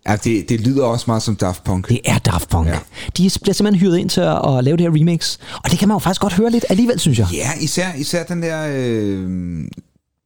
Ja, 0.07 0.15
det, 0.15 0.49
det 0.49 0.61
lyder 0.61 0.85
også 0.85 1.03
meget 1.07 1.23
som 1.23 1.35
Daft 1.35 1.63
Punk. 1.63 1.89
Det 1.89 1.99
er 2.05 2.17
Daft 2.17 2.49
Punk. 2.49 2.67
Ja. 2.67 2.79
De 3.17 3.29
bliver 3.41 3.53
simpelthen 3.53 3.79
hyret 3.79 3.97
ind 3.97 4.09
til 4.09 4.21
at, 4.21 4.57
at 4.57 4.63
lave 4.63 4.77
det 4.77 4.85
her 4.85 5.01
remix. 5.01 5.37
Og 5.63 5.71
det 5.71 5.79
kan 5.79 5.87
man 5.87 5.95
jo 5.95 5.99
faktisk 5.99 6.21
godt 6.21 6.33
høre 6.33 6.49
lidt 6.49 6.65
alligevel, 6.69 6.99
synes 6.99 7.19
jeg. 7.19 7.27
Ja, 7.33 7.49
især, 7.61 7.93
især 7.97 8.23
den 8.23 8.41
der... 8.41 8.67
Øh, 8.71 9.29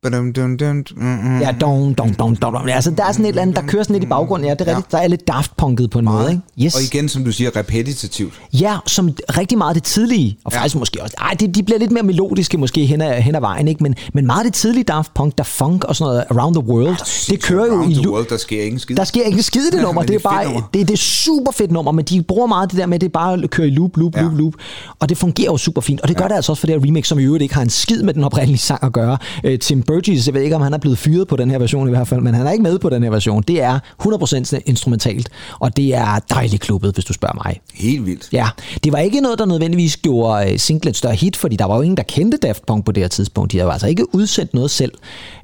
badum, 0.04 0.34
dum, 0.34 0.58
dum, 0.58 0.76
mm, 0.96 1.04
mm. 1.06 1.40
Ja, 1.40 1.52
dong, 1.62 1.98
dong, 1.98 2.20
dong, 2.20 2.42
dong. 2.42 2.72
Altså, 2.72 2.92
der 2.92 3.04
er 3.06 3.12
sådan 3.12 3.26
et 3.26 3.30
eller 3.30 3.42
andet, 3.42 3.56
der 3.56 3.62
kører 3.62 3.84
sådan 3.84 3.94
lidt 3.94 4.04
i 4.04 4.08
baggrunden. 4.08 4.48
Ja, 4.48 4.54
det 4.54 4.62
er 4.62 4.76
rigtigt. 4.76 4.92
Der 4.92 4.98
er 4.98 5.08
lidt 5.08 5.28
Daft 5.28 5.58
Punket 5.58 5.90
på 5.90 6.00
en 6.00 6.06
måde, 6.06 6.30
ikke? 6.32 6.66
Yes. 6.66 6.76
Og 6.76 6.82
igen, 6.94 7.10
som 7.10 7.24
du 7.26 7.32
siger, 7.32 7.56
repetitivt. 7.56 8.34
Ja, 8.54 8.78
som 8.88 9.10
rigtig 9.38 9.58
meget 9.58 9.76
det 9.76 9.84
tidlige, 9.84 10.38
og 10.46 10.52
Ja. 10.52 10.58
faktisk 10.60 10.76
måske 10.76 11.02
også, 11.04 11.16
ej, 11.22 11.34
de, 11.40 11.48
de 11.48 11.64
bliver 11.64 11.80
lidt 11.80 11.92
mere 11.92 12.04
melodiske 12.04 12.58
måske 12.58 12.86
hen 12.86 13.02
ad, 13.02 13.22
hen 13.22 13.36
ad 13.36 13.40
vejen, 13.42 13.68
ikke? 13.68 13.84
Men, 13.84 13.96
men 14.14 14.26
meget 14.26 14.46
det 14.46 14.54
tidlige 14.54 14.84
Daft 14.84 15.14
Punk, 15.14 15.38
der 15.38 15.44
funk 15.44 15.84
og 15.84 15.96
sådan 15.96 16.10
noget, 16.12 16.24
Around 16.32 16.56
the 16.56 16.64
World, 16.64 17.30
det 17.30 17.44
kører 17.44 17.66
jo 17.66 17.72
Around 17.74 17.92
i 17.92 17.96
the 17.96 18.10
world, 18.12 18.26
der 18.30 18.38
sker 18.38 18.64
ingen 18.64 18.80
skid. 18.80 18.96
Der 18.96 19.04
sker 19.04 19.24
ikke 19.24 19.38
en 19.38 19.44
skid 19.44 19.66
det 19.72 19.74
Ja, 19.78 19.82
nummer. 19.82 20.02
men 20.02 20.08
det 20.08 20.14
er 20.16 20.20
er 20.20 20.24
bare 20.24 20.44
nummer. 20.46 20.62
det, 20.74 20.88
det 20.88 20.94
er 20.94 20.98
super 20.98 21.52
fedt 21.52 21.72
nummer, 21.72 21.92
men 21.92 22.06
de 22.06 22.22
bruger 22.24 22.48
meget 22.48 22.72
det 22.72 22.80
der 22.80 22.86
med, 22.86 23.00
det 23.00 23.12
bare 23.12 23.48
kører 23.48 23.68
i 23.68 23.72
loop, 23.72 23.98
loop, 23.98 24.16
Ja. 24.16 24.22
loop, 24.22 24.34
loop. 24.38 24.54
Og 25.00 25.10
det 25.10 25.18
fungerer 25.18 25.52
jo 25.52 25.58
super 25.58 25.82
fint. 25.82 26.02
Og 26.02 26.08
det 26.08 26.18
gør 26.18 26.28
det 26.28 26.36
altså 26.36 26.52
også 26.52 26.60
for 26.60 26.68
det 26.68 26.76
her 26.80 26.88
remix, 26.88 27.08
som 27.08 27.20
i 27.20 27.24
øvrigt 27.24 27.42
ikke 27.42 27.54
har 27.56 27.62
en 27.62 27.70
skid 27.70 28.04
med 28.04 28.14
den 28.14 28.24
oprindelige 28.24 28.58
sang 28.60 28.84
at 28.84 28.94
gøre. 28.94 29.18
Øh, 29.44 29.60
Tim 29.60 29.84
Burgess, 29.94 30.28
jeg 30.28 30.34
ved 30.34 30.42
ikke, 30.42 30.56
om 30.56 30.62
han 30.62 30.74
er 30.74 30.78
blevet 30.78 30.98
fyret 30.98 31.28
på 31.28 31.36
den 31.36 31.52
her 31.52 31.60
version 31.60 31.88
i 31.88 31.92
hvert 31.92 32.08
fald, 32.08 32.22
men 32.22 32.34
han 32.34 32.48
er 32.48 32.52
ikke 32.52 32.64
med 32.64 32.80
på 32.80 32.90
den 32.90 33.04
her 33.04 33.10
version. 33.10 33.44
Det 33.48 33.62
er 33.62 33.80
100% 34.02 34.60
instrumentalt, 34.66 35.30
og 35.60 35.78
det 35.78 35.96
er 35.96 36.20
dejligt 36.30 36.62
klubbet, 36.62 36.94
hvis 36.94 37.06
du 37.06 37.14
spørger 37.14 37.42
mig. 37.46 37.60
Helt 37.74 38.06
vildt. 38.06 38.30
Ja, 38.32 38.50
det 38.84 38.92
var 38.92 39.00
ikke 39.00 39.22
noget, 39.22 39.40
der 39.40 39.46
nødvendigvis 39.46 39.98
gjorde 39.98 40.52
øh, 40.52 40.60
singlen 40.60 40.90
et 40.90 40.98
større 40.98 41.16
hit, 41.16 41.36
fordi 41.36 41.56
der 41.56 41.66
var 41.66 41.76
jo 41.76 41.82
ingen, 41.82 41.98
der 41.98 42.04
kendte 42.04 42.38
Daft 42.38 42.66
Punk 42.66 42.86
på 42.86 42.92
det 42.92 43.04
her 43.04 43.08
tidspunkt. 43.08 43.52
De 43.52 43.58
havde 43.58 43.72
altså 43.72 43.88
ikke 43.88 44.16
udsendt 44.16 44.54
noget 44.54 44.72
selv. 44.72 44.92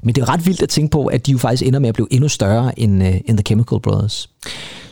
Men 0.02 0.14
det 0.14 0.22
er 0.22 0.28
ret 0.28 0.46
vildt 0.46 0.62
at 0.62 0.68
tænke 0.68 0.90
på, 0.90 1.06
at 1.06 1.26
de 1.26 1.32
jo 1.32 1.38
faktisk 1.38 1.62
ender 1.66 1.78
med 1.78 1.88
at 1.88 1.94
blive 1.94 2.08
endnu 2.10 2.28
større 2.28 2.78
end, 2.78 3.02
uh, 3.02 3.08
end 3.08 3.36
The 3.36 3.42
Chemical 3.46 3.80
Brothers. 3.80 4.30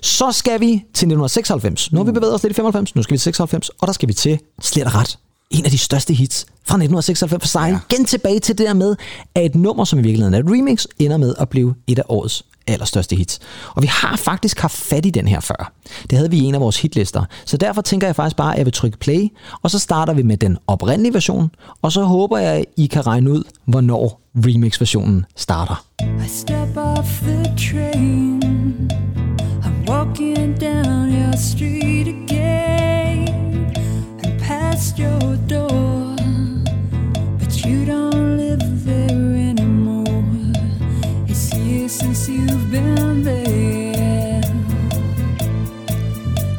Så 0.02 0.32
skal 0.32 0.60
vi 0.60 0.66
til 0.66 1.06
1996. 1.06 1.92
Nu 1.92 1.98
har 1.98 2.04
vi 2.04 2.12
bevæget 2.12 2.34
os 2.34 2.42
lidt 2.42 2.50
i 2.50 2.54
95, 2.54 2.94
nu 2.94 3.02
skal 3.02 3.14
vi 3.14 3.18
til 3.18 3.22
96, 3.22 3.68
og 3.68 3.86
der 3.86 3.92
skal 3.92 4.08
vi 4.08 4.12
til 4.12 4.38
slet 4.60 4.86
og 4.86 4.94
ret. 4.94 5.18
En 5.50 5.64
af 5.64 5.70
de 5.70 5.78
største 5.78 6.14
hits 6.14 6.46
fra 6.46 6.76
1996 6.76 7.42
for 7.42 7.48
sig. 7.48 7.80
Igen 7.90 8.04
tilbage 8.04 8.40
til 8.40 8.58
det 8.58 8.66
der 8.66 8.74
med, 8.74 8.96
at 9.34 9.44
et 9.44 9.54
nummer, 9.54 9.84
som 9.84 9.98
i 9.98 10.02
virkeligheden 10.02 10.34
er 10.34 10.38
et 10.38 10.44
remix, 10.46 10.84
ender 10.98 11.16
med 11.16 11.34
at 11.38 11.48
blive 11.48 11.74
et 11.86 11.98
af 11.98 12.02
årets 12.08 12.44
allerstørste 12.66 13.16
hits. 13.16 13.38
Og 13.74 13.82
vi 13.82 13.86
har 13.86 14.16
faktisk 14.16 14.60
haft 14.60 14.76
fat 14.76 15.06
i 15.06 15.10
den 15.10 15.28
her 15.28 15.40
før. 15.40 15.72
Det 16.10 16.18
havde 16.18 16.30
vi 16.30 16.36
i 16.36 16.42
en 16.42 16.54
af 16.54 16.60
vores 16.60 16.80
hitlister. 16.82 17.24
Så 17.44 17.56
derfor 17.56 17.82
tænker 17.82 18.06
jeg 18.06 18.16
faktisk 18.16 18.36
bare, 18.36 18.52
at 18.52 18.58
jeg 18.58 18.66
vil 18.66 18.72
trykke 18.72 18.98
play, 18.98 19.28
og 19.62 19.70
så 19.70 19.78
starter 19.78 20.12
vi 20.12 20.22
med 20.22 20.36
den 20.36 20.58
oprindelige 20.66 21.14
version, 21.14 21.50
og 21.82 21.92
så 21.92 22.02
håber 22.02 22.38
jeg, 22.38 22.52
at 22.52 22.64
I 22.76 22.86
kan 22.86 23.06
regne 23.06 23.32
ud, 23.32 23.44
hvornår 23.64 24.20
remix-versionen 24.36 25.24
starter. 25.36 25.84
I 26.02 26.28
step 26.28 26.76
off 26.76 27.20
the 27.22 27.42
train. 27.56 28.90
I'm 29.62 29.90
walking 29.90 30.60
down 30.60 31.12
your 31.12 31.36
street 31.36 31.97
past 34.78 34.96
your 34.96 35.36
door. 35.48 36.14
But 37.40 37.64
you 37.64 37.84
don't 37.84 38.36
live 38.36 38.84
there 38.84 39.34
anymore. 39.50 40.22
It's 41.26 41.52
years 41.54 41.92
since 41.92 42.28
you've 42.28 42.70
been 42.70 43.24
there. 43.24 44.40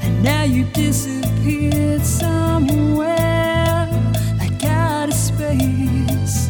And 0.03 0.21
now 0.21 0.43
you 0.43 0.65
disappeared 0.73 2.01
somewhere 2.01 3.87
like 4.37 4.65
out 4.65 5.07
of 5.07 5.13
space. 5.13 6.49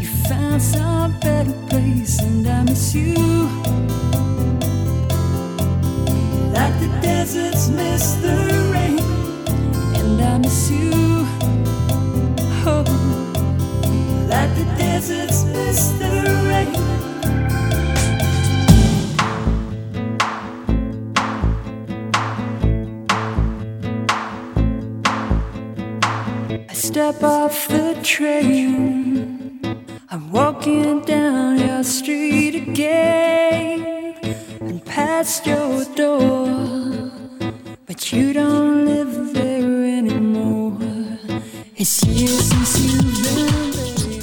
You 0.00 0.08
found 0.28 0.60
some 0.60 1.20
better 1.20 1.54
place, 1.68 2.18
and 2.20 2.44
I 2.48 2.64
miss 2.64 2.94
you. 2.96 3.14
Like 6.56 6.74
the 6.82 6.90
deserts 7.00 7.68
miss 7.68 8.14
the 8.14 8.69
I 10.22 10.38
miss 10.38 10.70
you. 10.70 10.90
Oh, 12.66 12.84
like 14.28 14.54
the 14.54 14.64
deserts 14.78 15.44
miss 15.44 15.90
the 16.00 16.10
rain. 16.48 16.74
I 26.68 26.72
step 26.74 27.22
off 27.22 27.68
the 27.68 27.98
train. 28.02 29.50
I'm 30.10 30.32
walking 30.32 31.02
down 31.02 31.58
your 31.58 31.84
street 31.84 32.54
again 32.56 34.16
and 34.60 34.84
past 34.84 35.46
your 35.46 35.84
door. 35.94 37.10
But 37.86 38.12
you 38.12 38.32
don't 38.32 38.79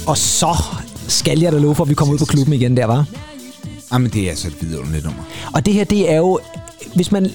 Og 0.08 0.18
så 0.18 0.56
skal 1.08 1.40
jeg 1.40 1.52
da 1.52 1.58
love 1.58 1.74
for, 1.74 1.84
at 1.84 1.90
vi 1.90 1.94
kommer 1.94 2.14
ud 2.14 2.18
på 2.18 2.24
klubben 2.24 2.52
igen 2.54 2.76
der, 2.76 2.84
var. 2.86 3.04
Jamen, 3.92 4.10
det 4.10 4.22
er 4.26 4.30
altså 4.30 4.48
et 4.48 4.54
vidunderligt 4.60 5.04
nummer. 5.04 5.22
Og 5.52 5.66
det 5.66 5.74
her, 5.74 5.84
det 5.84 6.12
er 6.12 6.16
jo, 6.16 6.38
hvis 6.94 7.12
man... 7.12 7.30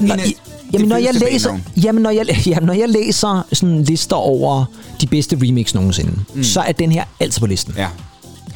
Når, 0.00 0.14
af- 0.14 0.26
I, 0.26 0.36
jamen, 0.72 0.88
når 0.88 0.96
jeg 0.96 1.14
læser, 1.30 1.58
jamen, 1.82 2.02
når 2.02 2.10
jeg, 2.10 2.26
jamen, 2.46 2.66
når 2.66 2.74
jeg 2.74 2.88
læser 2.88 3.46
sådan 3.52 3.82
lister 3.82 4.16
over 4.16 4.64
de 5.00 5.06
bedste 5.06 5.36
remix 5.42 5.74
nogensinde, 5.74 6.12
mm. 6.34 6.44
så 6.44 6.60
er 6.60 6.72
den 6.72 6.92
her 6.92 7.04
altid 7.20 7.40
på 7.40 7.46
listen. 7.46 7.74
Ja. 7.76 7.88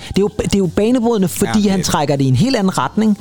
Det 0.08 0.18
er 0.18 0.20
jo, 0.20 0.30
det 0.38 0.54
er 0.54 0.58
jo 0.58 0.66
banebrydende, 0.66 1.28
fordi 1.28 1.60
Ja, 1.60 1.70
han 1.70 1.82
trækker 1.82 2.16
det 2.16 2.24
i 2.24 2.28
en 2.28 2.36
helt 2.36 2.56
anden 2.56 2.78
retning. 2.78 3.18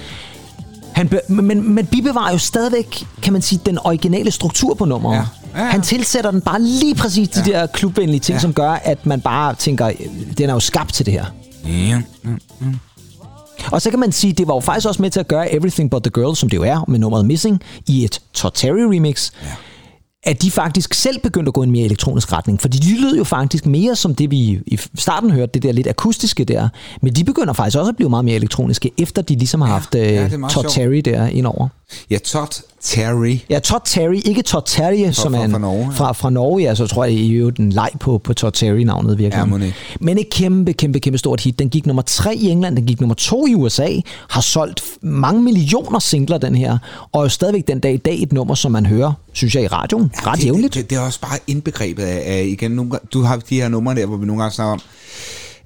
Han 0.92 1.08
be, 1.08 1.20
men, 1.28 1.46
men, 1.46 1.74
men 1.74 1.86
bibevarer 1.86 2.32
jo 2.32 2.38
stadigvæk, 2.38 3.06
kan 3.22 3.34
man 3.34 3.42
sige, 3.42 3.60
den 3.66 3.78
originale 3.84 4.32
struktur 4.32 4.74
på 4.74 4.86
nummeret. 4.86 5.16
Ja. 5.18 5.24
Ja, 5.56 5.60
ja. 5.64 5.70
Han 5.70 5.82
tilsætter 5.82 6.32
den 6.32 6.42
bare 6.42 6.62
lige 6.62 6.96
præcis 6.96 7.30
de 7.30 7.46
der 7.46 7.68
klubvenlige 7.68 8.20
ting, 8.20 8.36
Ja. 8.36 8.40
som 8.42 8.54
gør, 8.54 8.70
at 8.72 9.06
man 9.06 9.22
bare 9.22 9.56
tænker, 9.56 9.92
den 10.38 10.50
er 10.50 10.54
jo 10.54 10.60
skabt 10.60 10.94
til 10.94 11.06
det 11.06 11.14
her. 11.14 11.26
Ja. 11.68 12.02
Og 13.72 13.82
så 13.82 13.90
kan 13.90 14.00
man 14.00 14.12
sige, 14.12 14.34
det 14.34 14.48
var 14.48 14.54
jo 14.54 14.60
faktisk 14.60 14.88
også 14.88 15.02
med 15.02 15.10
til 15.10 15.20
at 15.20 15.28
gøre 15.28 15.54
Everything 15.54 15.92
But 15.92 16.04
The 16.04 16.12
Girl, 16.16 16.36
som 16.36 16.50
det 16.50 16.58
jo 16.58 16.64
er, 16.64 16.86
med 16.88 17.00
nummeret 17.00 17.26
Missing, 17.26 17.62
i 17.88 18.04
et 18.04 18.22
Todd 18.34 18.52
Terry 18.56 18.80
remix. 18.80 19.32
Ja. 19.44 19.48
At 20.24 20.42
de 20.42 20.52
faktisk 20.52 20.94
selv 20.94 21.20
begyndte 21.20 21.50
at 21.50 21.54
gå 21.54 21.62
i 21.62 21.66
en 21.66 21.72
mere 21.72 21.86
elektronisk 21.86 22.34
retning. 22.34 22.62
Fordi 22.62 22.78
de 22.78 23.02
lød 23.02 23.18
jo 23.18 23.24
faktisk 23.24 23.66
mere 23.66 23.96
som 23.96 24.16
det, 24.16 24.32
vi 24.32 24.38
i 24.68 24.80
starten 24.96 25.32
hørte, 25.32 25.52
det 25.54 25.64
der 25.64 25.72
lidt 25.72 25.88
akustiske 25.88 26.44
der. 26.46 26.70
Men 27.02 27.14
de 27.14 27.24
begynder 27.24 27.54
faktisk 27.54 27.78
også 27.78 27.90
at 27.90 27.96
blive 27.96 28.10
meget 28.10 28.26
mere 28.26 28.36
elektroniske, 28.36 28.92
efter 28.98 29.22
de 29.22 29.36
ligesom 29.36 29.62
har 29.62 29.68
haft 29.68 29.96
ja, 29.96 30.24
øh, 30.34 30.40
meget 30.40 30.54
Todd 30.54 30.64
sjovt. 30.64 30.74
Terry 30.76 31.02
der 31.06 31.26
indover. 31.28 31.68
Ja, 32.10 32.18
Todd 32.18 32.62
Terry. 32.82 33.38
Ja, 33.50 33.60
Todd 33.60 33.82
Terry, 33.86 34.22
ikke 34.26 34.42
Todd 34.42 34.64
Terry, 34.66 35.12
som 35.12 35.34
fra- 35.34 35.40
er 35.40 35.46
en, 35.46 35.52
fra 35.52 35.60
Norge, 35.60 35.84
ja. 35.84 35.90
fra, 35.90 36.12
fra 36.12 36.30
Norge, 36.30 36.64
ja, 36.64 36.76
så 36.76 36.88
tror 36.88 37.06
jeg 37.06 37.14
i 37.14 37.32
øvrigt 37.32 37.60
en 37.60 37.72
leg 37.72 37.90
på, 38.00 38.18
på 38.18 38.34
Todd 38.34 38.52
Terry-navnet 38.54 39.18
virkelig. 39.18 39.60
Ja. 39.62 39.72
Men 40.00 40.18
et 40.18 40.30
kæmpe, 40.30 40.74
kæmpe, 40.74 41.00
kæmpe 41.00 41.18
stort 41.18 41.42
hit. 41.42 41.60
Den 41.60 41.70
gik 41.70 41.86
nummer 41.86 42.02
tre 42.02 42.36
i 42.36 42.48
England, 42.50 42.76
den 42.76 42.86
gik 42.86 43.00
nummer 43.02 43.16
to 43.16 43.48
i 43.48 43.56
USA, 43.56 43.88
har 44.30 44.42
solgt 44.42 44.84
mange 45.02 45.44
millioner 45.44 46.00
singler, 46.00 46.38
den 46.38 46.56
her, 46.56 46.78
og 47.12 47.20
er 47.20 47.26
jo 47.26 47.30
stadigvæk 47.30 47.68
den 47.68 47.80
dag 47.80 47.94
i 47.94 47.98
dag 47.98 48.22
et 48.24 48.34
nummer, 48.34 48.56
som 48.56 48.72
man 48.72 48.86
hører, 48.86 49.14
synes 49.34 49.56
jeg, 49.56 49.64
i 49.64 49.68
radioen, 49.68 50.12
ret 50.14 50.38
det, 50.38 50.46
jævnligt. 50.46 50.74
Det, 50.74 50.82
det, 50.82 50.90
det, 50.90 50.96
er 50.96 51.02
også 51.02 51.22
bare 51.22 51.38
indbegrebet 51.48 52.04
af, 52.04 52.24
af 52.26 52.46
igen, 52.48 52.72
nogle, 52.72 52.92
du 53.14 53.22
har 53.22 53.36
de 53.50 53.56
her 53.56 53.68
numre 53.68 53.96
der, 53.96 54.06
hvor 54.06 54.18
vi 54.18 54.26
nogle 54.26 54.42
gange 54.42 54.54
snakker 54.56 54.74
om, 54.74 54.82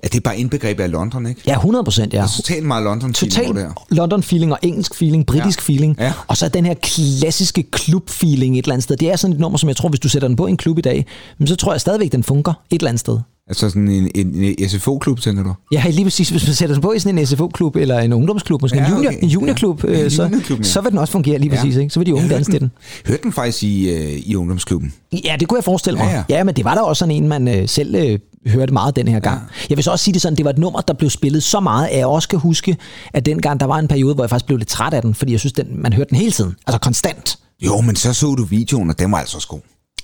at 0.06 0.12
det 0.12 0.18
er 0.18 0.22
bare 0.22 0.38
indbegrebet 0.39 0.84
af 0.84 0.91
London, 0.91 1.26
ikke? 1.28 1.41
Ja, 1.47 1.53
100 1.56 1.84
procent, 1.84 2.14
ja. 2.14 2.18
Det 2.22 2.26
er 2.26 2.36
totalt 2.36 2.66
meget 2.66 2.84
london 2.84 3.14
Total 3.14 3.56
der. 3.56 3.86
London 3.89 4.24
feeling 4.24 4.51
og 4.51 4.60
engelsk 4.62 4.95
feeling, 4.95 5.26
britisk 5.26 5.60
Ja. 5.60 5.74
feeling. 5.74 5.95
Ja. 5.99 6.14
Og 6.28 6.38
så 6.38 6.47
den 6.49 6.66
her 6.66 6.74
klassiske 6.74 7.64
klub 7.64 8.10
feeling 8.10 8.58
et 8.60 8.64
eller 8.66 8.74
andet 8.74 8.84
sted. 8.84 8.97
Det 8.97 9.12
er 9.12 9.16
sådan 9.16 9.34
et 9.34 9.39
nummer, 9.39 9.58
som 9.58 9.70
jeg 9.70 9.76
tror, 9.76 9.89
hvis 9.89 9.99
du 9.99 10.10
sætter 10.10 10.28
den 10.28 10.38
på 10.38 10.47
en 10.47 10.58
klub 10.58 10.78
i 10.78 10.82
dag, 10.82 11.06
men 11.38 11.47
så 11.47 11.56
tror 11.56 11.74
jeg 11.74 11.82
stadigvæk, 11.82 12.12
den 12.12 12.24
fungerer 12.24 12.53
et 12.70 12.80
eller 12.80 12.89
andet 12.89 12.99
sted. 12.99 13.20
Altså 13.48 13.70
sådan 13.70 13.88
en, 13.88 14.12
en, 14.16 14.36
en 14.60 14.70
SFO-klub, 14.70 15.20
tænker 15.22 15.43
du? 15.43 15.54
Ja, 15.72 15.84
lige 15.89 16.04
præcis. 16.04 16.30
Hvis 16.30 16.48
man 16.48 16.54
sætter 16.56 16.76
den 16.76 16.82
på 16.82 16.91
i 16.93 17.00
sådan 17.00 17.18
en 17.18 17.26
SFO-klub, 17.26 17.76
eller 17.76 18.00
en 18.00 18.14
ungdomsklub, 18.14 18.62
måske 18.62 18.78
Ja, 18.78 18.86
en, 18.88 18.93
junior, 18.93 19.10
okay. 19.10 19.20
en 19.24 19.30
juniorklub, 19.30 19.84
Ja. 19.84 19.89
øh, 19.89 20.00
En 20.00 20.10
så, 20.12 20.24
juniorklub, 20.24 20.60
ja. 20.60 20.64
så 20.64 20.82
vil 20.82 20.91
den 20.91 21.00
også 21.00 21.12
fungere 21.12 21.38
lige 21.39 21.50
præcis. 21.50 21.76
Ikke? 21.76 21.89
Så 21.89 22.00
vil 22.00 22.08
de 22.08 22.14
unge 22.16 22.30
danse 22.30 22.52
til 22.52 22.60
den. 22.62 22.72
Hørte 23.08 23.24
den 23.24 23.34
faktisk 23.34 23.64
i, 23.64 23.89
øh, 23.89 24.12
i 24.26 24.36
ungdomsklubben? 24.36 24.93
Ja, 25.26 25.36
det 25.39 25.48
kunne 25.48 25.58
jeg 25.58 25.64
forestille 25.64 25.98
mig. 26.00 26.06
Ja, 26.06 26.12
Ja, 26.12 26.24
ja. 26.30 26.38
ja. 26.38 26.43
men 26.43 26.56
det 26.56 26.66
var 26.66 26.76
da 26.76 26.82
også 26.82 27.00
sådan 27.00 27.16
en, 27.16 27.28
man 27.28 27.48
øh, 27.48 27.70
selv 27.70 27.96
øh, 27.96 28.20
hørte 28.48 28.74
meget 28.74 28.96
den 28.96 29.08
her 29.08 29.20
gang. 29.20 29.41
Ja. 29.41 29.66
Jeg 29.70 29.78
vil 29.78 29.84
så 29.84 29.91
også 29.91 30.04
sige 30.06 30.14
det 30.14 30.22
sådan, 30.22 30.38
det 30.38 30.46
var 30.46 30.52
et 30.52 30.58
nummer, 30.58 30.82
der 30.82 30.93
blev 30.93 31.10
spillet 31.10 31.43
så 31.43 31.60
meget, 31.60 31.88
at 31.88 31.98
jeg 31.98 32.06
også 32.08 32.28
kan 32.30 32.39
huske, 32.39 32.78
at 33.14 33.26
dengang 33.26 33.60
der 33.60 33.66
var 33.66 33.78
en 33.80 33.88
periode, 33.88 34.14
hvor 34.16 34.24
jeg 34.24 34.30
faktisk 34.30 34.46
blev 34.46 34.58
lidt 34.58 34.70
træt 34.70 34.93
af 34.93 35.02
den, 35.02 35.14
fordi 35.16 35.32
jeg 35.32 35.39
synes, 35.39 35.54
den, 35.54 35.66
man 35.82 35.93
hørte 35.93 36.10
den 36.10 36.18
hele 36.18 36.32
tiden. 36.32 36.56
Altså 36.68 36.80
konstant. 36.80 37.38
Jo, 37.66 37.82
men 37.82 37.96
så 37.96 38.14
så 38.14 38.36
du 38.36 38.43
videoen, 38.46 38.89
og 38.89 39.00
den 39.00 39.12
var 39.12 39.18
altså 39.18 39.38
også 39.38 39.48
god. 39.48 39.60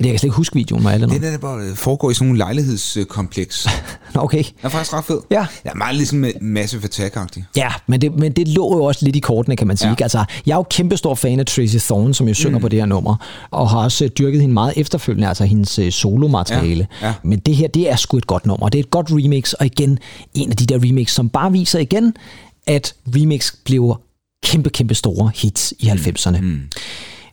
Jeg 0.06 0.12
kan 0.14 0.20
slet 0.20 0.28
ikke 0.28 0.36
huske 0.36 0.56
videoen 0.56 0.84
med 0.84 0.92
alle 0.92 1.08
Det 1.08 1.22
der, 1.22 1.32
der 1.32 1.38
bare 1.38 1.76
foregår 1.76 2.12
i 2.12 2.14
sådan 2.14 2.28
nogle 2.28 2.38
lejlighedskompleks. 2.38 3.68
Nå, 4.16 4.22
okay. 4.22 4.38
Den 4.38 4.54
er 4.64 4.70
faktisk 4.70 4.94
ret 4.94 5.06
fed. 5.06 5.20
Ja. 5.32 5.46
Ja, 5.66 5.74
meget 5.76 5.96
ligesom 5.96 6.18
med 6.18 6.32
Massive 6.42 6.84
Attack-agtig. 6.84 7.44
Ja, 7.56 7.70
men 7.88 8.02
det, 8.02 8.20
men 8.20 8.32
det 8.32 8.48
lå 8.48 8.78
jo 8.78 8.84
også 8.84 9.06
lidt 9.06 9.16
i 9.16 9.20
kortene, 9.20 9.56
kan 9.56 9.68
man 9.68 9.78
sige. 9.78 9.96
Ja. 10.00 10.04
Altså, 10.04 10.26
jeg 10.46 10.54
er 10.54 10.58
jo 10.58 10.66
kæmpestor 10.70 11.16
fan 11.16 11.40
af 11.40 11.46
Tracy 11.46 11.78
Thorn, 11.78 12.14
som 12.14 12.28
jo 12.28 12.34
synger 12.34 12.58
mm. 12.58 12.62
på 12.62 12.68
det 12.68 12.80
her 12.80 12.86
nummer, 12.86 13.16
og 13.52 13.70
har 13.70 13.80
også 13.80 14.06
øh, 14.06 14.12
dyrket 14.20 14.42
hende 14.42 14.54
meget 14.54 14.74
efterfølgende, 14.76 15.28
altså 15.28 15.46
hendes 15.46 15.80
øh, 15.80 15.92
solomateriale. 15.92 16.88
Ja, 17.02 17.08
ja. 17.08 17.14
Men 17.24 17.40
det 17.40 17.56
her, 17.56 17.68
det 17.68 17.92
er 17.92 17.96
sgu 17.96 18.18
et 18.18 18.28
godt 18.28 18.46
nummer. 18.46 18.70
Det 18.70 18.80
er 18.80 18.84
et 18.84 18.92
godt 18.92 19.08
remix, 19.10 19.54
og 19.54 19.66
igen, 19.66 20.00
en 20.34 20.50
af 20.50 20.58
de 20.58 20.66
der 20.66 20.80
remix, 20.84 21.12
som 21.12 21.30
bare 21.30 21.52
viser 21.52 21.80
igen, 21.80 22.14
at 22.68 22.94
remix 23.16 23.54
bliver 23.66 23.96
kæmpe, 24.44 24.70
kæmpe 24.70 24.96
store 24.96 25.32
hits 25.36 25.74
i 25.80 25.88
90'erne. 25.88 26.42
Mm. 26.42 26.62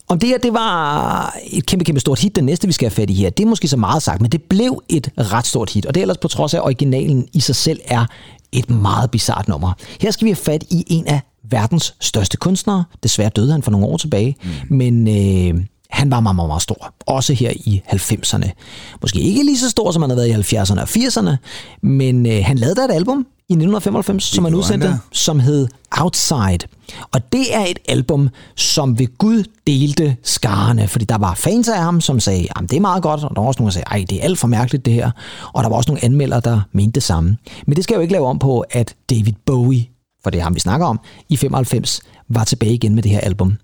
Om 0.09 0.19
det 0.19 0.29
her, 0.29 0.39
det 0.39 0.53
var 0.53 1.37
et 1.47 1.67
kæmpe, 1.67 1.85
kæmpe 1.85 2.01
stort 2.01 2.21
hit. 2.21 2.37
Det 2.37 2.45
næste, 2.45 2.67
vi 2.67 2.73
skal 2.73 2.85
have 2.85 2.95
fat 2.95 3.11
i 3.11 3.15
her, 3.15 3.31
det 3.31 3.45
er 3.45 3.49
måske 3.49 3.69
så 3.69 3.77
meget 3.77 4.03
sagt, 4.03 4.23
men 4.23 4.33
det 4.33 4.43
blev 4.43 4.83
et 4.89 5.11
ret 5.19 5.47
stort 5.47 5.71
hit. 5.71 5.87
Og 5.87 5.95
det 5.95 6.01
er 6.01 6.03
ellers 6.03 6.19
på 6.19 6.29
trods 6.29 6.55
af, 6.55 6.59
at 6.59 6.65
originalen 6.65 7.29
i 7.33 7.41
sig 7.41 7.57
selv 7.57 7.81
er 7.85 8.07
et 8.53 8.71
meget 8.71 9.11
bizart 9.11 9.49
nummer. 9.49 9.73
Her 10.01 10.11
skal 10.11 10.25
vi 10.25 10.31
have 10.31 10.37
fat 10.37 10.65
i 10.71 10.85
en 10.87 11.07
af 11.07 11.21
verdens 11.51 11.95
største 12.01 12.37
kunstnere. 12.37 12.85
Desværre 13.03 13.29
døde 13.29 13.53
han 13.53 13.63
for 13.63 13.71
nogle 13.71 13.87
år 13.87 13.97
tilbage, 13.97 14.37
mm. 14.43 14.77
men 14.77 15.09
øh, 15.09 15.65
han 15.91 16.11
var 16.11 16.20
meget, 16.20 16.36
meget, 16.36 16.49
meget 16.49 16.62
stor. 16.62 16.95
Også 17.07 17.32
her 17.34 17.51
i 17.57 17.82
90'erne. 17.89 18.51
Måske 19.03 19.20
ikke 19.20 19.43
lige 19.45 19.59
så 19.59 19.70
stor, 19.70 19.91
som 19.91 20.03
han 20.03 20.11
havde 20.11 20.20
været 20.20 20.53
i 20.53 20.57
70'erne 20.57 20.80
og 20.80 20.89
80'erne, 20.89 21.36
men 21.82 22.26
øh, 22.26 22.45
han 22.45 22.59
lavede 22.59 22.74
da 22.74 22.84
et 22.84 22.91
album 22.91 23.26
i 23.49 23.53
1995, 23.53 24.24
som 24.24 24.45
han 24.45 24.53
han 24.53 24.59
udsendte, 24.59 24.86
da. 24.86 24.99
som 25.12 25.41
hed 25.41 25.68
Outside. 26.01 26.59
Og 27.12 27.32
det 27.32 27.55
er 27.55 27.64
et 27.66 27.78
album, 27.89 28.28
som 28.57 28.99
ved 28.99 29.18
Gud 29.18 29.45
delte 29.66 30.16
skarne, 30.22 30.89
fordi 30.89 31.05
der 31.05 31.18
var 31.18 31.34
fans 31.34 31.68
af 31.68 31.82
ham, 31.82 32.01
som 32.01 32.20
sagde, 32.20 32.47
at 32.57 32.70
det 32.70 32.76
er 32.76 32.80
meget 32.80 33.03
godt, 33.03 33.24
og 33.24 33.36
der 33.36 33.41
var 33.41 33.49
også 33.49 33.61
nogen, 33.61 33.68
der 33.68 33.72
sagde, 33.72 33.86
ej, 33.91 34.05
det 34.11 34.18
er 34.18 34.24
alt 34.24 34.39
for 34.39 34.49
mærkeligt 34.49 34.84
det 34.84 34.93
her. 34.93 35.11
Og 35.53 35.62
der 35.62 35.68
var 35.68 35.76
også 35.76 35.91
nogle 35.91 36.05
anmeldere, 36.05 36.41
der 36.41 36.61
mente 36.72 36.93
det 36.93 37.03
samme. 37.03 37.36
Men 37.66 37.76
det 37.76 37.84
skal 37.84 37.95
jo 37.95 38.01
ikke 38.01 38.12
lave 38.12 38.26
om 38.26 38.39
på, 38.39 38.64
at 38.70 38.95
David 39.11 39.32
Bowie, 39.47 39.86
for 40.22 40.30
det 40.30 40.39
er 40.39 40.43
ham, 40.43 40.55
vi 40.55 40.61
snakker 40.61 40.86
om, 40.86 41.01
i 41.28 41.36
95 41.36 42.01
var 42.28 42.45
tilbage 42.45 42.74
igen 42.74 42.95
med 42.95 43.03
det 43.03 43.11
her 43.11 43.20
album. 43.20 43.57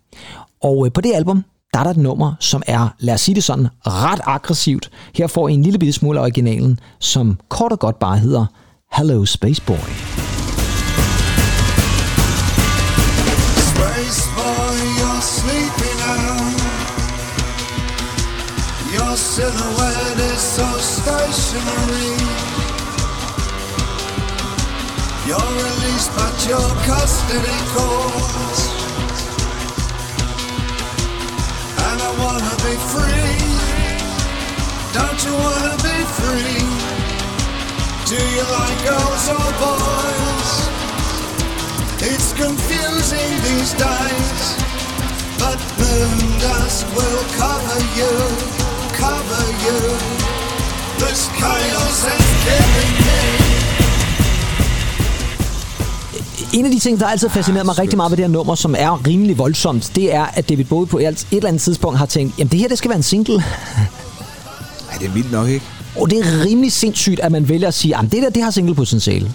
Og 0.63 0.87
øh, 0.87 0.93
på 0.93 1.01
det 1.01 1.15
album, 1.15 1.45
der 1.75 1.81
er 1.81 1.85
der 1.85 1.91
et 1.91 1.97
nummer, 1.97 2.35
som 2.41 2.63
er, 2.67 2.89
lad 2.99 3.15
os 3.15 3.21
sige 3.21 3.35
det 3.35 3.45
sådan, 3.45 3.69
ret 3.87 4.21
aggressivt. 4.25 4.91
Her 5.15 5.27
får 5.27 5.49
I 5.49 5.53
en 5.53 5.63
lille 5.63 5.79
bitte 5.79 5.93
smule 5.93 6.19
af 6.19 6.23
originalen, 6.23 6.81
som 7.01 7.39
kort 7.49 7.73
og 7.73 7.79
godt 7.79 7.99
bare 7.99 8.19
hedder 8.19 8.47
Hello 8.93 9.25
Space 9.25 9.63
Boy. 9.67 9.89
Space 13.73 14.23
boy, 14.37 14.77
you're 15.01 15.25
sleeping 15.39 15.99
now. 16.07 16.37
Your 18.97 19.17
silhouette 19.17 20.21
is 20.33 20.41
so 20.57 20.69
stationary. 20.97 22.11
You're 25.29 25.53
released, 25.67 26.13
but 26.19 26.35
your 26.51 26.69
custody 26.89 27.59
calls. 27.75 28.74
I 32.07 32.11
wanna 32.21 32.55
be 32.61 32.75
free. 32.93 33.41
Don't 34.93 35.21
you 35.25 35.33
wanna 35.45 35.77
be 35.89 35.97
free? 36.19 36.61
Do 38.11 38.19
you 38.37 38.45
like 38.59 38.79
girls 38.85 39.25
or 39.33 39.49
boys? 39.65 40.51
It's 42.11 42.35
confusing 42.35 43.31
these 43.49 43.73
days, 43.73 44.43
but 45.41 45.59
moon 45.81 46.21
dust 46.45 46.85
will 46.95 47.25
cover 47.41 47.81
you, 47.97 48.13
cover 49.01 49.47
you. 49.65 49.81
This 51.01 51.29
chaos 51.41 52.05
is 52.05 52.27
killing 52.45 52.95
me. 53.09 53.54
En 56.55 56.65
af 56.65 56.71
de 56.71 56.79
ting, 56.79 57.01
der 57.01 57.07
altid 57.07 57.29
fascinerer 57.29 57.65
mig 57.65 57.79
rigtig 57.79 57.97
meget 57.97 58.11
ved 58.11 58.17
det 58.17 58.25
her 58.25 58.33
nummer, 58.33 58.55
som 58.55 58.75
er 58.79 59.07
rimelig 59.07 59.39
voldsomt, 59.39 59.93
det 59.95 60.15
er, 60.15 60.25
at 60.25 60.49
David 60.49 60.65
Bowie 60.65 60.87
på 60.87 60.99
et 60.99 61.27
eller 61.33 61.49
andet 61.49 61.63
tidspunkt 61.63 61.99
har 61.99 62.07
tænkt, 62.07 62.39
jamen 62.39 62.51
det 62.51 62.61
her, 62.61 62.69
det 62.69 62.79
skal 62.79 62.89
være 62.89 62.97
en 62.97 63.03
single. 63.03 63.35
Ej, 64.91 64.99
det 64.99 65.07
er 65.07 65.13
vildt 65.13 65.33
nok, 65.33 65.49
ikke? 65.49 65.65
Og 65.97 66.11
det 66.11 66.19
er 66.19 66.45
rimelig 66.45 66.73
sindssygt, 66.73 67.21
at 67.21 67.33
man 67.33 67.49
vælger 67.49 67.69
at 67.69 67.75
sige, 67.75 67.97
jamen 67.97 68.11
det 68.11 68.23
der, 68.23 68.31
det 68.31 68.43
har 68.43 68.51
singlepotentiale. 68.51 69.33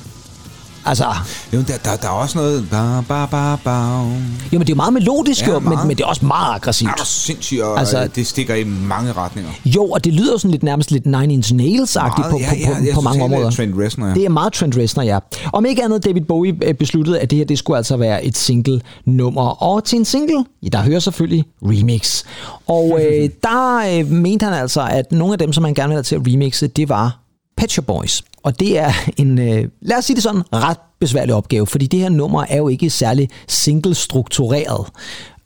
Altså, 0.86 1.05
Jo, 1.53 1.57
der, 1.57 1.77
der, 1.84 1.95
der 2.01 2.07
er 2.07 2.11
også 2.11 2.38
noget... 2.38 2.67
Ba, 2.71 3.01
ba, 3.01 3.25
ba, 3.25 3.55
ba. 3.55 3.99
jo, 3.99 4.03
men 4.51 4.61
det 4.61 4.69
er 4.69 4.75
meget 4.75 4.93
melodisk, 4.93 5.41
Ja, 5.47 5.51
jo, 5.51 5.59
men, 5.59 5.69
meget. 5.69 5.88
men 5.88 5.97
det 5.97 6.03
er 6.03 6.07
også 6.07 6.25
meget 6.25 6.55
aggressivt. 6.55 6.91
Du 6.99 7.05
sindssygt, 7.05 7.61
og 7.61 7.80
Altså- 7.80 8.09
det 8.15 8.27
stikker 8.27 8.55
i 8.55 8.63
mange 8.63 9.11
retninger. 9.11 9.51
Jo, 9.65 9.86
og 9.86 10.03
det 10.05 10.13
lyder 10.13 10.38
sådan 10.38 10.51
lidt 10.51 10.63
nærmest 10.63 10.91
lidt 10.91 11.05
Nine 11.05 11.34
Inch 11.34 11.53
Nails-agtigt 11.53 12.30
på, 12.30 12.38
ja, 12.39 12.49
på, 12.49 12.55
ja, 12.59 12.67
på, 12.69 12.73
på 12.73 13.01
synes 13.01 13.03
mange 13.03 13.09
helt, 13.09 13.13
det 13.13 13.19
er 13.19 13.23
områder. 13.23 13.51
Trent 13.51 13.75
Reznor, 13.80 14.07
ja. 14.07 14.13
Det 14.13 14.25
er 14.25 14.30
meget 14.30 14.53
Trent 14.53 14.77
Reznor, 14.77 15.03
ja. 15.03 15.19
Om 15.53 15.65
ikke 15.65 15.84
andet, 15.84 16.05
David 16.05 16.21
Bowie 16.21 16.55
øh, 16.63 16.73
besluttede, 16.73 17.19
at 17.19 17.30
det 17.30 17.38
her 17.38 17.45
det 17.45 17.59
skulle 17.59 17.77
altså 17.77 17.97
være 17.97 18.25
et 18.25 18.38
single-nummer. 18.38 19.63
Og 19.63 19.84
til 19.84 19.97
en 19.99 20.05
single, 20.05 20.45
ja, 20.63 20.67
der 20.67 20.82
hører 20.82 20.99
selvfølgelig 20.99 21.45
remix. 21.61 22.23
Og 22.67 22.99
øh, 23.01 23.30
der 23.43 23.97
øh, 23.99 24.11
mente 24.11 24.45
han 24.45 24.53
altså, 24.53 24.82
at 24.91 25.11
nogle 25.11 25.34
af 25.34 25.39
dem, 25.39 25.53
som 25.53 25.63
han 25.63 25.73
gerne 25.73 25.88
ville 25.88 25.97
have 25.97 26.03
til 26.03 26.15
at 26.15 26.21
remixe, 26.27 26.67
det 26.67 26.89
var 26.89 27.19
Pet 27.57 27.71
Shop 27.71 27.86
Boys. 27.86 28.23
Og 28.43 28.59
det 28.59 28.77
er 28.77 28.91
en, 29.17 29.39
øh, 29.39 29.67
lad 29.81 29.97
os 29.97 30.05
sige 30.05 30.15
det 30.15 30.23
sådan, 30.23 30.43
ret 30.53 30.77
besværlig 30.99 31.35
opgave, 31.35 31.67
fordi 31.67 31.87
det 31.87 31.99
her 31.99 32.09
nummer 32.09 32.45
er 32.49 32.57
jo 32.57 32.67
ikke 32.67 32.89
særlig 32.89 33.29
single-struktureret. 33.47 34.87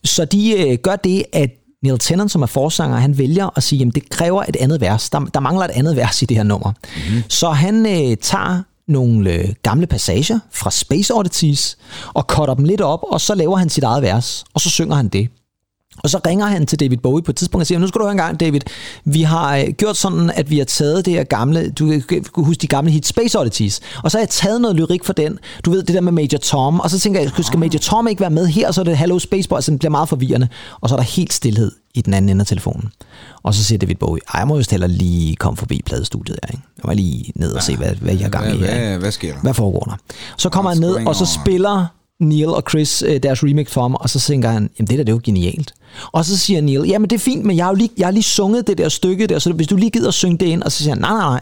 Så 0.03 0.25
de 0.25 0.69
øh, 0.69 0.77
gør 0.83 0.95
det, 0.95 1.23
at 1.33 1.49
Neil 1.83 1.99
Tennant, 1.99 2.31
som 2.31 2.41
er 2.41 2.45
forsanger, 2.45 2.97
han 2.97 3.17
vælger 3.17 3.49
at 3.57 3.63
sige, 3.63 3.85
at 3.87 3.95
det 3.95 4.09
kræver 4.09 4.43
et 4.43 4.55
andet 4.55 4.81
vers. 4.81 5.09
Der, 5.09 5.19
der 5.19 5.39
mangler 5.39 5.65
et 5.65 5.71
andet 5.71 5.95
vers 5.95 6.21
i 6.21 6.25
det 6.25 6.37
her 6.37 6.43
nummer. 6.43 6.71
Mm. 6.95 7.23
Så 7.29 7.49
han 7.49 7.85
øh, 7.85 8.17
tager 8.17 8.61
nogle 8.87 9.33
øh, 9.33 9.49
gamle 9.63 9.87
passager 9.87 10.39
fra 10.51 10.71
Space 10.71 11.13
Oddities 11.15 11.77
og 12.13 12.23
cutter 12.23 12.53
dem 12.53 12.65
lidt 12.65 12.81
op, 12.81 12.99
og 13.03 13.21
så 13.21 13.35
laver 13.35 13.57
han 13.57 13.69
sit 13.69 13.83
eget 13.83 14.03
vers, 14.03 14.43
og 14.53 14.61
så 14.61 14.69
synger 14.69 14.95
han 14.95 15.07
det. 15.07 15.29
Og 15.97 16.09
så 16.09 16.19
ringer 16.25 16.45
han 16.45 16.65
til 16.65 16.79
David 16.79 16.97
Bowie 16.97 17.23
på 17.23 17.31
et 17.31 17.35
tidspunkt 17.35 17.61
og 17.61 17.67
siger, 17.67 17.79
nu 17.79 17.87
skal 17.87 17.99
du 17.99 18.03
høre 18.05 18.11
en 18.11 18.17
gang, 18.17 18.39
David, 18.39 18.59
vi 19.05 19.21
har 19.21 19.57
øh, 19.57 19.63
gjort 19.77 19.97
sådan, 19.97 20.31
at 20.35 20.49
vi 20.49 20.57
har 20.57 20.65
taget 20.65 21.05
det 21.05 21.13
her 21.13 21.23
gamle, 21.23 21.71
du 21.71 22.01
kan- 22.09 22.23
huske 22.35 22.61
de 22.61 22.67
gamle 22.67 22.91
hit 22.91 23.05
Space 23.07 23.39
Oddities, 23.39 23.79
og 24.03 24.11
så 24.11 24.17
har 24.17 24.21
jeg 24.21 24.29
taget 24.29 24.61
noget 24.61 24.75
lyrik 24.77 25.03
for 25.03 25.13
den, 25.13 25.39
du 25.65 25.71
ved 25.71 25.83
det 25.83 25.95
der 25.95 26.01
med 26.01 26.11
Major 26.11 26.37
Tom, 26.37 26.79
og 26.79 26.89
så 26.89 26.99
tænker 26.99 27.21
jeg, 27.21 27.31
skal 27.41 27.59
Major 27.59 27.79
Tom 27.79 28.07
ikke 28.07 28.21
være 28.21 28.29
med 28.29 28.47
her, 28.47 28.67
og 28.67 28.73
så 28.73 28.81
er 28.81 28.85
det 28.85 28.97
Hello 28.97 29.19
Space 29.19 29.49
Boy, 29.49 29.59
så 29.61 29.71
det 29.71 29.79
bliver 29.79 29.91
meget 29.91 30.09
forvirrende, 30.09 30.47
og 30.81 30.89
så 30.89 30.95
er 30.95 30.99
der 30.99 31.05
helt 31.05 31.33
stillhed 31.33 31.71
i 31.95 32.01
den 32.01 32.13
anden 32.13 32.29
ende 32.29 32.41
af 32.41 32.47
telefonen. 32.47 32.89
Og 33.43 33.53
så 33.53 33.63
siger 33.63 33.79
David 33.79 33.95
Bowie, 33.95 34.21
ej, 34.33 34.39
jeg 34.39 34.47
må 34.47 34.55
jo 34.57 34.63
heller 34.71 34.87
lige 34.87 35.35
komme 35.35 35.57
forbi 35.57 35.81
pladestudiet 35.85 36.39
her, 36.43 36.49
ikke? 36.51 36.63
Jeg 36.77 36.83
må 36.87 36.93
lige 36.93 37.31
ned 37.35 37.51
og 37.51 37.63
se, 37.63 37.75
hvad, 37.75 37.89
hvad 38.01 38.13
jeg 38.13 38.21
har 38.23 38.29
gang 38.29 38.55
i 38.55 38.57
Hvad, 38.57 38.67
her. 38.67 38.87
hvad, 38.89 38.97
hvad 38.97 39.11
sker 39.11 39.33
der? 39.33 39.41
Hvad 39.41 39.53
foregår 39.53 39.79
der? 39.79 39.95
Så 40.37 40.49
kommer 40.49 40.71
han 40.71 40.79
ned, 40.79 41.07
og 41.07 41.15
så 41.15 41.25
spiller 41.43 41.85
Neil 42.19 42.47
og 42.47 42.63
Chris 42.69 43.03
øh, 43.07 43.23
deres 43.23 43.43
remix 43.43 43.69
for 43.69 43.81
ham, 43.81 43.95
og 43.95 44.09
så 44.09 44.19
tænker 44.19 44.49
han, 44.49 44.69
jamen 44.79 44.87
det 44.87 44.97
der, 44.97 45.03
det 45.03 45.09
er 45.09 45.15
jo 45.15 45.21
genialt. 45.23 45.73
Og 46.11 46.25
så 46.25 46.37
siger 46.37 46.61
Neil, 46.61 46.87
jamen 46.87 47.09
det 47.09 47.15
er 47.15 47.19
fint, 47.19 47.45
men 47.45 47.57
jeg 47.57 47.65
har 47.65 47.71
jo 47.71 47.75
lige, 47.75 47.89
jeg 47.97 48.07
har 48.07 48.11
lige 48.11 48.23
sunget 48.23 48.67
det 48.67 48.77
der 48.77 48.89
stykke 48.89 49.27
der, 49.27 49.39
så 49.39 49.53
hvis 49.53 49.67
du 49.67 49.75
lige 49.75 49.91
gider 49.91 50.07
at 50.07 50.13
synge 50.13 50.37
det 50.37 50.45
ind, 50.45 50.63
og 50.63 50.71
så 50.71 50.77
siger 50.77 50.93
han, 50.93 51.01
nej, 51.01 51.11
nej, 51.11 51.29
nej, 51.29 51.41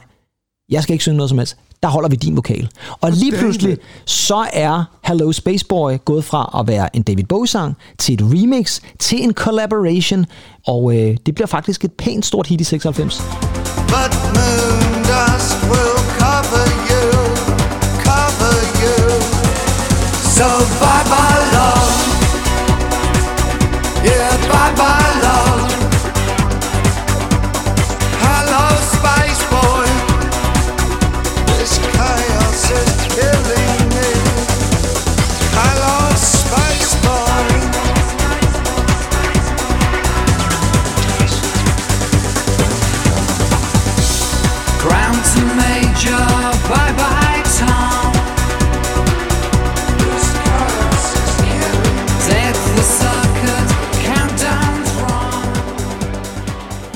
jeg 0.70 0.84
skal 0.84 0.94
ikke 0.94 1.04
synge 1.04 1.18
noget 1.18 1.30
som 1.30 1.38
helst. 1.38 1.58
Der 1.84 1.90
holder 1.90 2.10
vi 2.10 2.16
din 2.16 2.36
vokal. 2.36 2.70
Og 3.02 3.12
lige 3.12 3.32
pludselig, 3.32 3.78
så 4.06 4.46
er 4.54 4.84
Hello 5.04 5.32
Space 5.32 5.66
Boy 5.66 5.98
gået 6.06 6.24
fra 6.24 6.60
at 6.60 6.68
være 6.68 6.96
en 6.96 7.02
David 7.02 7.24
Bowie-sang 7.24 7.78
til 7.98 8.14
et 8.14 8.22
remix, 8.22 8.80
til 9.00 9.24
en 9.24 9.34
collaboration, 9.34 10.26
og 10.68 10.96
øh, 10.98 11.18
det 11.26 11.36
bliver 11.36 11.48
faktisk 11.48 11.86
et 11.86 11.92
pænt 11.92 12.26
stort 12.26 12.48
hit 12.48 12.62
i 12.62 12.64
96. 12.64 13.22
But 13.88 14.18
moon 14.34 15.01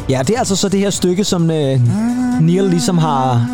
Ja, 0.09 0.21
det 0.27 0.35
er 0.35 0.39
altså 0.39 0.55
så 0.55 0.69
det 0.69 0.79
her 0.79 0.89
stykke, 0.89 1.23
som 1.23 1.51
øh, 1.51 1.81
Neil 2.41 2.63
ligesom 2.63 2.97
har 2.97 3.47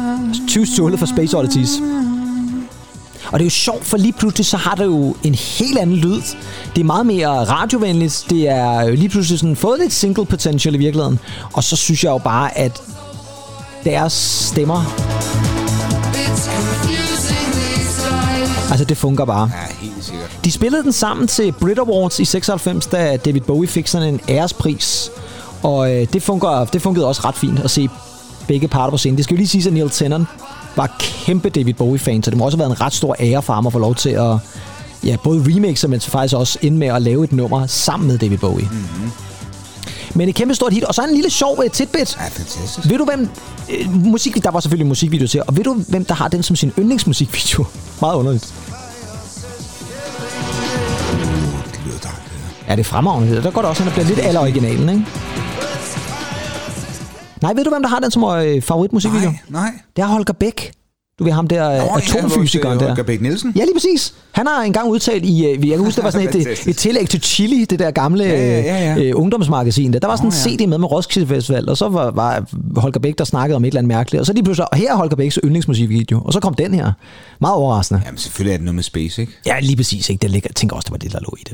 tyvstjålet 0.48 1.00
fra 1.00 1.06
Space 1.06 1.38
Oddities. 1.38 1.70
Og 3.32 3.40
det 3.40 3.42
er 3.42 3.46
jo 3.46 3.50
sjovt, 3.50 3.86
for 3.86 3.98
lige 3.98 4.14
pludselig 4.14 4.46
så 4.46 4.58
har 4.58 4.76
det 4.76 4.86
jo 4.86 5.16
en 5.24 5.36
helt 5.36 5.78
anden 5.78 5.96
lyd. 5.96 6.22
Det 6.76 6.82
er 6.82 6.84
meget 6.84 7.06
mere 7.06 7.30
radiovenligt. 7.30 8.26
Det 8.30 8.50
er 8.50 8.82
jo 8.82 8.96
lige 8.96 9.10
pludselig 9.10 9.40
sådan 9.40 9.56
fået 9.56 9.80
lidt 9.80 9.94
single 9.94 10.26
potential 10.26 10.76
i 10.76 10.78
virkeligheden. 10.78 11.20
Og 11.54 11.64
så 11.64 11.76
synes 11.76 12.04
jeg 12.04 12.10
jo 12.10 12.18
bare, 12.18 12.58
at 12.58 12.82
deres 13.84 14.14
stemmer, 14.14 14.96
altså 18.72 18.86
det 18.86 18.98
fungerer 18.98 19.26
bare. 19.26 19.52
Ja, 19.54 19.76
helt 19.86 20.06
sikkert. 20.06 20.38
De 20.46 20.52
spillede 20.52 20.84
den 20.84 20.92
sammen 20.92 21.28
til 21.28 21.52
Brit 21.52 21.80
Awards 21.80 22.20
i 22.20 22.26
96, 22.26 22.86
da 22.86 23.18
David 23.18 23.42
Bowie 23.42 23.68
fik 23.68 23.88
sådan 23.88 24.14
en 24.14 24.20
ærespris. 24.30 25.12
Og 25.64 25.96
øh, 25.96 26.08
det, 26.14 26.24
fungerer, 26.24 26.66
det 26.66 26.82
fungerede 26.82 27.08
også 27.08 27.22
ret 27.26 27.36
fint 27.36 27.60
at 27.60 27.72
se 27.72 27.90
begge 28.48 28.68
parter 28.68 28.92
på 28.92 28.98
scenen. 28.98 29.18
Det 29.18 29.24
skal 29.24 29.36
jo 29.36 29.38
lige 29.38 29.48
sige, 29.48 29.68
at 29.68 29.74
Neil 29.74 29.90
Tennant 29.90 30.28
var 30.76 30.96
kæmpe 31.00 31.50
David 31.50 31.74
Bowie-fan, 31.74 32.24
så 32.24 32.32
det 32.32 32.38
må 32.38 32.46
også 32.46 32.58
have 32.58 32.70
været 32.70 32.78
en 32.78 32.82
ret 32.82 32.94
stor 32.94 33.16
ære 33.20 33.42
for 33.42 33.54
ham 33.54 33.68
at 33.68 33.74
få 33.74 33.80
lov 33.80 33.96
til 33.96 34.10
at 34.10 34.38
ja, 35.04 35.16
både 35.24 35.44
remixe, 35.48 35.88
men 35.88 36.02
faktisk 36.02 36.36
også 36.36 36.60
ind 36.62 36.78
med 36.78 36.88
at 36.88 37.02
lave 37.02 37.24
et 37.24 37.32
nummer 37.32 37.68
sammen 37.68 38.08
med 38.08 38.18
David 38.18 38.38
Bowie. 38.38 38.70
Mm-hmm. 38.72 39.12
Men 40.16 40.30
et 40.30 40.36
kæmpe 40.36 40.56
stort 40.56 40.74
hit, 40.74 40.84
og 40.84 40.96
så 40.96 41.02
en 41.02 41.14
lille 41.14 41.30
sjov 41.30 41.60
uh, 41.60 41.72
tidbit. 41.72 42.18
Ja, 42.20 42.24
fantastisk. 42.24 42.90
Ved 42.90 42.98
du 42.98 43.06
hvem... 43.06 43.30
Øh, 43.70 44.06
musik, 44.06 44.44
der 44.44 44.52
var 44.52 44.60
selvfølgelig 44.60 44.84
en 44.84 44.90
musikvideo 44.90 45.28
til, 45.28 45.42
og 45.48 45.58
ved 45.58 45.64
du 45.64 45.74
hvem, 45.74 46.06
der 46.06 46.14
har 46.14 46.28
den 46.28 46.44
som 46.44 46.56
sin 46.56 46.72
yndlingsmusikvideo? 46.80 47.66
Meget 48.02 48.16
underligt. 48.16 48.54
Ja, 52.68 52.76
det 52.76 52.80
er 52.80 52.84
fremragende. 52.84 53.44
Der 53.44 53.52
går 53.52 53.62
det 53.62 53.70
også 53.70 53.84
hen 53.84 53.88
og 53.88 53.94
bliver 53.94 54.08
lidt 54.08 54.20
aller 54.20 54.40
originalen, 54.40 54.90
ikke? 54.90 55.06
Nej, 57.42 57.54
ved 57.54 57.64
du, 57.64 57.70
hvem 57.70 57.82
der 57.82 57.90
har 57.90 58.00
den 58.00 58.12
som 58.12 58.24
øh, 58.24 58.62
favoritmusikvideo? 58.62 59.30
Nej, 59.30 59.40
nej. 59.50 59.72
Det 59.96 60.02
er 60.02 60.06
Holger 60.06 60.34
Bæk. 60.34 60.72
Du 61.22 61.26
ved 61.26 61.34
ham 61.34 61.48
der, 61.48 61.64
Nå, 61.70 61.70
øh, 61.70 61.76
ja, 61.78 61.98
atomfysikeren 61.98 62.80
vores, 62.80 62.90
øh, 62.92 62.96
der. 62.98 63.04
Bæk 63.04 63.22
Nielsen. 63.22 63.54
Ja, 63.56 63.62
lige 63.64 63.74
præcis. 63.76 64.14
Han 64.32 64.48
har 64.48 64.64
engang 64.64 64.90
udtalt 64.90 65.26
i, 65.26 65.46
øh, 65.46 65.70
jeg 65.70 65.76
kan 65.78 65.86
huske, 65.86 65.96
det 65.96 66.04
var 66.04 66.10
sådan 66.12 66.28
et, 66.30 66.68
et 66.68 66.78
tillæg 66.78 67.10
til 67.10 67.22
Chili, 67.22 67.66
det 67.66 67.80
der 67.80 67.92
gamle 67.92 68.24
Ja, 68.24 68.30
ja, 68.62 68.62
ja, 68.62 68.94
ja. 68.96 69.04
Øh, 69.04 69.12
ungdomsmagasin. 69.16 69.94
Der, 69.94 70.00
der 70.00 70.08
var 70.08 70.16
sådan 70.16 70.30
en 70.30 70.34
ja. 70.52 70.56
CD 70.58 70.70
med 70.70 70.78
med 70.78 70.92
Roskilde 70.92 71.28
Festival, 71.28 71.70
og 71.70 71.78
så 71.78 71.90
var, 71.90 72.12
var 72.12 72.46
Holger 72.80 73.00
Bæk, 73.00 73.18
der 73.18 73.24
snakkede 73.24 73.56
om 73.56 73.64
et 73.64 73.68
eller 73.68 73.80
andet 73.80 73.88
mærkeligt. 73.88 74.20
Og 74.20 74.26
så 74.26 74.34
lige 74.34 74.44
pludselig, 74.44 74.72
og 74.72 74.78
her 74.78 74.92
er 74.92 74.96
Holger 74.96 75.16
Bæks 75.16 75.40
yndlingsmusikvideo. 75.44 76.22
Og 76.26 76.34
så 76.34 76.40
kom 76.40 76.54
den 76.54 76.74
her. 76.74 76.92
Meget 77.42 77.56
overraskende. 77.56 78.02
Jamen, 78.06 78.18
selvfølgelig 78.18 78.54
er 78.54 78.58
det 78.58 78.66
noget 78.66 78.76
med 78.76 78.84
space, 78.84 79.22
ikke? 79.22 79.34
Ja, 79.46 79.60
lige 79.60 79.76
præcis. 79.76 80.10
Ikke? 80.10 80.22
Det 80.22 80.32
ligger, 80.32 80.48
jeg 80.50 80.56
tænker 80.56 80.76
også, 80.76 80.86
det 80.86 80.92
var 80.92 80.98
det, 80.98 81.12
der 81.12 81.20
lå 81.20 81.36
i 81.40 81.44
det. 81.50 81.54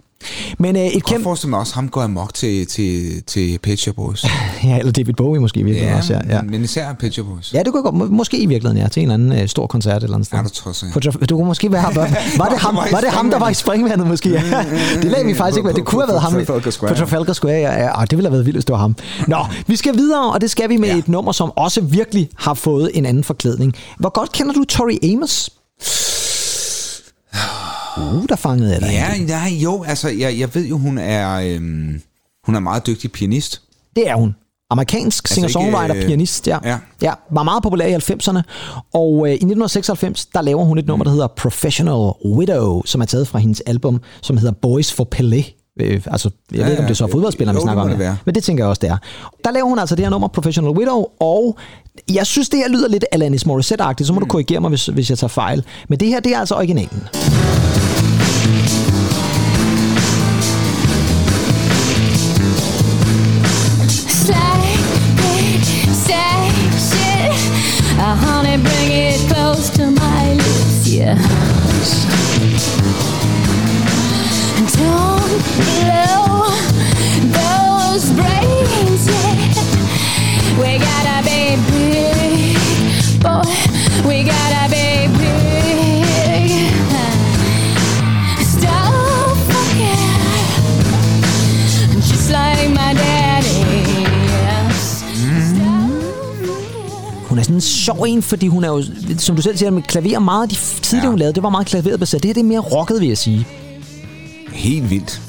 Men 0.59 0.75
øh, 0.75 0.81
et 0.81 0.93
Jeg 0.93 1.03
kæmpe... 1.03 1.23
forestille 1.23 1.49
mig 1.49 1.59
også, 1.59 1.75
ham 1.75 1.89
går 1.89 2.01
amok 2.01 2.33
til, 2.33 2.67
til, 2.67 3.23
til 3.23 3.59
Shop 3.77 3.95
Boys. 3.95 4.25
Ja, 4.63 4.77
eller 4.79 4.91
David 4.91 5.13
Bowie 5.13 5.41
måske 5.41 5.63
virkelig 5.63 5.95
også. 5.95 6.13
Ja, 6.13 6.35
ja. 6.35 6.41
men 6.41 6.63
især 6.63 7.09
Shop 7.11 7.25
Boys. 7.25 7.53
Ja, 7.53 7.59
det 7.63 7.67
kunne 7.73 7.83
godt, 7.83 7.95
må- 7.95 8.05
måske 8.05 8.37
i 8.37 8.45
virkeligheden, 8.45 8.81
ja, 8.83 8.87
til 8.89 9.03
en 9.03 9.11
eller 9.11 9.13
anden 9.27 9.41
øh, 9.41 9.47
stor 9.57 9.67
koncert 9.67 9.97
et 9.97 10.03
eller 10.03 10.15
andet 10.15 10.27
sted. 10.27 10.37
Er 10.37 10.43
du 10.43 10.49
tosset? 10.49 10.87
Traf- 10.87 11.25
Du 11.25 11.35
kunne 11.37 11.47
måske 11.47 11.71
være 11.71 11.81
ham. 11.81 11.95
Var, 11.95 12.05
det 12.49 12.57
ham, 12.65 12.75
var 12.91 12.99
det 13.01 13.09
ham, 13.09 13.29
der 13.31 13.39
var 13.39 13.49
i 13.49 13.53
springvandet 13.53 14.07
måske? 14.07 14.29
Ja. 14.29 14.41
Det 15.01 15.05
lagde 15.11 15.25
vi 15.25 15.33
faktisk 15.35 15.57
ikke 15.57 15.67
med. 15.67 15.73
Det 15.75 15.85
kunne 15.85 16.01
have 16.01 16.07
været 16.07 16.21
ham. 16.21 16.45
På 16.45 16.95
Trafalgar 16.95 17.33
Square. 17.33 17.53
Ja. 17.55 17.83
ja. 17.85 18.01
Det 18.01 18.17
ville 18.17 18.27
have 18.27 18.31
været 18.33 18.45
vildt, 18.45 18.55
hvis 18.55 18.65
det 18.65 18.73
var 18.73 18.79
ham. 18.79 18.95
Nå, 19.27 19.37
vi 19.67 19.75
skal 19.75 19.95
videre, 19.95 20.33
og 20.33 20.41
det 20.41 20.51
skal 20.51 20.69
vi 20.69 20.77
med 20.77 20.89
Ja. 20.89 20.97
et 20.97 21.07
nummer, 21.07 21.31
som 21.31 21.51
også 21.55 21.81
virkelig 21.81 22.29
har 22.37 22.53
fået 22.53 22.91
en 22.93 23.05
anden 23.05 23.23
forklædning. 23.23 23.73
Hvor 23.99 24.09
godt 24.09 24.31
kender 24.31 24.53
du 24.53 24.63
Tori 24.63 24.99
Amos? 25.13 25.49
Uh, 27.97 28.25
der 28.29 28.35
fangede 28.35 28.73
jeg 28.73 28.81
dig. 28.81 28.89
Ja, 28.91 29.13
ja, 29.27 29.47
jo, 29.49 29.83
altså, 29.83 30.09
jeg, 30.09 30.39
jeg 30.39 30.55
ved 30.55 30.65
jo, 30.67 30.77
hun 30.77 30.97
er, 30.97 31.39
øhm, 31.55 32.01
hun 32.45 32.55
er 32.55 32.59
meget 32.59 32.87
dygtig 32.87 33.11
pianist. 33.11 33.61
Det 33.95 34.09
er 34.09 34.15
hun. 34.15 34.35
Amerikansk 34.69 35.27
singer-songwriter, 35.27 35.93
ikke, 35.93 36.03
øh, 36.03 36.07
pianist, 36.07 36.47
ja. 36.47 36.57
ja. 36.63 36.77
ja. 37.01 37.13
Var 37.31 37.43
meget 37.43 37.63
populær 37.63 37.85
i 37.85 37.95
90'erne. 37.95 38.41
Og 38.93 39.25
øh, 39.25 39.31
i 39.31 39.33
1996, 39.33 40.25
der 40.25 40.41
laver 40.41 40.63
hun 40.63 40.77
et 40.77 40.87
nummer, 40.87 41.03
der 41.03 41.11
hedder 41.11 41.27
Professional 41.27 42.11
Widow, 42.25 42.81
som 42.85 43.01
er 43.01 43.05
taget 43.05 43.27
fra 43.27 43.39
hendes 43.39 43.61
album, 43.61 44.01
som 44.21 44.37
hedder 44.37 44.53
Boys 44.61 44.93
for 44.93 45.07
Pelé. 45.15 45.57
Øh, 45.79 46.01
altså, 46.05 46.29
jeg 46.51 46.57
ja, 46.57 46.63
ved 46.63 46.71
ikke, 46.71 46.81
om 46.81 46.85
det 46.85 46.91
er 46.91 46.95
så 46.95 47.05
ja. 47.05 47.13
fodboldspillere, 47.13 47.55
vi 47.55 47.61
snakker 47.61 47.83
om 47.83 47.89
det. 47.89 48.17
Men 48.25 48.35
det 48.35 48.43
tænker 48.43 48.63
jeg 48.63 48.69
også, 48.69 48.79
det 48.79 48.89
er. 48.89 48.97
Der 49.43 49.51
laver 49.51 49.67
hun 49.67 49.79
altså 49.79 49.95
det 49.95 50.05
her 50.05 50.09
nummer, 50.09 50.27
Professional 50.27 50.71
Widow, 50.71 51.05
og 51.19 51.57
jeg 52.11 52.25
synes, 52.25 52.49
det 52.49 52.59
her 52.59 52.69
lyder 52.69 52.87
lidt 52.87 53.05
Alanis 53.11 53.45
Morissette-agtigt, 53.45 54.07
så 54.07 54.13
må 54.13 54.19
mm. 54.19 54.25
du 54.25 54.29
korrigere 54.29 54.59
mig, 54.59 54.69
hvis, 54.69 54.85
hvis 54.85 55.09
jeg 55.09 55.17
tager 55.17 55.29
fejl. 55.29 55.65
Men 55.89 55.99
det 55.99 56.07
her, 56.07 56.19
det 56.19 56.33
er 56.33 56.39
altså 56.39 56.55
originalen. 56.55 57.07
Yeah. 71.07 71.36
Sådan 97.47 97.55
en 97.57 97.61
sjov 97.61 98.05
en, 98.07 98.21
fordi 98.21 98.47
hun 98.47 98.63
er 98.63 98.67
jo, 98.67 98.83
som 99.17 99.35
du 99.35 99.41
selv 99.41 99.57
siger, 99.57 99.71
med 99.71 99.81
klaver 99.81 100.19
meget 100.19 100.43
af 100.43 100.49
de 100.49 100.55
tidligere, 100.81 101.05
ja. 101.05 101.09
hun 101.09 101.19
lavede, 101.19 101.33
det 101.33 101.43
var 101.43 101.49
meget 101.49 101.67
klaverbaseret. 101.67 102.23
Det 102.23 102.29
her 102.29 102.33
det 102.33 102.41
er 102.41 102.45
mere 102.45 102.59
rocket, 102.59 102.99
vil 103.01 103.07
jeg 103.07 103.17
sige. 103.17 103.47
Helt 104.53 104.89
vildt. 104.89 105.21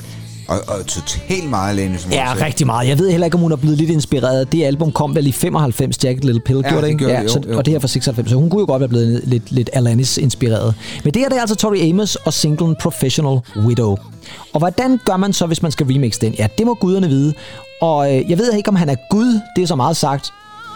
Og, 0.49 0.59
og 0.69 0.87
totalt 0.87 1.51
meget 1.51 1.71
Alanis 1.71 2.09
Ja, 2.11 2.25
Morissette. 2.25 2.45
rigtig 2.47 2.67
meget. 2.67 2.89
Jeg 2.89 2.99
ved 2.99 3.11
heller 3.11 3.25
ikke, 3.25 3.35
om 3.35 3.41
hun 3.41 3.53
er 3.53 3.57
blevet 3.57 3.79
lidt 3.79 3.91
inspireret. 3.91 4.53
Det 4.53 4.65
album 4.65 4.93
kom 4.93 5.15
vel 5.15 5.27
i 5.27 5.33
95, 5.33 6.05
Jacket 6.05 6.25
Little 6.25 6.41
Pill, 6.41 6.61
Ja, 6.65 6.69
gjorde 6.69 6.83
det 6.83 6.89
ikke? 6.89 6.99
gjorde 6.99 7.17
det, 7.17 7.25
jo, 7.25 7.29
så, 7.29 7.41
jo. 7.49 7.59
Og 7.59 7.65
det 7.67 7.73
her 7.73 7.79
fra 7.79 7.89
96, 7.89 8.31
så 8.31 8.37
hun 8.37 8.51
kunne 8.51 8.61
jo 8.61 8.67
godt 8.67 8.81
være 8.81 8.89
blevet 8.89 9.21
lidt, 9.25 9.53
lidt 9.53 9.71
Alanis-inspireret. 9.73 10.75
Men 11.05 11.15
det 11.15 11.23
her 11.23 11.29
det 11.29 11.37
er 11.37 11.41
altså 11.41 11.57
Tori 11.57 11.91
Amos 11.91 12.17
og 12.17 12.33
singlen 12.33 12.77
Professional 12.81 13.39
Widow. 13.57 13.97
Og 14.53 14.59
hvordan 14.59 15.01
gør 15.05 15.17
man 15.17 15.33
så, 15.33 15.47
hvis 15.47 15.63
man 15.63 15.73
skal 15.73 15.87
remixe 15.87 16.21
den? 16.21 16.35
Ja, 16.39 16.47
det 16.59 16.67
må 16.67 16.75
guderne 16.75 17.09
vide. 17.09 17.35
Og 17.81 18.17
øh, 18.17 18.31
jeg 18.31 18.39
ved 18.39 18.53
ikke, 18.53 18.69
om 18.69 18.77
han 18.77 18.89
er 18.89 18.97
Gud. 19.11 19.41
Det 19.57 19.63
er 19.63 19.67
så 19.67 19.77
meget 19.77 19.97
sagt. 19.97 20.33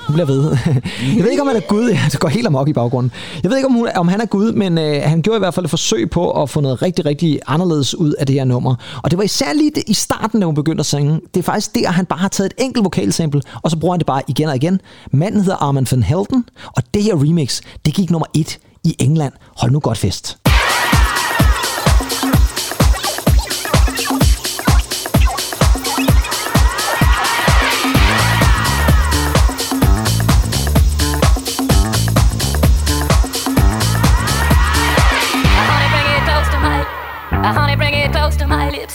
Hun 0.06 0.12
bliver 0.14 0.26
ved. 0.26 0.56
jeg 1.16 1.24
ved 1.24 1.30
ikke, 1.30 1.42
om 1.42 1.48
han 1.48 1.56
er 1.56 1.60
Gud. 1.60 1.90
Ja, 1.90 2.00
det 2.12 2.20
går 2.20 2.28
helt 2.28 2.46
amok 2.46 2.68
i 2.68 2.72
baggrunden. 2.72 3.12
Jeg 3.42 3.50
ved 3.50 3.58
ikke, 3.58 3.66
om, 3.68 3.72
hun, 3.74 3.88
om 3.96 4.08
han 4.08 4.20
er 4.20 4.26
Gud, 4.26 4.52
men 4.52 4.78
øh, 4.78 5.02
han 5.04 5.22
gjorde 5.22 5.36
i 5.36 5.38
hvert 5.38 5.54
fald 5.54 5.66
et 5.66 5.70
forsøg 5.70 6.10
på 6.10 6.42
at 6.42 6.50
få 6.50 6.60
noget 6.60 6.82
rigtig, 6.82 7.04
rigtig 7.06 7.40
anderledes 7.46 7.94
ud 7.94 8.12
af 8.12 8.26
det 8.26 8.34
her 8.34 8.44
nummer. 8.44 8.74
Og 9.02 9.10
det 9.10 9.16
var 9.18 9.24
især 9.24 9.52
lige 9.52 9.70
det- 9.74 9.84
i 9.86 9.94
starten, 9.94 10.40
da 10.40 10.46
hun 10.46 10.54
begyndte 10.54 10.80
at 10.80 10.86
synge. 10.86 11.20
Det 11.34 11.40
er 11.40 11.42
faktisk 11.44 11.74
der, 11.74 11.90
han 11.90 12.06
bare 12.06 12.18
har 12.18 12.28
taget 12.28 12.52
et 12.58 12.64
enkelt 12.64 12.84
vokalsample, 12.84 13.42
og 13.62 13.70
så 13.70 13.76
bruger 13.78 13.94
han 13.94 13.98
det 13.98 14.06
bare 14.06 14.22
igen 14.28 14.48
og 14.48 14.56
igen. 14.56 14.80
Manden 15.12 15.40
hedder 15.40 15.56
Armand 15.56 15.86
van 15.90 16.02
Helden, 16.02 16.44
og 16.76 16.82
det 16.94 17.02
her 17.02 17.14
remix, 17.14 17.60
det 17.84 17.94
gik 17.94 18.10
nummer 18.10 18.26
et 18.34 18.58
i 18.84 18.96
England. 18.98 19.32
Hold 19.56 19.72
nu 19.72 19.80
godt 19.80 19.98
fest. 19.98 20.38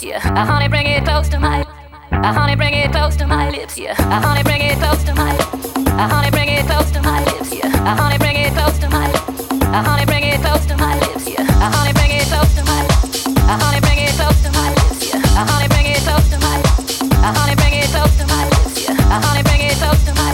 Lips, 0.01 0.25
yeah. 0.25 0.33
Uh, 0.33 0.45
honey, 0.45 0.67
bring 0.67 0.85
it 0.87 1.03
close 1.05 1.29
to 1.29 1.39
my. 1.39 1.65
Uh, 2.11 2.33
honey, 2.33 2.55
bring 2.55 2.73
it 2.73 2.91
close 2.91 3.15
to 3.15 3.27
my 3.27 3.49
lips, 3.49 3.77
yeah. 3.77 3.95
Uh, 3.97 4.21
honey, 4.21 4.43
bring 4.43 4.61
it 4.61 4.77
close 4.77 5.03
to 5.03 5.13
my. 5.15 5.31
Uh, 5.31 6.07
honey, 6.07 6.31
bring 6.31 6.49
it 6.49 6.65
close 6.65 6.91
to 6.91 7.01
my 7.01 7.23
lips, 7.23 7.53
yeah. 7.53 7.67
Uh, 7.67 7.95
honey, 7.95 8.17
bring 8.17 8.35
it 8.37 8.53
close 8.53 8.77
to 8.79 8.89
my. 8.89 9.07
Uh, 9.07 9.83
honey, 9.83 10.05
bring 10.05 10.23
it 10.23 10.41
close 10.41 10.65
to 10.65 10.77
my 10.77 10.95
lips, 10.99 11.27
yeah. 11.27 11.41
Uh, 11.41 11.71
honey, 11.71 11.93
bring 11.93 12.11
it 12.11 12.27
close 12.27 12.53
to 12.55 12.63
my. 12.63 12.81
Uh, 13.47 13.57
honey, 13.57 13.81
bring 13.81 13.99
it 13.99 14.13
close 14.15 14.41
to 14.43 14.51
my 14.51 14.69
lips, 14.69 15.13
yeah. 15.13 15.21
Uh, 15.37 15.45
honey, 15.49 15.67
bring 15.67 15.87
it 15.87 16.01
close 16.05 16.29
to 16.29 16.37
my. 16.39 16.57
Uh, 17.25 17.33
honey, 17.33 17.55
bring 17.55 17.73
it 17.73 17.89
close 17.89 18.13
to 18.17 18.25
my 18.27 18.43
lips, 18.45 18.75
yeah. 18.83 18.93
Uh, 18.93 19.21
honey, 19.25 19.43
bring 19.43 19.61
it 19.61 19.77
close 19.77 20.01
to 20.05 20.13
my. 20.13 20.33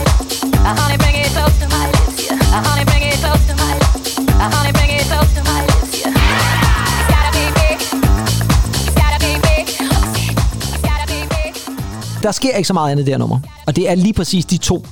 Uh, 0.64 0.74
honey, 0.76 0.98
bring 0.98 1.16
it 1.16 1.32
close 1.32 1.56
to 1.60 1.66
my 1.68 1.84
lips, 1.88 2.16
yeah. 2.26 2.36
Uh, 2.52 2.62
honey, 2.68 2.84
bring 2.84 3.02
it 3.02 3.18
close 3.22 3.44
to 3.48 3.54
my. 3.56 3.72
Uh, 4.28 4.50
honey, 4.52 4.72
bring 4.72 4.90
it 4.90 5.06
close 5.08 5.32
to 5.34 5.42
my 5.44 5.73
Der 12.24 12.32
sker 12.32 12.56
ikke 12.56 12.66
så 12.66 12.72
meget 12.72 12.90
andet 12.92 13.02
i 13.02 13.04
det 13.06 13.12
her 13.12 13.18
nummer. 13.18 13.40
Og 13.66 13.76
det 13.76 13.90
er 13.90 13.94
lige 13.94 14.12
præcis 14.12 14.44
de 14.44 14.56
to 14.56 14.86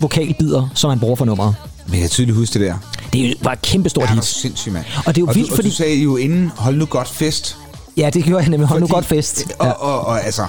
vokalbider, 0.00 0.68
som 0.74 0.90
han 0.90 1.00
bruger 1.00 1.16
for 1.16 1.24
nummeret. 1.24 1.54
Men 1.86 1.94
jeg 1.94 2.00
kan 2.00 2.10
tydeligt 2.10 2.36
huske 2.38 2.58
det 2.58 2.60
der. 2.68 2.74
Det 3.12 3.34
var 3.42 3.52
et 3.52 3.62
kæmpe 3.62 3.88
stort 3.88 4.08
Ja, 4.10 4.14
hit. 4.14 4.24
sindssygt, 4.24 4.72
mand. 4.72 4.84
Og 5.06 5.14
det 5.14 5.20
er 5.20 5.22
jo 5.22 5.28
og 5.28 5.34
vildt, 5.34 5.48
du, 5.48 5.52
og 5.52 5.56
fordi- 5.56 5.68
du 5.68 5.74
sagde 5.74 5.96
jo 6.02 6.16
inden, 6.16 6.52
hold 6.56 6.76
nu 6.76 6.84
godt 6.86 7.08
fest. 7.08 7.56
Ja, 7.96 8.10
det 8.10 8.24
gjorde 8.24 8.42
han 8.42 8.50
nemlig. 8.50 8.68
Hold 8.68 8.80
nu 8.80 8.86
Fordi- 8.86 8.94
godt 8.94 9.06
fest. 9.06 9.44
Ja. 9.62 9.70
og, 9.70 9.80
og, 9.94 10.00
og 10.06 10.24
altså, 10.24 10.42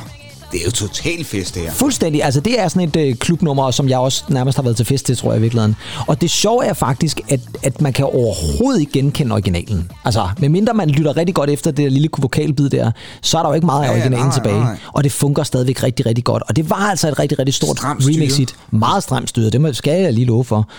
Det 0.52 0.60
er 0.62 0.66
jo 0.66 0.72
total 0.72 1.24
fest, 1.24 1.56
det 1.56 1.64
her. 1.64 1.72
Fuldstændig. 1.72 2.24
Altså, 2.24 2.42
det 2.42 2.60
er 2.60 2.68
sådan 2.68 2.88
et 2.88 2.96
øh, 2.96 3.16
klubnummer, 3.16 3.72
som 3.72 3.90
jeg 3.90 3.98
også 4.00 4.24
nærmest 4.30 4.56
har 4.56 4.64
været 4.64 4.78
til 4.78 4.86
fest 4.86 5.06
til, 5.06 5.18
tror 5.18 5.32
jeg 5.32 5.40
i 5.40 5.42
virkeligheden. 5.42 5.76
Og 6.08 6.22
det 6.22 6.30
sjove 6.30 6.66
er 6.66 6.74
faktisk, 6.74 7.22
at, 7.30 7.40
at 7.64 7.82
man 7.82 7.94
kan 7.94 8.06
overhovedet 8.06 8.80
ikke 8.80 8.92
genkende 8.92 9.34
originalen. 9.34 9.92
Altså, 10.06 10.30
medmindre 10.40 10.74
man 10.74 10.90
lytter 10.90 11.18
rigtig 11.18 11.36
godt 11.36 11.50
efter 11.50 11.72
det 11.72 11.78
der 11.84 11.90
lille 11.90 12.10
vokalbid 12.18 12.70
der, 12.70 12.92
så 13.22 13.38
er 13.38 13.42
der 13.42 13.50
jo 13.50 13.56
ikke 13.56 13.66
meget 13.66 13.82
af 13.84 13.88
Ja, 13.88 13.92
ja, 13.92 13.98
originalen 14.00 14.26
nej, 14.26 14.34
tilbage. 14.36 14.60
nej. 14.60 14.78
Og 14.94 15.04
det 15.04 15.12
fungerer 15.12 15.44
stadigvæk 15.44 15.84
rigtig, 15.84 16.06
rigtig 16.06 16.24
godt. 16.24 16.44
Og 16.50 16.56
det 16.56 16.70
var 16.70 16.76
altså 16.90 17.08
et 17.08 17.20
rigtig, 17.20 17.40
rigtig 17.40 17.54
stort 17.54 17.80
remix-hit. 17.84 18.56
Meget 18.72 19.04
stramt 19.04 19.30
styret, 19.30 19.54
det 19.54 19.62
må- 19.62 19.74
skal 19.74 20.02
jeg 20.02 20.14
lige 20.14 20.26
love 20.26 20.44
for. 20.46 20.70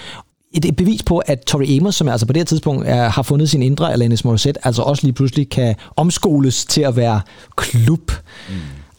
Et, 0.55 0.77
bevis 0.77 1.03
på, 1.03 1.19
at 1.19 1.41
Tori 1.47 1.77
Amos, 1.79 1.95
som 1.95 2.09
altså 2.09 2.27
på 2.27 2.33
det 2.33 2.41
her 2.41 2.45
tidspunkt 2.45 2.89
er, 2.89 3.09
har 3.09 3.23
fundet 3.23 3.51
sin 3.51 3.63
indre 3.63 3.93
Alanis 3.93 4.25
Morissette, 4.25 4.67
altså 4.67 4.83
også 4.83 5.03
lige 5.07 5.13
pludselig 5.13 5.49
kan 5.49 5.75
omskoles 5.97 6.65
til 6.65 6.81
at 6.81 6.97
være 6.97 7.21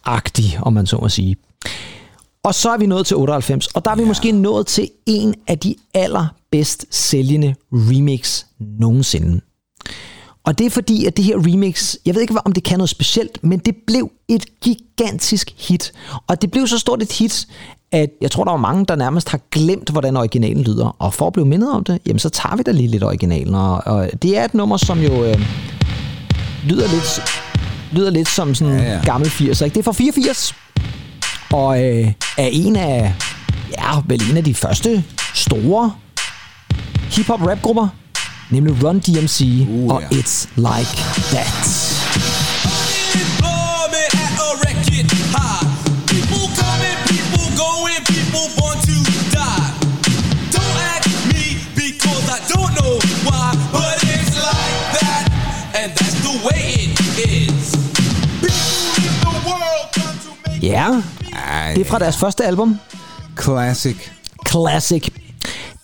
klub-agtig, 0.04 0.60
om 0.62 0.74
man 0.74 0.86
så 0.86 0.98
må 0.98 1.10
sige. 1.10 1.36
Og 2.44 2.56
så 2.56 2.70
er 2.70 2.78
vi 2.78 2.86
nået 2.86 3.06
til 3.06 3.18
98, 3.18 3.68
og 3.68 3.86
der 3.86 3.92
er 3.92 3.96
vi 3.96 4.02
ja. 4.02 4.08
måske 4.08 4.32
nået 4.32 4.68
til 4.68 4.90
en 5.06 5.36
af 5.48 5.60
de 5.60 5.76
allerbedst 5.94 6.86
sælgende 6.92 7.56
remix 7.72 8.44
nogensinde. 8.60 9.42
Og 10.46 10.58
det 10.58 10.66
er 10.66 10.70
fordi, 10.70 11.06
at 11.06 11.18
det 11.18 11.26
her 11.26 11.38
remix, 11.38 11.96
jeg 12.06 12.16
ved 12.16 12.22
ikke, 12.22 12.36
om 12.46 12.52
det 12.52 12.64
kan 12.64 12.78
noget 12.78 12.90
specielt, 12.90 13.44
men 13.44 13.60
det 13.60 13.76
blev 13.88 14.12
et 14.28 14.46
gigantisk 14.62 15.54
hit. 15.58 15.94
Og 16.28 16.42
det 16.42 16.52
blev 16.52 16.68
så 16.68 16.80
stort 16.80 17.02
et 17.02 17.12
hit, 17.12 17.48
at 17.92 18.10
jeg 18.22 18.32
tror, 18.32 18.44
der 18.44 18.52
var 18.52 18.58
mange, 18.58 18.86
der 18.86 18.96
nærmest 18.96 19.30
har 19.30 19.40
glemt, 19.52 19.90
hvordan 19.90 20.18
originalen 20.18 20.64
lyder. 20.64 20.96
Og 21.00 21.14
for 21.14 21.28
at 21.28 21.34
blive 21.34 21.46
mindet 21.46 21.72
om 21.72 21.84
det, 21.84 22.02
jamen 22.06 22.20
så 22.20 22.30
tager 22.30 22.56
vi 22.56 22.64
da 22.64 22.72
lige 22.72 22.88
lidt 22.88 23.04
originalen. 23.04 23.56
Og, 23.56 23.82
og 23.86 24.10
det 24.22 24.38
er 24.38 24.46
et 24.46 24.54
nummer, 24.54 24.78
som 24.78 25.00
jo 25.00 25.24
øh, 25.24 25.40
lyder 26.64 26.88
lidt 26.88 27.43
lyder 27.94 28.12
lidt 28.12 28.28
som 28.28 28.56
sådan 28.56 28.80
Ja, 28.80 28.94
ja, 28.94 29.00
gammel 29.06 29.30
80'er. 29.30 29.64
Ikke? 29.64 29.74
Det 29.74 29.78
er 29.78 29.84
fra 29.84 29.92
84, 29.92 30.56
og 31.52 31.84
øh, 31.84 32.12
er 32.38 32.50
en 32.52 32.76
af, 32.76 33.14
ja, 33.72 34.00
vel 34.06 34.22
en 34.32 34.38
af 34.38 34.44
de 34.44 34.54
første 34.56 35.04
store 35.34 35.92
hip-hop 37.10 37.42
rap-grupper, 37.42 37.88
nemlig 38.50 38.84
Run 38.84 39.00
DMC 39.00 39.42
Uh, 39.70 39.94
og 39.94 40.02
ja. 40.12 40.18
It's 40.18 40.48
Like 40.56 41.02
That. 41.32 41.83
Ja, 60.64 61.02
Ej, 61.34 61.74
det 61.74 61.82
er 61.82 61.86
fra 61.86 62.00
deres 62.00 62.18
første 62.18 62.46
album, 62.46 62.80
Classic. 63.44 63.96
Classic. 64.50 65.08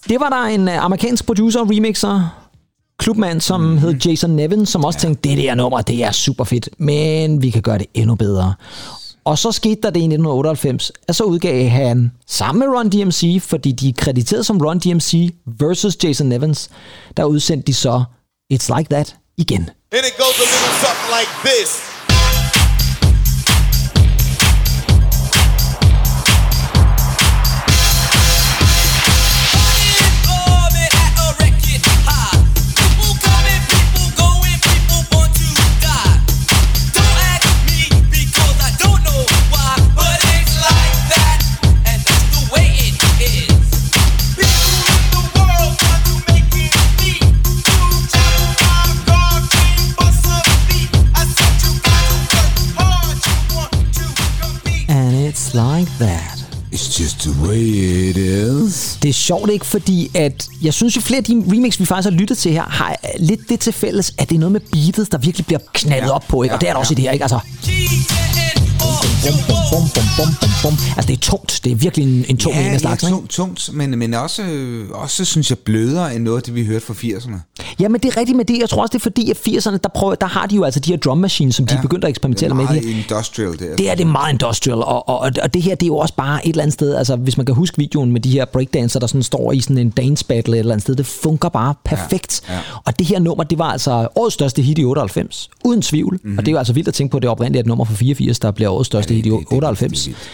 Det 0.09 0.19
var 0.19 0.29
der 0.29 0.43
en 0.43 0.67
øh, 0.67 0.83
amerikansk 0.83 1.25
producer 1.25 1.59
og 1.59 1.69
remixer, 1.69 2.47
klubmand, 2.99 3.41
som 3.41 3.61
mm-hmm. 3.61 3.77
hed 3.77 3.93
Jason 3.93 4.29
Nevin, 4.29 4.65
som 4.65 4.85
også 4.85 4.99
ja. 4.99 5.01
tænkte, 5.01 5.29
det 5.29 5.37
der 5.37 5.55
nummer, 5.55 5.81
det 5.81 6.03
er 6.03 6.11
super 6.11 6.43
fedt, 6.43 6.69
men 6.77 7.41
vi 7.41 7.49
kan 7.49 7.61
gøre 7.61 7.77
det 7.77 7.87
endnu 7.93 8.15
bedre. 8.15 8.53
Og 9.23 9.37
så 9.37 9.51
skete 9.51 9.81
der 9.81 9.89
det 9.89 9.99
i 9.99 10.03
1998, 10.03 10.91
at 11.07 11.15
så 11.15 11.23
udgav 11.23 11.69
han 11.69 12.11
sammen 12.27 12.59
med 12.59 12.77
Run 12.77 12.89
DMC, 12.89 13.41
fordi 13.41 13.71
de 13.71 13.89
er 13.89 13.93
krediteret 13.97 14.45
som 14.45 14.57
Run 14.57 14.79
DMC 14.79 15.33
versus 15.45 16.03
Jason 16.03 16.27
Nevins, 16.27 16.69
der 17.17 17.23
udsendte 17.23 17.67
de 17.67 17.73
så 17.73 18.03
It's 18.53 18.77
Like 18.77 18.89
That 18.89 19.15
igen. 19.37 19.69
And 19.91 20.05
it 20.09 20.17
goes 20.17 20.39
a 20.39 20.47
little 20.53 20.75
something 20.85 21.19
like 21.19 21.31
this. 21.49 21.88
Like 55.53 55.91
that. 55.99 56.45
It's 56.71 56.99
just 57.01 57.19
the 57.19 57.47
way 57.47 57.61
it 58.09 58.17
is. 58.17 58.97
Det 59.03 59.09
er 59.09 59.13
sjovt 59.13 59.49
ikke, 59.51 59.65
fordi 59.65 60.11
at 60.13 60.47
jeg 60.61 60.73
synes 60.73 60.95
jo 60.95 61.01
flere 61.01 61.17
af 61.17 61.23
de 61.23 61.43
remix, 61.51 61.79
vi 61.79 61.85
faktisk 61.85 62.09
har 62.09 62.17
lyttet 62.19 62.37
til 62.37 62.51
her, 62.51 62.63
har 62.63 62.95
lidt 63.19 63.39
det 63.49 63.59
til 63.59 63.73
fælles, 63.73 64.13
at 64.17 64.29
det 64.29 64.35
er 64.35 64.39
noget 64.39 64.51
med 64.51 64.61
beatet, 64.73 65.11
der 65.11 65.17
virkelig 65.17 65.45
bliver 65.45 65.59
knaldet 65.73 66.07
Ja, 66.07 66.11
op 66.13 66.23
på, 66.27 66.43
ikke? 66.43 66.53
ja, 66.53 66.55
og 66.55 66.61
det 66.61 66.69
er 66.69 66.73
der 66.73 66.79
også 66.79 66.93
ja. 66.93 66.95
i 66.95 66.95
det 66.95 67.03
her, 67.03 67.11
ikke? 67.11 67.23
Altså, 67.23 67.39
bum, 68.89 69.37
bum, 69.47 69.59
bum, 69.71 69.85
bum, 69.95 70.05
bum, 70.17 70.29
bum, 70.41 70.49
bum. 70.63 70.73
Altså, 70.97 71.07
det 71.07 71.13
er 71.13 71.21
tungt. 71.21 71.61
Det 71.63 71.71
er 71.71 71.75
virkelig 71.75 72.03
en, 72.07 72.25
en 72.29 72.37
tung 72.37 72.55
en 72.55 72.65
af 72.65 72.71
ja, 72.71 72.77
slagsen, 72.77 73.07
ikke? 73.07 73.15
tungt, 73.15 73.31
tungt, 73.31 73.69
men, 73.73 73.99
men 73.99 74.13
også, 74.13 74.41
også, 74.91 75.25
synes 75.25 75.49
jeg, 75.49 75.57
blødere 75.59 76.15
end 76.15 76.23
noget 76.23 76.37
af 76.37 76.43
det, 76.43 76.55
vi 76.55 76.65
hørte 76.65 76.85
fra 76.85 76.93
80'erne. 76.93 77.65
Ja, 77.79 77.87
men 77.87 78.01
det 78.01 78.13
er 78.13 78.17
rigtigt 78.17 78.37
med 78.37 78.45
det. 78.45 78.59
Jeg 78.59 78.69
tror 78.69 78.81
også, 78.81 78.91
det 78.91 78.99
er 78.99 79.03
fordi, 79.03 79.31
at 79.31 79.37
80'erne, 79.37 79.77
der, 79.77 79.89
prøver, 79.95 80.15
der 80.15 80.27
har 80.27 80.45
de 80.45 80.55
jo 80.55 80.63
altså 80.63 80.79
de 80.79 80.91
her 80.91 80.97
drum 80.97 81.17
machines, 81.17 81.55
som 81.55 81.65
de 81.65 81.75
er 81.75 81.81
begyndt 81.81 82.03
at 82.03 82.09
eksperimentere 82.09 82.53
med. 82.53 82.67
Det 82.67 82.77
er 82.77 82.81
meget 82.81 82.95
industrial, 82.95 83.51
det 83.51 83.71
er. 83.71 83.75
Det 83.75 83.91
er 83.91 83.95
det 83.95 84.07
meget 84.07 84.33
industrial, 84.33 84.77
og, 84.77 85.09
og, 85.09 85.31
og 85.43 85.53
det 85.53 85.61
her, 85.61 85.75
det 85.75 85.83
er 85.83 85.87
jo 85.87 85.97
også 85.97 86.13
bare 86.13 86.47
et 86.47 86.49
eller 86.49 86.63
andet 86.63 86.73
sted, 86.73 86.95
altså 86.95 87.15
hvis 87.15 87.37
man 87.37 87.45
kan 87.45 87.55
huske 87.55 87.77
videoen 87.77 88.11
med 88.11 88.21
de 88.21 88.31
her 88.31 88.45
breakdancer, 88.45 88.99
der 88.99 89.07
sådan 89.07 89.23
står 89.23 89.51
i 89.51 89.61
sådan 89.61 89.77
en 89.77 89.89
dance 89.89 90.25
battle 90.25 90.55
et 90.55 90.59
eller 90.59 90.73
andet 90.73 90.83
sted, 90.83 90.95
det 90.95 91.05
fungerer 91.05 91.49
bare 91.49 91.73
perfekt. 91.85 92.41
Ja, 92.49 92.53
ja. 92.53 92.59
Og 92.85 92.99
det 92.99 93.07
her 93.07 93.19
nummer, 93.19 93.43
det 93.43 93.57
var 93.57 93.71
altså 93.71 94.07
årets 94.15 94.33
største 94.33 94.61
hit 94.61 94.77
i 94.77 94.85
98, 94.85 95.49
uden 95.65 95.81
tvivl. 95.81 96.19
Mm-hmm. 96.23 96.37
Og 96.37 96.45
det 96.45 96.51
er 96.51 96.53
jo 96.53 96.57
altså 96.57 96.73
vildt 96.73 96.87
at 96.87 96.93
tænke 96.93 97.11
på, 97.11 97.17
at 97.17 97.21
det 97.21 97.29
oprindeligt 97.29 97.57
er 97.57 97.63
et 97.63 97.67
nummer 97.67 97.85
fra 97.85 97.93
84, 97.93 98.39
der 98.39 98.51
bliver 98.51 98.69
årets 98.79 98.87
største 98.87 99.13
hit 99.13 99.25
i 99.25 99.29
det- 99.29 99.39
det- 99.39 99.47
98. 99.51 99.99
det 100.03 100.07
er 100.07 100.09
vildt. 100.09 100.29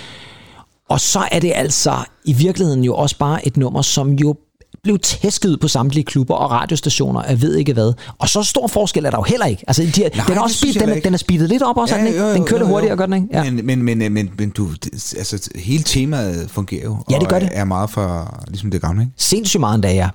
Og 0.89 0.99
så 0.99 1.27
er 1.31 1.39
det 1.39 1.51
altså 1.55 1.95
i 2.25 2.33
virkeligheden 2.33 2.83
jo 2.83 2.95
også 2.95 3.17
bare 3.17 3.47
et 3.47 3.57
nummer, 3.57 3.81
som 3.81 4.11
jo 4.11 4.35
blev 4.83 4.99
tæsket 4.99 5.49
ud 5.49 5.57
på 5.57 5.67
samtlige 5.67 6.03
klubber 6.03 6.35
og 6.35 6.51
radiostationer, 6.51 7.23
jeg 7.29 7.41
ved 7.41 7.55
ikke 7.55 7.73
hvad. 7.73 7.93
Og 8.19 8.29
så 8.29 8.43
stor 8.43 8.67
forskel 8.67 9.05
er 9.05 9.09
der 9.09 9.17
jo 9.17 9.23
heller 9.23 9.45
ikke. 9.45 9.63
Altså, 9.67 9.83
de, 9.95 10.01
Nej, 10.01 10.25
den, 10.27 10.37
er 10.37 10.41
også 10.41 10.57
speed, 10.57 10.73
den, 10.73 10.89
er, 10.89 10.99
den 10.99 11.13
er 11.13 11.17
speedet 11.17 11.49
lidt 11.49 11.63
op 11.63 11.77
også, 11.77 11.95
ja, 11.95 12.01
den, 12.01 12.07
ikke? 12.07 12.33
den 12.33 12.45
kører 12.45 12.59
lidt 12.59 12.69
hurtigere, 12.69 12.97
gør 12.97 13.05
den 13.05 13.13
ikke? 13.13 13.27
Ja. 13.33 13.51
Men, 13.51 13.65
men, 13.65 13.83
men, 13.83 14.13
men, 14.13 14.29
men 14.37 14.49
du, 14.49 14.69
altså, 14.93 15.49
hele 15.55 15.83
temaet 15.83 16.49
fungerer 16.51 16.83
jo. 16.83 16.97
Ja, 17.11 17.19
det 17.19 17.29
gør 17.29 17.39
det. 17.39 17.49
er 17.51 17.63
meget 17.63 17.89
for, 17.89 18.39
ligesom 18.47 18.71
det 18.71 18.81
gamle, 18.81 19.01
ikke? 19.01 19.13
Sindssygt 19.17 19.59
meget 19.59 19.75
endda, 19.75 19.93
ja. 19.93 20.09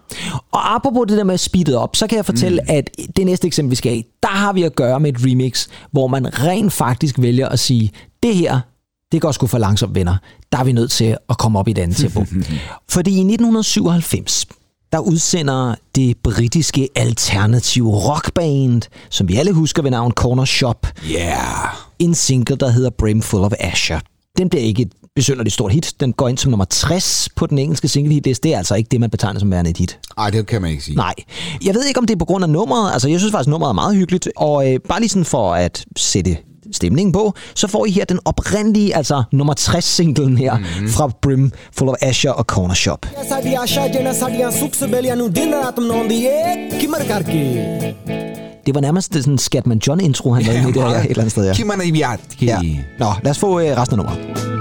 Og 0.52 0.74
apropos 0.74 1.04
det 1.08 1.18
der 1.18 1.24
med 1.24 1.38
speedet 1.38 1.76
op, 1.76 1.96
så 1.96 2.06
kan 2.06 2.16
jeg 2.16 2.26
fortælle, 2.26 2.60
mm. 2.62 2.74
at 2.74 2.90
det 3.16 3.26
næste 3.26 3.46
eksempel, 3.46 3.70
vi 3.70 3.76
skal 3.76 3.92
have, 3.92 4.02
der 4.22 4.28
har 4.28 4.52
vi 4.52 4.62
at 4.62 4.76
gøre 4.76 5.00
med 5.00 5.12
et 5.12 5.20
remix, 5.24 5.68
hvor 5.92 6.06
man 6.06 6.38
rent 6.44 6.72
faktisk 6.72 7.14
vælger 7.18 7.48
at 7.48 7.58
sige, 7.58 7.90
det 8.22 8.36
her, 8.36 8.60
det 9.12 9.20
går 9.20 9.32
sgu 9.32 9.46
for 9.46 9.58
langsomt, 9.58 9.94
venner. 9.94 10.16
Der 10.52 10.58
er 10.58 10.64
vi 10.64 10.72
nødt 10.72 10.90
til 10.90 11.16
at 11.28 11.38
komme 11.38 11.58
op 11.58 11.68
i 11.68 11.70
et 11.70 11.78
andet 11.78 11.96
tempo. 11.96 12.20
Fordi 12.94 13.10
i 13.10 13.20
1997, 13.20 14.46
der 14.92 14.98
udsender 14.98 15.74
det 15.94 16.16
britiske 16.24 16.88
alternative 16.96 17.90
rockband, 17.90 18.82
som 19.10 19.28
vi 19.28 19.36
alle 19.36 19.52
husker 19.52 19.82
ved 19.82 19.90
navn 19.90 20.12
Corner 20.12 20.44
Shop, 20.44 20.86
Yeah. 21.10 21.74
en 21.98 22.14
single, 22.14 22.56
der 22.56 22.68
hedder 22.68 22.90
Brimful 22.90 23.40
of 23.44 23.52
Asher. 23.60 24.00
Den 24.38 24.48
bliver 24.48 24.62
ikke 24.62 24.82
et 24.82 24.92
besynderligt 25.16 25.54
stort 25.54 25.72
hit. 25.72 25.94
Den 26.00 26.12
går 26.12 26.28
ind 26.28 26.38
som 26.38 26.50
nummer 26.50 26.64
60 26.64 27.28
på 27.36 27.46
den 27.46 27.58
engelske 27.58 27.88
single 27.88 28.14
hit. 28.14 28.24
Det 28.24 28.46
er 28.46 28.58
altså 28.58 28.74
ikke 28.74 28.88
det, 28.88 29.00
man 29.00 29.10
betegner 29.10 29.40
som 29.40 29.50
værende 29.50 29.70
et 29.70 29.76
hit. 29.78 29.98
Ej, 30.18 30.30
det 30.30 30.46
kan 30.46 30.62
man 30.62 30.70
ikke 30.70 30.84
sige. 30.84 30.96
Nej. 30.96 31.14
Jeg 31.64 31.74
ved 31.74 31.84
ikke, 31.86 31.98
om 32.00 32.06
det 32.06 32.14
er 32.14 32.18
på 32.18 32.24
grund 32.24 32.44
af 32.44 32.50
nummeret. 32.50 32.92
Altså, 32.92 33.08
jeg 33.08 33.20
synes 33.20 33.32
faktisk, 33.32 33.48
nummeret 33.48 33.70
er 33.70 33.74
meget 33.74 33.96
hyggeligt. 33.96 34.28
Og 34.36 34.72
øh, 34.72 34.80
bare 34.88 35.00
lige 35.00 35.08
sådan 35.08 35.24
for 35.24 35.54
at 35.54 35.84
sætte 35.96 36.36
stemningen 36.72 37.12
på, 37.12 37.34
så 37.54 37.68
får 37.68 37.86
I 37.86 37.90
her 37.90 38.04
den 38.04 38.18
oprindelige, 38.24 38.96
altså 38.96 39.22
nummer 39.32 39.54
60 39.54 39.84
singlen 39.84 40.38
her 40.38 40.56
mm-hmm. 40.58 40.88
fra 40.88 41.10
Brim, 41.22 41.52
Full 41.72 41.88
of 41.88 41.96
Asher 42.00 42.30
og 42.30 42.44
Corner 42.44 42.74
Shop. 42.74 43.06
Det 48.66 48.74
var 48.74 48.80
nærmest 48.80 49.14
sådan 49.14 49.32
en 49.32 49.38
Scatman 49.38 49.80
John 49.86 50.00
intro, 50.00 50.32
han 50.32 50.42
lavede 50.42 50.60
ja, 50.60 50.66
med 50.66 50.74
det 50.74 50.82
her 50.82 50.88
et 50.88 51.04
eller 51.04 51.18
andet 51.18 51.32
sted. 51.32 51.46
Ja. 51.46 51.54
Kimmer 51.54 51.74
ja. 52.42 52.58
Nå, 52.98 53.12
lad 53.22 53.30
os 53.30 53.38
få 53.38 53.60
øh, 53.60 53.76
resten 53.76 54.00
af 54.00 54.04
nummeret. 54.04 54.59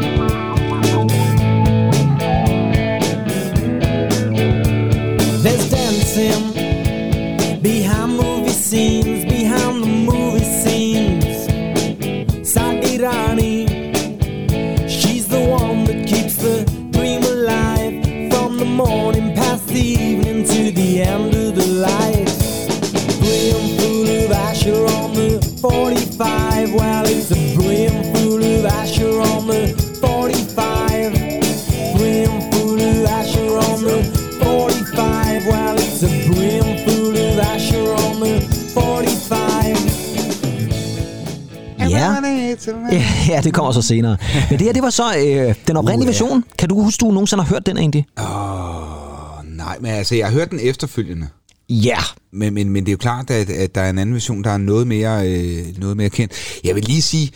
Ja, 43.29 43.41
det 43.43 43.53
kommer 43.53 43.71
så 43.71 43.81
senere. 43.81 44.17
Men 44.49 44.59
det 44.59 44.65
her, 44.65 44.73
det 44.73 44.83
var 44.83 44.89
så 44.89 45.03
øh, 45.17 45.55
den 45.67 45.77
oprindelige 45.77 46.07
uh, 46.07 46.13
version. 46.13 46.43
Kan 46.57 46.69
du 46.69 46.81
huske, 46.83 47.01
du 47.01 47.11
nogensinde 47.11 47.43
har 47.43 47.49
hørt 47.53 47.65
den 47.65 47.77
egentlig? 47.77 48.05
Åh, 48.19 49.39
oh, 49.39 49.45
nej, 49.45 49.77
men 49.81 49.91
altså, 49.91 50.15
jeg 50.15 50.27
har 50.27 50.33
hørt 50.33 50.51
den 50.51 50.59
efterfølgende. 50.63 51.27
Ja. 51.69 51.89
Yeah. 51.89 52.03
Men, 52.33 52.53
men, 52.53 52.69
men 52.69 52.83
det 52.83 52.89
er 52.89 52.93
jo 52.93 52.97
klart, 52.97 53.29
at, 53.29 53.49
at 53.49 53.75
der 53.75 53.81
er 53.81 53.89
en 53.89 53.97
anden 53.97 54.13
version, 54.13 54.43
der 54.43 54.49
er 54.49 54.57
noget 54.57 54.87
mere, 54.87 55.29
øh, 55.29 55.65
noget 55.77 55.97
mere 55.97 56.09
kendt. 56.09 56.33
Jeg 56.63 56.75
vil 56.75 56.83
lige 56.83 57.01
sige, 57.01 57.31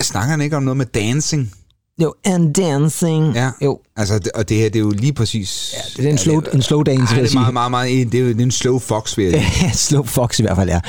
snakker 0.00 0.30
han 0.30 0.40
ikke 0.40 0.56
om 0.56 0.62
noget 0.62 0.76
med 0.76 0.86
dancing? 0.86 1.52
Jo, 2.02 2.14
and 2.24 2.54
dancing. 2.54 3.34
Ja. 3.34 3.50
Jo. 3.64 3.80
Altså, 4.00 4.18
det- 4.18 4.32
og 4.34 4.48
det 4.48 4.56
her, 4.56 4.64
det 4.64 4.76
er 4.76 4.80
jo 4.80 4.90
lige 4.90 5.12
præcis... 5.12 5.74
Ja, 5.76 6.02
Det 6.02 6.08
er 6.08 6.12
en 6.12 6.18
slow, 6.18 6.40
en 6.54 6.62
slow 6.62 6.82
dance, 6.82 7.00
vil 7.00 7.08
det 7.08 7.16
jeg 7.16 7.22
er 7.22 7.26
sige. 7.28 7.38
meget, 7.40 7.52
meget, 7.52 7.70
meget, 7.70 8.12
det 8.12 8.20
er 8.20 8.22
jo 8.24 8.28
det 8.28 8.40
er 8.40 8.44
en 8.44 8.50
slow 8.50 8.78
fox, 8.78 9.16
vil 9.16 9.24
jeg 9.24 9.50
sige. 9.60 9.70
Slow 9.74 10.02
Fox 10.04 10.38
i 10.38 10.42
hvert 10.42 10.56
fald, 10.56 10.68
ja. 10.70 10.80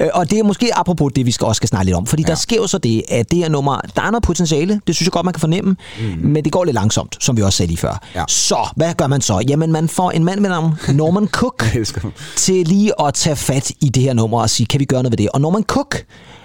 Øh, 0.00 0.08
Og 0.14 0.30
det 0.30 0.38
er 0.38 0.42
måske 0.42 0.70
apropos 0.78 1.12
det, 1.16 1.26
vi 1.26 1.30
skal 1.32 1.44
også 1.46 1.56
skal 1.58 1.68
snakke 1.68 1.84
lidt 1.84 1.96
om. 1.96 2.06
Fordi 2.06 2.22
ja. 2.22 2.28
der 2.28 2.34
sker 2.34 2.56
jo 2.56 2.66
så 2.66 2.78
det, 2.78 3.02
at 3.08 3.30
det 3.30 3.38
her 3.38 3.48
nummer, 3.48 3.80
der 3.96 4.02
er 4.02 4.10
noget 4.10 4.22
potentiale, 4.22 4.80
det 4.86 4.94
synes 4.94 5.06
jeg 5.06 5.12
godt, 5.12 5.24
man 5.24 5.34
kan 5.34 5.40
fornemme, 5.40 5.76
mm. 6.00 6.28
men 6.28 6.44
det 6.44 6.52
går 6.52 6.64
lidt 6.64 6.74
langsomt, 6.74 7.16
som 7.20 7.36
vi 7.36 7.42
også 7.42 7.56
sagde 7.56 7.68
lige 7.70 7.78
før. 7.78 8.00
Ja. 8.14 8.24
Så, 8.28 8.68
hvad 8.76 8.94
gør 8.94 9.06
man 9.06 9.20
så? 9.20 9.42
Jamen, 9.48 9.72
man 9.72 9.88
får 9.88 10.10
en 10.10 10.24
mand 10.24 10.40
ved 10.40 10.48
navn 10.48 10.74
Norman 10.94 11.28
Cook 11.38 11.64
til 12.36 12.66
lige 12.66 12.92
at 13.06 13.14
tage 13.14 13.36
fat 13.36 13.70
i 13.80 13.88
det 13.88 14.02
her 14.02 14.12
nummer 14.12 14.40
og 14.40 14.50
sige, 14.50 14.66
kan 14.66 14.80
vi 14.80 14.84
gøre 14.84 15.02
noget 15.02 15.12
ved 15.12 15.16
det? 15.18 15.28
Og 15.28 15.40
Norman 15.40 15.62
Cook, 15.62 15.96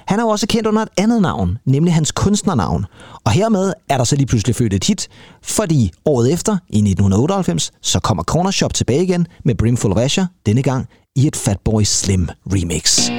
han 0.08 0.20
er 0.20 0.24
jo 0.24 0.30
også 0.30 0.48
kendt 0.48 0.68
under 0.68 0.82
et 0.82 0.90
andet 0.98 1.22
navn, 1.22 1.58
nemlig 1.66 1.94
hans 1.94 2.12
kunstnernavn. 2.12 2.86
Og 3.26 3.32
hermed 3.32 3.74
er 3.90 3.98
der 3.98 4.04
så 4.04 4.16
lige 4.16 4.26
pludselig 4.28 4.56
født 4.56 4.74
et 4.74 4.84
hit, 4.84 5.08
fordi 5.44 5.92
året 6.14 6.34
efter, 6.34 6.58
i 6.70 6.78
1998, 6.78 7.72
så 7.82 8.00
kommer 8.00 8.24
Corner 8.24 8.52
Shop 8.52 8.74
tilbage 8.74 9.04
igen 9.04 9.28
med 9.46 9.56
Brimful 9.56 9.92
of 9.92 9.98
Asher, 9.98 10.26
denne 10.46 10.62
gang 10.62 10.88
i 11.16 11.28
et 11.28 11.36
Fatboy 11.36 11.84
Slim 11.84 12.30
remix. 12.46 13.10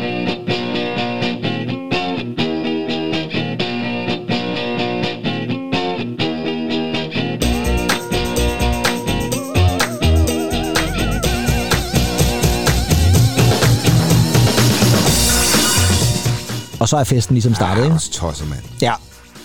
Og 16.80 16.88
så 16.88 16.96
er 16.96 17.04
festen 17.04 17.34
ligesom 17.34 17.54
startet, 17.54 17.84
ikke? 17.84 17.94
Også 17.94 18.10
tosset, 18.10 18.48
mand. 18.48 18.62
Ja. 18.82 18.94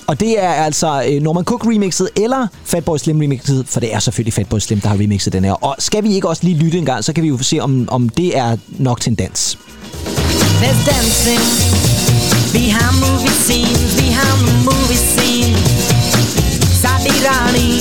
Og 0.10 0.20
det 0.20 0.44
er 0.44 0.50
altså 0.50 1.04
øh, 1.10 1.22
Norman 1.22 1.44
Cook 1.44 1.66
remixet 1.66 2.10
eller 2.16 2.48
Fatboy 2.66 2.98
Slim 2.98 3.20
remixet, 3.20 3.66
for 3.68 3.80
det 3.80 3.94
er 3.96 4.00
selvfølgelig 4.00 4.34
Fatboy 4.34 4.60
Slim, 4.60 4.80
der 4.82 4.90
har 4.90 4.96
remixet 4.96 5.34
den 5.34 5.46
her. 5.46 5.52
Og 5.52 5.76
skal 5.80 6.04
vi 6.04 6.16
ikke 6.16 6.30
også 6.30 6.44
lige 6.44 6.58
lytte 6.58 6.78
en 6.78 6.86
gang, 6.86 7.04
så 7.04 7.14
kan 7.14 7.24
vi 7.24 7.28
jo 7.28 7.38
se, 7.38 7.60
om, 7.60 7.88
om 7.92 8.10
det 8.10 8.38
er 8.38 8.58
nok 8.70 9.02
til 9.02 9.10
en 9.10 9.16
dans. 9.16 9.58
There's 10.62 10.82
dancing 10.94 11.46
behind 12.58 12.96
movie 13.08 13.36
scenes, 13.46 13.92
behind 14.04 14.40
the 14.50 14.58
movie 14.70 15.02
scene. 15.12 15.56
Sadi 16.82 17.16
Rani, 17.28 17.72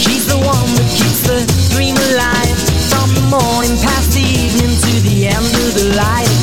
she's 0.00 0.26
the 0.32 0.40
one 0.54 0.68
that 0.78 0.88
keeps 0.98 1.20
the 1.28 1.38
dream 1.74 1.96
alive. 2.10 2.56
From 2.92 3.08
the 3.18 3.24
morning 3.36 3.74
past 3.86 4.08
the 4.18 4.26
evening 4.42 4.74
to 4.86 4.92
the 5.08 5.16
end 5.36 5.50
of 5.62 5.68
the 5.78 5.86
light. 6.02 6.33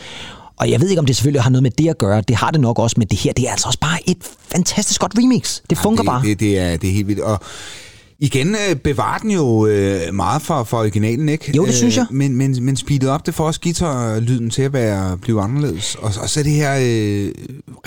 Og 0.57 0.71
jeg 0.71 0.81
ved 0.81 0.89
ikke, 0.89 0.99
om 0.99 1.05
det 1.05 1.15
selvfølgelig 1.15 1.41
har 1.43 1.49
noget 1.49 1.63
med 1.63 1.71
det 1.71 1.89
at 1.89 1.97
gøre. 1.97 2.21
Det 2.21 2.35
har 2.35 2.51
det 2.51 2.61
nok 2.61 2.79
også, 2.79 2.95
men 2.97 3.07
det 3.07 3.19
her, 3.19 3.33
det 3.33 3.47
er 3.47 3.51
altså 3.51 3.67
også 3.67 3.79
bare 3.79 4.09
et 4.09 4.17
fantastisk 4.51 5.01
godt 5.01 5.11
remix. 5.17 5.59
Det 5.69 5.77
fungerer 5.77 6.03
det, 6.03 6.05
bare. 6.05 6.21
Det, 6.23 6.39
det, 6.39 6.59
er, 6.59 6.77
det 6.77 6.89
er 6.89 6.93
helt 6.93 7.07
vildt. 7.07 7.21
Og 7.21 7.39
igen 8.21 8.55
øh, 8.69 8.75
bevarer 8.75 9.17
den 9.17 9.31
jo 9.31 9.65
øh, 9.67 10.13
meget 10.13 10.41
for, 10.41 10.63
for 10.63 10.77
originalen, 10.77 11.29
ikke? 11.29 11.51
Jo, 11.57 11.65
det 11.65 11.73
synes 11.75 11.97
jeg. 11.97 12.05
Øh, 12.11 12.15
men, 12.17 12.35
men, 12.35 12.63
men 12.63 12.75
speedet 12.75 13.09
op, 13.09 13.25
det 13.25 13.33
får 13.33 13.45
også 13.45 13.59
guitarlyden 13.63 14.49
til 14.49 14.61
at 14.61 14.73
være, 14.73 15.17
blive 15.17 15.41
anderledes. 15.41 15.95
Og, 15.95 16.11
og 16.21 16.29
så 16.29 16.39
er 16.39 16.43
det 16.43 16.53
her 16.53 16.71
øh, 16.75 17.31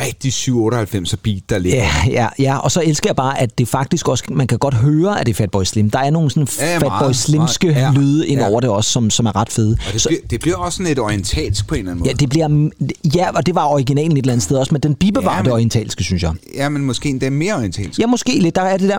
rigtig 0.01 0.33
798 0.33 1.17
beat, 1.17 1.43
der 1.49 1.59
ligger. 1.59 1.79
Ja, 1.79 1.91
ja, 2.11 2.29
ja, 2.39 2.57
og 2.57 2.71
så 2.71 2.83
elsker 2.85 3.09
jeg 3.09 3.17
bare, 3.17 3.41
at 3.41 3.59
det 3.59 3.69
faktisk 3.69 4.09
også, 4.09 4.25
man 4.31 4.47
kan 4.47 4.59
godt 4.59 4.75
høre, 4.75 5.21
at 5.21 5.27
det 5.27 5.33
er 5.33 5.37
Fatboy 5.37 5.65
Slim. 5.65 5.91
Der 5.91 5.99
er 5.99 6.11
nogle 6.11 6.31
sådan 6.31 6.49
Ja, 6.61 6.79
Fatboy 6.79 7.13
Slimske 7.13 7.67
meget, 7.67 7.81
ja, 7.81 7.93
lyde 8.01 8.29
ind 8.29 8.41
ja. 8.41 8.49
over 8.49 8.61
det 8.61 8.71
også, 8.71 8.91
som, 8.91 9.11
som 9.11 9.27
er 9.27 9.37
ret 9.37 9.49
fede. 9.51 9.77
Og 9.87 9.93
det, 9.93 10.01
Så- 10.01 10.09
bliver, 10.09 10.21
det 10.31 10.41
bliver 10.41 10.57
også 10.57 10.77
sådan 10.77 10.89
lidt 10.89 10.99
orientalsk 10.99 11.67
på 11.67 11.75
en 11.75 11.79
eller 11.79 11.91
anden 11.91 11.99
måde. 12.01 12.11
Ja, 12.11 12.15
det 12.15 12.29
bliver, 12.29 12.71
ja, 13.15 13.31
og 13.37 13.47
det 13.47 13.55
var 13.55 13.67
originalen 13.67 14.13
et 14.13 14.19
eller 14.19 14.33
andet 14.33 14.45
sted 14.45 14.57
også, 14.57 14.75
men 14.75 14.81
den 14.83 14.95
bibevarer 14.95 15.31
Ja, 15.31 15.37
ja, 15.37 15.39
men- 15.43 15.45
det 15.45 15.53
orientalske, 15.53 16.05
synes 16.05 16.23
jeg. 16.23 16.33
Ja, 16.55 16.69
men 16.69 16.85
måske 16.85 17.09
endda 17.09 17.31
mere 17.31 17.55
orientalsk. 17.55 17.99
Ja, 18.01 18.07
måske 18.07 18.39
lidt. 18.39 18.55
Der 18.57 18.63
er 18.63 18.77
det 18.77 18.89
der, 18.89 18.99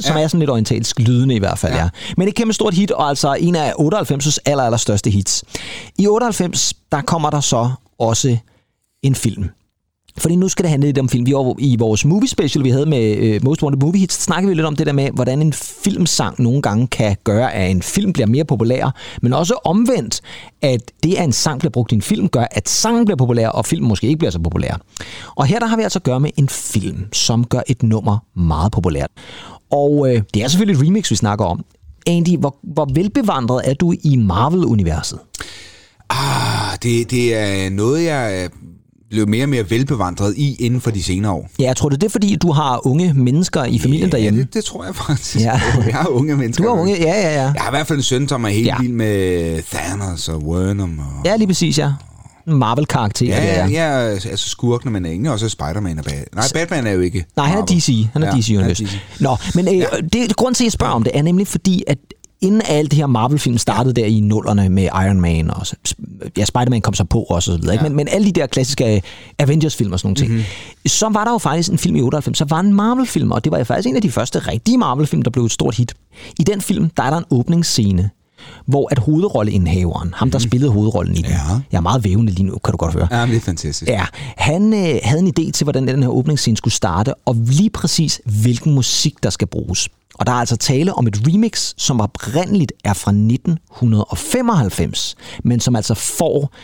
som 0.00 0.16
Ja. 0.16 0.22
er 0.22 0.28
sådan 0.28 0.40
lidt 0.40 0.50
orientalsk 0.50 0.98
lydende 0.98 1.34
i 1.34 1.38
hvert 1.38 1.58
fald, 1.58 1.72
ja. 1.72 1.78
Ja. 1.78 1.84
ja. 1.84 1.90
Men 2.16 2.28
et 2.28 2.34
kæmpe 2.34 2.52
stort 2.54 2.74
hit, 2.74 2.90
og 2.90 3.08
altså 3.08 3.34
en 3.40 3.54
af 3.56 3.72
98's 3.72 4.36
aller, 4.44 4.64
aller 4.64 4.76
største 4.78 5.10
hits. 5.10 5.44
I 5.98 6.06
98, 6.06 6.74
der 6.92 7.00
kommer 7.02 7.30
der 7.30 7.40
så 7.40 7.70
også 7.98 8.36
en 9.02 9.14
film. 9.14 9.48
Fordi 10.18 10.36
nu 10.36 10.48
skal 10.48 10.62
det 10.62 10.70
handle 10.70 10.88
lidt 10.88 10.98
om 10.98 11.08
film. 11.08 11.26
Vi 11.26 11.32
var 11.32 11.54
i 11.58 11.76
vores 11.78 12.04
movie 12.04 12.28
special, 12.28 12.64
vi 12.64 12.70
havde 12.70 12.86
med 12.86 13.36
uh, 13.36 13.44
Most 13.44 13.62
Wanted 13.62 13.80
Movie 13.80 14.00
Hits, 14.00 14.22
snakkede 14.22 14.48
vi 14.48 14.54
lidt 14.54 14.66
om 14.66 14.76
det 14.76 14.86
der 14.86 14.92
med, 14.92 15.10
hvordan 15.10 15.42
en 15.42 15.52
filmsang 15.52 16.42
nogle 16.42 16.62
gange 16.62 16.86
kan 16.86 17.16
gøre, 17.24 17.54
at 17.54 17.70
en 17.70 17.82
film 17.82 18.12
bliver 18.12 18.26
mere 18.26 18.44
populær, 18.44 18.94
men 19.22 19.32
også 19.32 19.54
omvendt, 19.64 20.20
at 20.62 20.80
det, 21.02 21.14
at 21.14 21.24
en 21.24 21.32
sang 21.32 21.58
bliver 21.58 21.70
brugt 21.70 21.92
i 21.92 21.94
en 21.94 22.02
film, 22.02 22.28
gør, 22.28 22.46
at 22.50 22.68
sangen 22.68 23.04
bliver 23.04 23.16
populær, 23.16 23.48
og 23.48 23.66
filmen 23.66 23.88
måske 23.88 24.06
ikke 24.06 24.18
bliver 24.18 24.30
så 24.30 24.38
populær. 24.38 24.80
Og 25.36 25.46
her 25.46 25.58
der 25.58 25.66
har 25.66 25.76
vi 25.76 25.82
altså 25.82 25.98
at 25.98 26.02
gøre 26.02 26.20
med 26.20 26.30
en 26.36 26.48
film, 26.48 27.12
som 27.12 27.44
gør 27.44 27.60
et 27.66 27.82
nummer 27.82 28.18
meget 28.36 28.72
populært. 28.72 29.10
Og 29.70 30.08
øh, 30.08 30.22
det 30.34 30.42
er 30.42 30.48
selvfølgelig 30.48 30.82
et 30.82 30.88
remix, 30.88 31.10
vi 31.10 31.16
snakker 31.16 31.44
om. 31.44 31.64
Andy, 32.06 32.38
hvor, 32.38 32.56
hvor 32.62 32.88
velbevandret 32.94 33.70
er 33.70 33.74
du 33.74 33.94
i 34.02 34.16
Marvel-universet? 34.16 35.18
Ah, 36.10 36.78
det, 36.82 37.10
det 37.10 37.36
er 37.36 37.70
noget, 37.70 38.04
jeg 38.04 38.48
blevet 39.10 39.28
mere 39.28 39.44
og 39.44 39.48
mere 39.48 39.70
velbevandret 39.70 40.34
i 40.36 40.56
inden 40.60 40.80
for 40.80 40.90
de 40.90 41.02
senere 41.02 41.32
år. 41.32 41.48
Ja, 41.58 41.64
jeg 41.64 41.76
tror, 41.76 41.88
det 41.88 42.02
er 42.02 42.08
fordi 42.08 42.36
du 42.36 42.52
har 42.52 42.86
unge 42.86 43.14
mennesker 43.14 43.64
i 43.64 43.78
familien 43.78 44.12
derhjemme. 44.12 44.38
Ja, 44.38 44.44
det, 44.44 44.54
det 44.54 44.64
tror 44.64 44.84
jeg 44.84 44.94
faktisk. 44.94 45.36
Ja. 45.36 45.60
Jeg 45.86 45.94
har 45.94 46.08
unge 46.08 46.36
mennesker. 46.36 46.64
Du 46.64 46.70
er 46.70 46.80
unge, 46.80 46.94
ja, 46.94 47.04
ja, 47.20 47.34
ja. 47.34 47.42
Jeg 47.42 47.54
har 47.60 47.70
i 47.70 47.72
hvert 47.72 47.86
fald 47.86 47.98
en 47.98 48.02
søn, 48.02 48.28
som 48.28 48.44
er 48.44 48.48
helt 48.48 48.66
Ja. 48.66 48.74
ja. 48.76 48.80
vild 48.82 48.92
med 48.92 49.62
Thanos 49.72 50.28
og 50.28 50.42
Venom. 50.42 50.98
Og... 50.98 51.04
Ja, 51.24 51.36
lige 51.36 51.46
præcis, 51.46 51.78
ja. 51.78 51.92
Marvel-karakter, 52.46 53.26
Ja, 53.26 53.34
er. 53.36 53.68
ja, 53.68 53.92
ja, 53.92 54.08
altså 54.08 54.48
skurkene, 54.48 54.92
men 54.92 55.04
ingen, 55.06 55.26
og 55.26 55.38
så 55.38 55.48
Spider-Man 55.48 55.98
og 55.98 56.04
Bat. 56.04 56.24
Nej, 56.34 56.44
Batman 56.54 56.86
er 56.86 56.90
jo 56.90 57.00
ikke 57.00 57.24
Nej, 57.36 57.46
han 57.46 57.58
er. 57.58 57.66
DC. 57.66 58.06
Han 58.12 58.22
er 58.22 58.26
Ja, 58.34 58.40
DC 58.40 58.48
han 58.48 58.70
er. 58.70 58.74
DC. 58.74 58.98
Nå, 59.20 59.36
men 59.54 59.68
øh, 59.68 59.82
det, 60.12 60.36
grund 60.36 60.54
til, 60.54 60.64
at 60.64 60.66
jeg 60.66 60.72
spørger 60.72 60.92
om 60.94 61.02
det, 61.02 61.12
er 61.14 61.22
nemlig 61.22 61.46
fordi, 61.46 61.82
at 61.86 61.98
inden 62.40 62.62
alt 62.64 62.90
det 62.90 62.96
her 62.98 63.06
Marvel-film 63.06 63.58
startede 63.58 63.94
der 63.94 64.04
i 64.06 64.20
nullerne 64.20 64.68
med 64.68 64.82
Iron 64.84 65.20
Man, 65.20 65.50
og 65.50 65.66
ja, 66.38 66.44
Spider-Man 66.44 66.80
kom 66.80 66.94
så 66.94 67.04
på 67.04 67.18
også, 67.22 67.52
og 67.52 67.56
så 67.56 67.60
videre, 67.60 67.74
ikke? 67.74 67.82
Men, 67.82 67.96
men 67.96 68.08
alle 68.10 68.26
de 68.26 68.32
der 68.32 68.46
klassiske 68.46 68.94
øh, 68.94 69.00
Avengers-film 69.38 69.92
og 69.92 69.98
sådan 70.00 70.06
nogle 70.08 70.16
ting, 70.16 70.30
Mhm. 70.30 70.36
mm-hmm. 70.38 70.88
så 70.88 71.08
var 71.08 71.24
der 71.24 71.32
jo 71.32 71.38
faktisk 71.38 71.72
en 71.72 71.78
film 71.78 71.96
i 71.96 72.00
98, 72.00 72.38
så 72.38 72.44
var 72.48 72.60
en 72.60 72.72
Marvel-film, 72.74 73.32
og 73.32 73.44
det 73.44 73.52
var 73.52 73.64
faktisk 73.64 73.88
en 73.88 73.96
af 73.96 74.02
de 74.02 74.10
første 74.10 74.38
rigtige 74.38 74.78
Marvel-film, 74.78 75.22
der 75.22 75.30
blev 75.30 75.44
et 75.44 75.52
stort 75.52 75.76
hit. 75.76 75.94
I 76.38 76.42
den 76.42 76.60
film, 76.60 76.90
der 76.96 77.02
er 77.02 77.10
der 77.10 77.16
en 77.18 77.24
åbningsscene, 77.30 78.10
hvor 78.66 78.88
at 78.90 78.98
hovedrolleindhaveren, 78.98 80.14
ham 80.16 80.30
der 80.30 80.38
spillede 80.38 80.72
hovedrollen 80.72 81.14
i 81.16 81.22
den. 81.22 81.30
Ja. 81.30 81.36
jeg 81.72 81.76
er 81.78 81.80
meget 81.82 82.04
vævende 82.04 82.32
lige 82.32 82.44
nu, 82.46 82.58
kan 82.64 82.72
du 82.72 82.76
godt 82.76 82.92
høre, 82.94 83.08
Ja, 83.10 83.26
det 83.26 83.36
er 83.36 83.40
fantastisk. 83.40 83.90
Ja, 83.90 84.04
han 84.36 84.72
øh, 84.74 84.98
havde 85.02 85.20
en 85.20 85.32
idé 85.38 85.50
til, 85.50 85.64
hvordan 85.64 85.88
den 85.88 86.02
her 86.02 86.10
åbningsscene 86.10 86.56
skulle 86.56 86.74
starte, 86.74 87.14
og 87.14 87.34
lige 87.48 87.70
præcis, 87.70 88.20
hvilken 88.24 88.74
musik, 88.74 89.14
der 89.22 89.30
skal 89.30 89.46
bruges. 89.48 89.88
Og 90.18 90.26
der 90.26 90.32
er 90.32 90.36
altså 90.36 90.56
tale 90.56 90.94
om 90.94 91.06
et 91.06 91.22
remix, 91.26 91.74
som 91.76 92.00
oprindeligt 92.00 92.72
er 92.84 92.92
fra 92.92 93.10
1995, 93.10 95.16
men 95.44 95.60
som 95.60 95.76
altså 95.76 95.94
får, 95.94 96.54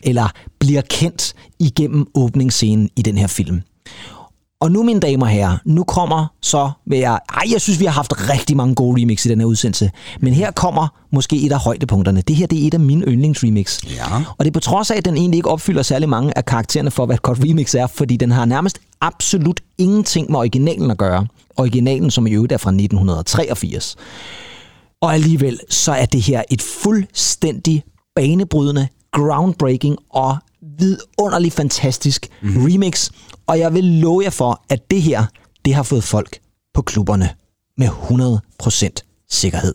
eller 0.00 0.28
bliver 0.58 0.80
kendt 0.80 1.34
igennem 1.58 2.06
åbningsscenen 2.14 2.90
i 2.96 3.02
den 3.02 3.18
her 3.18 3.26
film. 3.26 3.62
Og 4.60 4.72
nu, 4.72 4.82
mine 4.82 5.00
damer 5.00 5.26
og 5.26 5.32
herrer, 5.32 5.56
nu 5.64 5.84
kommer 5.84 6.26
så 6.42 6.70
med 6.86 6.98
jeg... 6.98 7.18
Ej, 7.34 7.42
jeg 7.52 7.60
synes, 7.60 7.80
vi 7.80 7.84
har 7.84 7.92
haft 7.92 8.28
rigtig 8.30 8.56
mange 8.56 8.74
gode 8.74 9.02
remix 9.02 9.26
i 9.26 9.28
den 9.28 9.40
her 9.40 9.46
udsendelse. 9.46 9.90
Men 10.20 10.34
her 10.34 10.50
kommer 10.50 10.88
måske 11.12 11.36
et 11.36 11.52
af 11.52 11.58
højdepunkterne. 11.58 12.20
Det 12.20 12.36
her, 12.36 12.46
det 12.46 12.62
er 12.62 12.66
et 12.66 12.74
af 12.74 12.80
mine 12.80 13.04
yndlingsremix. 13.04 13.82
Ja. 13.84 14.16
Og 14.38 14.44
det 14.44 14.46
er 14.46 14.52
på 14.52 14.60
trods 14.60 14.90
af, 14.90 14.96
at 14.96 15.04
den 15.04 15.16
egentlig 15.16 15.36
ikke 15.36 15.48
opfylder 15.50 15.82
særlig 15.82 16.08
mange 16.08 16.38
af 16.38 16.44
karaktererne 16.44 16.90
for, 16.90 17.06
hvad 17.06 17.16
et 17.16 17.22
godt 17.22 17.38
remix 17.42 17.74
er, 17.74 17.86
fordi 17.86 18.16
den 18.16 18.30
har 18.30 18.44
nærmest 18.44 18.80
absolut 19.00 19.60
ingenting 19.78 20.30
med 20.30 20.38
originalen 20.38 20.90
at 20.90 20.98
gøre. 20.98 21.26
Originalen, 21.56 22.10
som 22.10 22.26
i 22.26 22.30
øvrigt 22.30 22.52
er 22.52 22.58
fra 22.58 22.70
1983. 22.70 23.96
Og 25.00 25.14
alligevel, 25.14 25.60
så 25.70 25.92
er 25.92 26.04
det 26.04 26.22
her 26.22 26.42
et 26.50 26.62
fuldstændig 26.62 27.82
banebrydende, 28.14 28.88
groundbreaking 29.12 29.96
og 30.10 30.36
vidunderligt 30.78 31.54
fantastisk 31.54 32.28
mm. 32.42 32.64
remix. 32.64 33.10
Og 33.50 33.58
jeg 33.58 33.74
vil 33.74 33.84
love 33.84 34.22
jer 34.24 34.30
for, 34.30 34.62
at 34.68 34.90
det 34.90 35.02
her, 35.02 35.24
det 35.64 35.74
har 35.74 35.82
fået 35.82 36.04
folk 36.04 36.38
på 36.74 36.82
klubberne 36.82 37.28
med 37.76 37.88
100% 37.88 39.26
sikkerhed. 39.30 39.74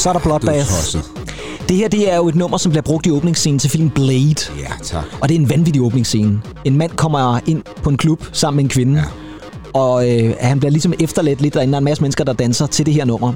Så 0.00 0.08
er 0.08 0.12
der 0.12 0.20
Bloodbath. 0.20 0.96
Det 1.68 1.76
her 1.76 1.88
det 1.88 2.12
er 2.12 2.16
jo 2.16 2.28
et 2.28 2.34
nummer, 2.34 2.58
som 2.58 2.70
bliver 2.72 2.82
brugt 2.82 3.06
i 3.06 3.10
åbningsscenen 3.10 3.58
til 3.58 3.70
film 3.70 3.90
Blade. 3.90 4.34
Ja, 4.58 4.72
tak. 4.82 5.04
Og 5.20 5.28
det 5.28 5.34
er 5.34 5.38
en 5.38 5.50
vanvittig 5.50 5.82
åbningsscene. 5.82 6.40
En 6.64 6.78
mand 6.78 6.90
kommer 6.90 7.40
ind 7.46 7.62
på 7.82 7.90
en 7.90 7.96
klub 7.96 8.24
sammen 8.32 8.56
med 8.56 8.64
en 8.64 8.68
kvinde. 8.70 8.98
Ja. 8.98 9.04
Og 9.72 10.10
øh, 10.10 10.34
han 10.40 10.60
bliver 10.60 10.70
ligesom 10.70 10.92
efterladt 11.00 11.40
lidt 11.40 11.54
derinde. 11.54 11.70
Der 11.72 11.76
er 11.76 11.78
en 11.78 11.84
masse 11.84 12.02
mennesker, 12.02 12.24
der 12.24 12.32
danser 12.32 12.66
til 12.66 12.86
det 12.86 12.94
her 12.94 13.04
nummer. 13.04 13.32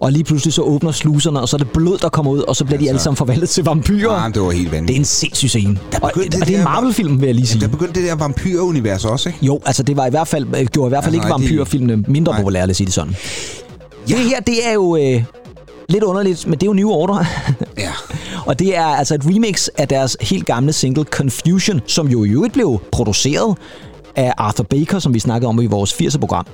Og 0.00 0.12
lige 0.12 0.24
pludselig 0.24 0.52
så 0.52 0.62
åbner 0.62 0.92
sluserne, 0.92 1.40
og 1.40 1.48
så 1.48 1.56
er 1.56 1.58
det 1.58 1.70
blod, 1.70 1.98
der 1.98 2.08
kommer 2.08 2.32
ud, 2.32 2.38
og 2.40 2.56
så 2.56 2.64
bliver 2.64 2.78
de 2.78 2.82
Altså. 2.82 2.90
alle 2.90 3.00
sammen 3.02 3.16
forvandlet 3.16 3.48
til 3.48 3.64
vampyrer. 3.64 4.10
Ah, 4.10 4.34
det 4.34 4.42
var 4.42 4.50
helt 4.50 4.72
vanvittigt. 4.72 4.88
Det 4.88 4.94
er 4.94 4.98
en 5.00 5.04
sindssyg 5.04 5.48
scene. 5.48 5.78
Og, 6.02 6.12
og 6.14 6.22
det, 6.22 6.32
det 6.32 6.54
er 6.54 6.58
en 6.58 6.64
Marvel-film, 6.64 7.20
vil 7.20 7.26
jeg 7.26 7.34
lige 7.34 7.46
sige. 7.46 7.60
Der 7.60 7.68
begyndte 7.68 8.00
det 8.00 8.08
der 8.08 8.14
vampyrunivers 8.16 9.04
også, 9.04 9.28
ikke? 9.28 9.38
Jo, 9.42 9.60
altså 9.66 9.82
det 9.82 9.96
var 9.96 10.06
i 10.06 10.10
hvert 10.10 10.28
fald, 10.28 10.46
øh, 10.58 10.66
gjorde 10.66 10.88
i 10.88 10.90
hvert 10.90 11.04
fald 11.04 11.14
Altså, 11.14 11.28
ikke 11.28 11.50
vampyrfilmene 11.50 12.04
mindre 12.08 12.34
populære, 12.36 12.66
lad 12.66 12.70
os 12.70 12.76
sige 12.76 12.86
det 12.86 12.94
sådan. 12.94 13.16
Ja. 14.10 14.14
Det 14.16 14.24
her, 14.24 14.40
det 14.40 14.68
er 14.68 14.72
jo 14.72 14.96
øh, 14.96 15.22
lidt 15.90 16.04
underligt, 16.04 16.46
men 16.46 16.54
det 16.54 16.62
er 16.62 16.66
jo 16.66 16.72
New 16.72 16.88
Order. 16.88 17.24
Ja. 17.78 17.92
Og 18.46 18.58
det 18.58 18.76
er 18.76 18.84
altså 18.84 19.14
et 19.14 19.26
remix 19.26 19.68
af 19.78 19.88
deres 19.88 20.16
helt 20.20 20.46
gamle 20.46 20.72
single 20.72 21.04
Confusion, 21.04 21.80
som 21.86 22.08
jo 22.08 22.24
i 22.24 22.28
øvrigt 22.28 22.52
blev 22.52 22.80
produceret 22.92 23.58
af 24.16 24.34
Arthur 24.38 24.64
Baker, 24.64 24.98
som 24.98 25.14
vi 25.14 25.18
snakkede 25.18 25.48
om 25.48 25.60
i 25.60 25.66
vores 25.66 25.92
80'er-program. 25.92 26.46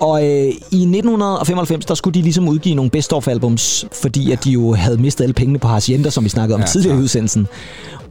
Og 0.00 0.22
øh, 0.24 0.46
i 0.48 0.82
1995, 0.82 1.84
der 1.86 1.94
skulle 1.94 2.14
de 2.14 2.22
ligesom 2.22 2.48
udgive 2.48 2.74
nogle 2.74 2.90
best 2.90 3.12
of 3.12 3.28
albums, 3.28 3.86
fordi 4.02 4.32
at 4.32 4.44
de 4.44 4.50
jo 4.50 4.74
havde 4.74 4.96
mistet 4.96 5.24
alle 5.24 5.34
pengene 5.34 5.58
på 5.58 5.68
Hacienda, 5.68 6.10
som 6.10 6.24
vi 6.24 6.28
snakkede 6.28 6.54
om 6.54 6.60
ja, 6.60 6.66
tidligere 6.66 6.96
i 6.98 7.00
udsendelsen. 7.00 7.46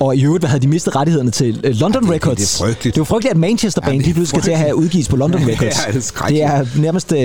Og 0.02 0.16
i 0.16 0.24
øvrigt 0.24 0.46
havde 0.46 0.62
de 0.62 0.68
mistet 0.68 0.96
rettighederne 0.96 1.32
til 1.32 1.62
øh, 1.64 1.76
London 1.76 2.02
det- 2.04 2.10
det 2.10 2.16
er 2.16 2.30
Records. 2.30 2.58
frygteligt. 2.58 2.84
Det 2.84 3.00
er 3.00 3.02
jo 3.02 3.04
frygteligt, 3.06 3.32
at 3.32 3.38
Manchester 3.38 3.82
Band 3.82 3.92
Ja, 3.92 3.98
det 3.98 4.02
er 4.04 4.06
lige 4.06 4.14
pludselig 4.14 4.28
skal 4.28 4.42
til 4.44 4.52
at 4.52 4.58
have 4.58 4.76
udgives 4.76 5.08
på 5.08 5.16
London 5.16 5.42
Ja, 5.48 5.48
Records. 5.48 5.86
det 5.88 5.96
er 5.96 6.00
skrækkeligt. 6.02 6.48
det 6.48 6.78
er 6.78 6.82
nærmest, 6.82 7.12
øh, 7.12 7.20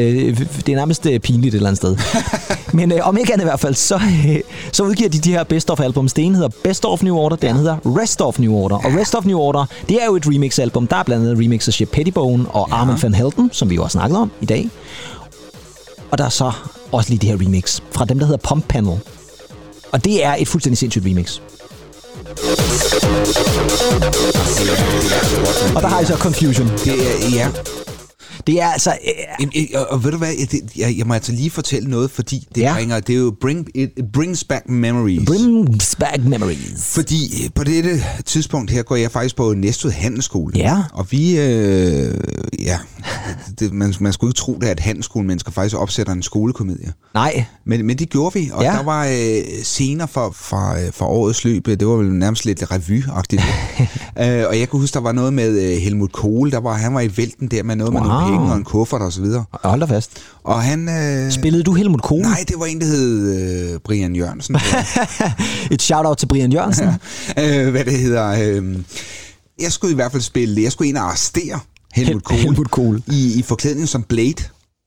det 0.66 0.68
er 0.68 0.77
nærmest 0.77 1.07
øh, 1.07 1.20
pinligt 1.20 1.55
et 1.55 1.57
eller 1.59 1.68
andet 1.68 1.77
sted. 1.79 1.97
Men 2.79 2.93
øh, 2.93 2.99
om 3.09 3.16
ikke 3.16 3.33
andet 3.33 3.45
i 3.45 3.49
hvert 3.49 3.61
fald, 3.61 3.74
så, 3.74 3.95
øh, 4.29 4.37
så 4.72 4.83
udgiver 4.83 5.09
de 5.11 5.18
de 5.18 5.31
her 5.33 5.45
Best 5.45 5.70
of 5.70 5.81
albums. 5.81 6.12
Det 6.12 6.24
ene 6.24 6.35
hedder 6.35 6.51
Best 6.64 6.85
of 6.85 7.03
New 7.03 7.16
Order, 7.16 7.37
det 7.37 7.49
andet 7.49 7.62
hedder 7.62 7.77
Rest 7.85 8.20
of 8.20 8.39
New 8.39 8.53
Order. 8.53 8.77
Og 8.77 8.85
Rest 9.01 9.14
of 9.14 9.24
New 9.24 9.39
Order, 9.39 9.64
det 9.89 10.03
er 10.03 10.07
jo 10.07 10.16
et 10.16 10.27
remix 10.27 10.59
album. 10.59 10.87
Der 10.87 10.97
er 10.97 11.03
blandt 11.03 11.24
andet 11.29 11.45
remix 11.45 11.68
af 11.68 11.74
Shep 11.74 11.89
Pettibone 11.93 12.49
og 12.49 12.66
ja. 12.70 12.74
Armin 12.74 12.97
van 13.03 13.14
Helden, 13.14 13.51
som 13.53 13.70
vi 13.70 13.74
jo 13.74 13.83
har 13.83 13.89
snakket 13.89 14.18
om 14.18 14.31
i 14.41 14.47
dag. 14.47 14.68
Og 16.11 16.18
der 16.18 16.24
er 16.24 16.29
så 16.29 16.53
også 16.93 17.11
lige 17.11 17.18
det 17.20 17.29
her 17.29 17.47
remix 17.47 17.81
fra 17.93 18.05
dem, 18.05 18.18
der 18.18 18.27
hedder 18.27 18.41
Pump 18.49 18.64
Panel. 18.68 18.99
Og 19.93 20.05
det 20.05 20.24
er 20.24 20.35
et 20.39 20.49
fuldstændig 20.49 20.79
sindssygt 20.79 21.07
remix. 21.07 21.41
Og 25.77 25.83
der 25.83 25.89
har 25.89 26.01
I 26.01 26.07
så 26.07 26.16
Confusion. 26.16 26.70
Det 26.85 26.93
er, 26.93 27.31
ja. 27.35 27.49
Det 28.47 28.63
er 28.63 28.67
altså... 28.67 28.91
Øh, 28.91 29.13
Jamen, 29.41 29.53
øh, 29.57 29.81
Og, 29.81 29.87
og 29.91 30.05
ved 30.05 30.11
du 30.11 30.17
hvad, 30.19 30.29
jeg, 30.41 30.51
det, 30.51 30.61
jeg, 30.79 30.95
jeg 30.99 31.07
må 31.07 31.15
altså 31.15 31.33
lige 31.33 31.51
fortælle 31.51 31.91
noget, 31.91 32.11
fordi 32.11 32.47
det 32.55 32.61
Ja. 32.61 32.75
bringer, 32.75 33.01
det 33.01 33.13
er 33.15 33.19
jo 33.19 33.35
bring, 33.41 33.69
it, 33.75 33.91
brings 34.13 34.45
back 34.45 34.69
memories. 34.69 35.23
brings 35.27 35.97
back 35.97 36.25
memories. 36.25 36.83
Fordi 36.95 37.45
øh, 37.45 37.51
på 37.55 37.65
dette 37.65 38.03
tidspunkt 38.25 38.71
her 38.71 38.83
går 38.83 38.97
jeg 38.97 39.11
faktisk 39.11 39.37
på 39.37 39.55
Næstved 39.55 39.91
Handelsskole. 39.93 40.53
Ja. 40.57 40.83
Og 40.93 41.07
vi, 41.11 41.39
øh, 41.39 42.15
ja, 42.59 42.79
det, 43.59 43.73
man, 43.73 43.95
man 44.01 44.13
skulle 44.13 44.31
ikke 44.31 44.39
tro 44.39 44.59
det, 44.61 44.67
at 44.67 44.81
handelsskolemennesker 44.81 45.51
faktisk 45.53 45.77
opsætter 45.77 46.13
en 46.13 46.23
skolekomedie. 46.23 46.93
Nej, 47.15 47.45
Men, 47.67 47.87
men 47.87 47.99
det 47.99 48.11
gjorde 48.11 48.39
vi, 48.39 48.51
og 48.53 48.63
Ja. 48.63 48.71
der 48.73 48.83
var 48.83 49.07
øh, 49.07 49.63
scener 49.63 50.07
for, 50.07 50.31
for, 50.35 50.73
øh, 50.87 50.93
for 50.93 51.05
årets 51.07 51.45
løb, 51.45 51.67
det 51.67 51.87
var 51.87 51.95
vel 51.95 52.13
nærmest 52.13 52.45
lidt 52.45 52.63
revy-agtigt. 52.63 53.43
øh, 54.23 54.45
og 54.49 54.59
jeg 54.59 54.69
kunne 54.69 54.81
huske, 54.81 54.95
der 54.95 55.01
var 55.01 55.13
noget 55.13 55.33
med 55.33 55.63
øh, 55.63 55.77
Helmut 55.79 56.13
Kohl, 56.13 56.51
der 56.51 56.61
var, 56.61 56.73
han 56.73 56.95
var 56.95 57.01
i 57.01 57.11
vælten 57.17 57.49
der 57.49 57.63
med 57.63 57.77
noget 57.77 57.93
wow. 57.93 58.03
med 58.03 58.09
nogle 58.11 58.25
penge 58.27 58.36
og 58.39 58.57
en 58.57 58.64
kuffert 58.64 59.03
og 59.03 59.12
så 59.12 59.20
videre. 59.20 59.45
hold 59.64 59.80
da 59.80 59.87
fast. 59.87 60.11
Og 60.45 60.62
han... 60.62 60.89
Øh, 60.89 61.32
Spillede 61.32 61.62
du 61.62 61.72
Helmut 61.74 62.03
Kohl? 62.03 62.20
Nej, 62.22 62.45
det 62.49 62.55
var 62.59 62.66
en, 62.66 62.80
der 62.80 62.87
hed 62.87 63.72
øh, 63.74 63.78
Brian 63.80 64.16
Jørgensen. 64.16 64.57
Et 65.70 65.82
shout-out 65.82 66.18
til 66.18 66.26
Brian 66.26 66.53
Jørgensen. 66.53 66.87
øh, 67.39 67.70
hvad 67.70 67.84
det 67.84 67.99
hedder. 67.99 68.26
Øh, 68.61 68.76
jeg 69.61 69.72
skulle 69.72 69.93
i 69.93 69.95
hvert 69.95 70.12
fald 70.12 70.22
spille, 70.22 70.62
jeg 70.62 70.72
skulle 70.72 70.89
ind 70.89 70.97
og 70.97 71.03
arrestere 71.05 71.61
Helmut 71.95 72.12
Hel- 72.14 72.20
Kohl, 72.20 72.39
Helmut 72.41 72.70
Kohl. 72.70 73.03
I, 73.12 73.39
i 73.39 73.43
forklædning 73.43 73.89
som 73.89 74.03
Blade. 74.03 74.34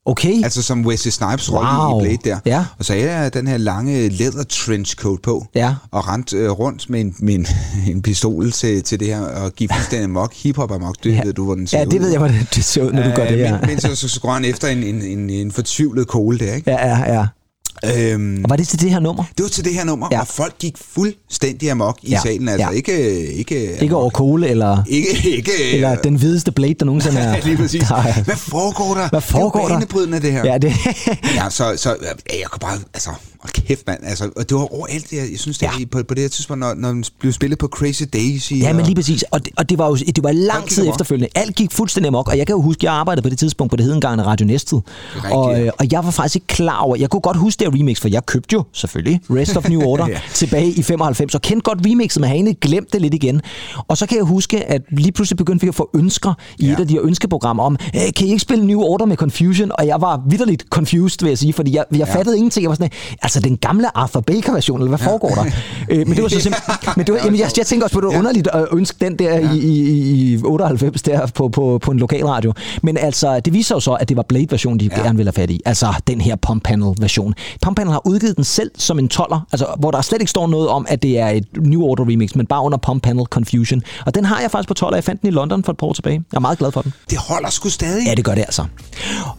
Okay. 0.06 0.44
Altså 0.44 0.62
som 0.62 0.86
Wesley 0.86 1.10
Snipes 1.12 1.52
rolle 1.52 1.70
Wow. 1.70 2.00
i 2.00 2.04
Blade 2.04 2.18
der. 2.30 2.38
Ja. 2.46 2.64
Og 2.78 2.84
så 2.84 2.92
havde 2.92 3.12
jeg 3.12 3.34
den 3.34 3.46
her 3.48 3.56
lange 3.56 4.08
leather 4.08 4.42
trench 4.42 4.96
coat 4.96 5.18
på. 5.22 5.46
Ja. 5.54 5.74
Og 5.90 6.08
rent 6.08 6.32
øh, 6.32 6.50
rundt 6.50 6.90
med 6.90 7.00
en, 7.00 7.14
med 7.18 7.34
en, 7.34 7.46
en 7.94 8.02
pistol 8.02 8.50
til, 8.52 8.82
til 8.82 9.00
det 9.00 9.08
her, 9.08 9.20
og 9.20 9.52
give 9.52 9.68
fuldstændig 9.74 10.10
mok, 10.10 10.34
hiphop 10.34 10.72
amok, 10.72 10.94
det 11.04 11.12
Ja. 11.12 11.22
ved 11.24 11.32
du, 11.32 11.44
hvordan 11.44 11.58
den 11.58 11.66
ser 11.66 11.78
Ja, 11.78 11.84
det 11.84 11.94
ud. 11.94 11.98
ved 11.98 12.08
jeg, 12.10 12.18
hvordan 12.18 12.46
det 12.54 12.64
ser 12.64 12.82
ud, 12.82 12.92
når 12.92 13.02
du 13.02 13.10
gør 13.10 13.26
det 13.28 13.38
her. 13.38 13.58
Men, 13.60 13.66
men 13.68 13.80
så, 13.80 13.94
så 13.96 14.08
skruer 14.08 14.34
han 14.34 14.44
efter 14.44 14.68
en, 14.68 14.82
en, 14.82 15.02
en, 15.02 15.30
en 15.30 15.52
fortvivlet 15.52 16.08
Kohl 16.08 16.38
der, 16.40 16.54
ikke? 16.54 16.70
Ja, 16.70 16.88
ja, 16.88 17.14
ja. 17.14 17.26
Øhm, 17.84 18.44
Og 18.44 18.50
var 18.50 18.56
det 18.56 18.68
til 18.68 18.80
det 18.80 18.90
her 18.90 19.00
nummer? 19.00 19.24
det 19.38 19.42
var 19.42 19.48
til 19.48 19.64
det 19.64 19.74
her 19.74 19.84
nummer, 19.84 20.08
Ja. 20.12 20.20
og 20.20 20.26
folk 20.26 20.58
gik 20.58 20.74
fuldstændig 20.94 21.70
amok 21.70 21.98
i 22.02 22.10
Ja. 22.10 22.20
salen. 22.22 22.48
Altså 22.48 22.66
Ja. 22.68 22.74
ikke... 22.76 23.26
Ikke, 23.32 23.82
Ikke 23.82 23.96
over 23.96 24.10
Kohl, 24.10 24.44
eller, 24.44 24.82
Ikke, 24.88 25.08
ikke... 25.36 25.52
eller 25.74 25.94
den 25.96 26.14
hvideste 26.14 26.52
blade, 26.52 26.74
der 26.74 26.84
nogensinde 26.84 27.20
er. 27.20 27.44
Lige 27.44 27.56
præcis. 27.56 27.90
Nej. 27.90 28.22
Hvad 28.24 28.36
foregår 28.36 28.94
der? 28.94 29.08
Hvad 29.08 29.20
foregår 29.20 29.58
det 29.60 29.64
er 29.64 29.68
der? 29.68 29.74
jo 29.74 29.78
banebrydende, 29.78 30.20
det 30.20 30.32
her. 30.32 30.44
Ja, 30.44 30.58
det, 30.58 30.72
Ja, 31.36 31.50
så, 31.50 31.74
så 31.76 31.90
ja, 32.02 32.38
jeg 32.40 32.46
kunne 32.50 32.60
bare, 32.60 32.78
altså, 32.94 33.10
hold 33.42 33.66
kæft 33.66 33.86
mand, 33.86 34.00
altså, 34.04 34.24
og 34.36 34.48
det 34.48 34.56
var 34.56 34.74
overalt, 34.74 35.12
jeg, 35.12 35.28
jeg 35.30 35.38
synes, 35.38 35.58
det 35.58 35.66
Ja. 35.80 35.84
på, 35.92 36.02
på 36.08 36.14
det 36.14 36.22
her 36.22 36.28
tidspunkt, 36.28 36.60
når, 36.60 36.74
når 36.74 36.88
den 36.88 37.04
blev 37.18 37.32
spillet 37.32 37.58
på 37.58 37.66
Crazy 37.68 38.02
Daisy. 38.12 38.52
ja, 38.52 38.72
men 38.72 38.80
og- 38.80 38.86
lige 38.86 38.94
præcis. 38.94 39.22
Og 39.30 39.44
det, 39.44 39.52
og 39.56 39.70
det 39.70 39.78
var 39.78 39.86
jo 39.88 39.94
det 39.96 40.22
var 40.22 40.32
lang 40.32 40.68
tid 40.68 40.82
amok. 40.82 40.92
efterfølgende. 40.94 41.28
Alt 41.34 41.54
gik 41.56 41.72
fuldstændig 41.72 42.08
amok. 42.08 42.28
Og 42.28 42.38
jeg 42.38 42.46
kan 42.46 42.54
jo 42.56 42.62
huske, 42.62 42.86
jeg 42.86 42.92
arbejdede 42.92 43.22
på 43.22 43.28
det 43.30 43.38
tidspunkt 43.38 43.70
på 43.70 43.76
det 43.76 43.84
hedengangne 43.84 44.22
Radio 44.22 44.46
Næstved. 44.46 44.80
Og, 45.30 45.60
øh, 45.60 45.72
og 45.78 45.86
jeg 45.92 46.04
var 46.04 46.10
faktisk 46.10 46.36
ikke 46.36 46.46
klar 46.46 46.78
over, 46.78 46.96
jeg 46.96 47.10
kunne 47.10 47.20
godt 47.20 47.36
huske 47.36 47.64
det 47.64 47.74
remix, 47.74 48.00
for 48.00 48.08
jeg 48.08 48.26
købte 48.26 48.52
jo 48.54 48.64
selvfølgelig 48.72 49.20
Rest 49.30 49.56
of 49.56 49.68
New 49.68 49.80
Order 49.82 50.06
Ja. 50.10 50.20
tilbage 50.34 50.70
i 50.70 50.82
95, 50.82 51.34
og 51.34 51.42
kendte 51.42 51.62
godt 51.62 51.78
remixet, 51.86 52.20
men 52.20 52.28
havde 52.28 52.36
egentlig 52.36 52.56
glemt 52.60 52.92
det 52.92 53.00
lidt 53.00 53.14
igen. 53.14 53.40
Og 53.88 53.96
så 53.96 54.06
kan 54.06 54.16
jeg 54.16 54.24
huske, 54.24 54.64
at 54.64 54.82
lige 54.90 55.12
pludselig 55.12 55.36
begyndte 55.36 55.62
vi 55.62 55.68
at 55.68 55.74
få 55.74 55.90
ønsker 55.94 56.34
i 56.58 56.66
Ja. 56.66 56.72
et 56.72 56.80
af 56.80 56.88
de 56.88 56.94
her 56.94 57.00
ønskeprogrammer 57.04 57.62
om, 57.62 57.76
"Øh, 57.94 58.00
kan 58.16 58.26
I 58.26 58.30
ikke 58.30 58.38
spille 58.40 58.66
New 58.66 58.80
Order 58.80 59.04
med 59.06 59.16
Confusion? 59.16 59.70
Og 59.78 59.86
jeg 59.86 60.00
var 60.00 60.22
vidderligt 60.30 60.64
confused, 60.70 61.18
vil 61.22 61.28
jeg 61.28 61.38
sige, 61.38 61.52
fordi 61.52 61.74
jeg, 61.76 61.84
jeg 61.90 61.98
Ja. 61.98 62.14
fattede 62.14 62.36
ingenting. 62.36 62.62
Jeg 62.62 62.68
var 62.70 62.74
sådan, 62.74 62.90
altså 63.36 63.48
den 63.48 63.56
gamle 63.56 63.96
Arthur 63.96 64.20
Baker-version, 64.20 64.80
eller 64.80 64.88
hvad 64.88 64.98
foregår 64.98 65.28
der? 65.28 65.44
Øh, 65.88 65.98
men 65.98 66.16
det 66.16 66.22
var 66.22 66.28
så 66.28 66.40
simpelthen... 66.46 66.74
Men 66.96 67.06
det 67.06 67.14
var, 67.14 67.20
jamen, 67.24 67.40
jeg, 67.40 67.50
jeg 67.56 67.66
tænker 67.66 67.84
også 67.84 67.94
på, 67.94 67.98
at 67.98 68.02
det 68.02 68.12
var 68.12 68.18
underligt 68.18 68.48
at 68.52 68.66
ønske 68.72 68.96
den 69.00 69.18
der 69.18 69.38
i, 69.38 69.58
i, 69.58 70.34
i 70.34 70.42
98 70.44 71.02
der 71.02 71.26
på, 71.26 71.48
på, 71.48 71.78
på 71.82 71.90
en 71.90 71.98
lokalradio. 71.98 72.52
Men 72.82 72.96
altså, 72.96 73.40
det 73.40 73.52
viser 73.52 73.74
jo 73.74 73.80
så, 73.80 73.92
at 73.92 74.08
det 74.08 74.16
var 74.16 74.22
Blade-versionen, 74.28 74.80
de 74.80 74.90
ja. 74.96 75.02
gerne 75.02 75.16
ville 75.16 75.32
have 75.36 75.42
fat 75.42 75.50
i. 75.50 75.60
Altså, 75.64 75.94
den 76.06 76.20
her 76.20 76.36
Pump 76.36 76.62
Panel-version. 76.64 77.34
Pump 77.62 77.76
Panel 77.76 77.92
har 77.92 78.06
udgivet 78.06 78.36
den 78.36 78.44
selv 78.44 78.70
som 78.76 78.98
en 78.98 79.08
toller, 79.08 79.46
altså, 79.52 79.66
hvor 79.78 79.90
der 79.90 80.00
slet 80.00 80.20
ikke 80.20 80.30
står 80.30 80.46
noget 80.46 80.68
om, 80.68 80.86
at 80.88 81.02
det 81.02 81.18
er 81.18 81.28
et 81.28 81.46
New 81.56 81.82
Order 81.82 82.04
remix, 82.04 82.34
men 82.34 82.46
bare 82.46 82.62
under 82.62 82.78
Pump 82.78 83.02
Panel 83.02 83.24
Confusion. 83.24 83.82
Og 84.06 84.14
den 84.14 84.24
har 84.24 84.40
jeg 84.40 84.50
faktisk 84.50 84.68
på 84.68 84.74
toller. 84.74 84.96
Jeg 84.96 85.04
fandt 85.04 85.20
den 85.20 85.28
i 85.28 85.32
London 85.32 85.64
for 85.64 85.72
et 85.72 85.78
par 85.78 85.86
år 85.86 85.92
tilbage. 85.92 86.24
Jeg 86.32 86.36
er 86.36 86.40
meget 86.40 86.58
glad 86.58 86.72
for 86.72 86.82
den. 86.82 86.92
Det 87.10 87.18
holder 87.18 87.50
sgu 87.50 87.68
stadig. 87.68 88.06
Ja, 88.06 88.14
det 88.14 88.24
gør 88.24 88.34
det 88.34 88.40
altså. 88.42 88.64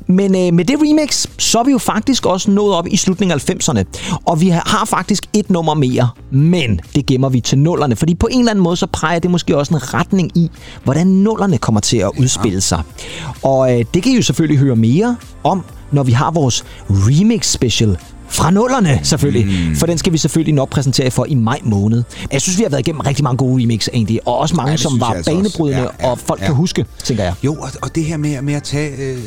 Men 0.07 0.35
øh, 0.35 0.53
med 0.53 0.65
det 0.65 0.77
remix, 0.81 1.27
så 1.37 1.59
er 1.59 1.63
vi 1.63 1.71
jo 1.71 1.77
faktisk 1.77 2.25
også 2.25 2.51
nået 2.51 2.75
op 2.75 2.87
i 2.87 2.97
slutningen 2.97 3.39
af 3.39 3.49
90'erne. 3.49 3.80
Og 4.25 4.41
vi 4.41 4.49
har, 4.49 4.85
faktisk 4.85 5.25
et 5.33 5.49
nummer 5.49 5.73
mere, 5.73 6.09
men 6.31 6.79
det 6.95 7.05
gemmer 7.05 7.29
vi 7.29 7.39
til 7.39 7.57
nullerne. 7.57 7.95
Fordi 7.95 8.15
på 8.15 8.27
en 8.31 8.39
eller 8.39 8.51
anden 8.51 8.63
måde, 8.63 8.75
så 8.75 8.87
peger 8.93 9.19
det 9.19 9.31
måske 9.31 9.57
også 9.57 9.73
en 9.73 9.93
retning 9.93 10.37
i, 10.37 10.51
hvordan 10.83 11.07
nullerne 11.07 11.57
kommer 11.57 11.81
til 11.81 11.97
at 11.97 12.11
udspille 12.19 12.61
sig. 12.61 12.83
Og 13.43 13.79
øh, 13.79 13.85
det 13.93 14.03
kan 14.03 14.11
I 14.11 14.15
jo 14.15 14.21
selvfølgelig 14.21 14.59
høre 14.59 14.75
mere 14.75 15.17
om, 15.43 15.63
når 15.91 16.03
vi 16.03 16.11
har 16.11 16.31
vores 16.31 16.65
remix 16.89 17.45
special 17.51 17.97
fra 18.29 18.51
nullerne, 18.51 18.99
selvfølgelig. 19.03 19.69
Mm. 19.69 19.75
For 19.75 19.85
den 19.85 19.97
skal 19.97 20.13
vi 20.13 20.17
selvfølgelig 20.17 20.53
nok 20.53 20.69
præsentere 20.69 21.11
for 21.11 21.25
i 21.25 21.35
maj 21.35 21.59
måned. 21.63 22.03
Jeg 22.31 22.41
synes, 22.41 22.57
vi 22.57 22.63
har 22.63 22.69
været 22.69 22.79
igennem 22.87 22.99
rigtig 23.01 23.23
mange 23.23 23.37
gode 23.37 23.63
remix, 23.63 23.87
egentlig. 23.93 24.27
Og 24.27 24.37
også 24.37 24.55
mange, 24.55 24.71
Ja, 24.71 24.77
som 24.77 24.99
var 24.99 25.05
altså 25.07 25.31
banebrydende, 25.31 25.81
Ja, 25.81 25.87
ja, 25.99 26.11
og 26.11 26.19
folk 26.19 26.41
ja. 26.41 26.45
kan 26.45 26.55
huske, 26.55 26.85
tænker 27.03 27.23
jeg. 27.23 27.33
Jo, 27.43 27.53
og, 27.53 27.69
og 27.81 27.95
det 27.95 28.03
her 28.05 28.17
med, 28.17 28.41
med 28.41 28.53
at 28.53 28.63
tage 28.63 28.91
øh, 28.97 29.17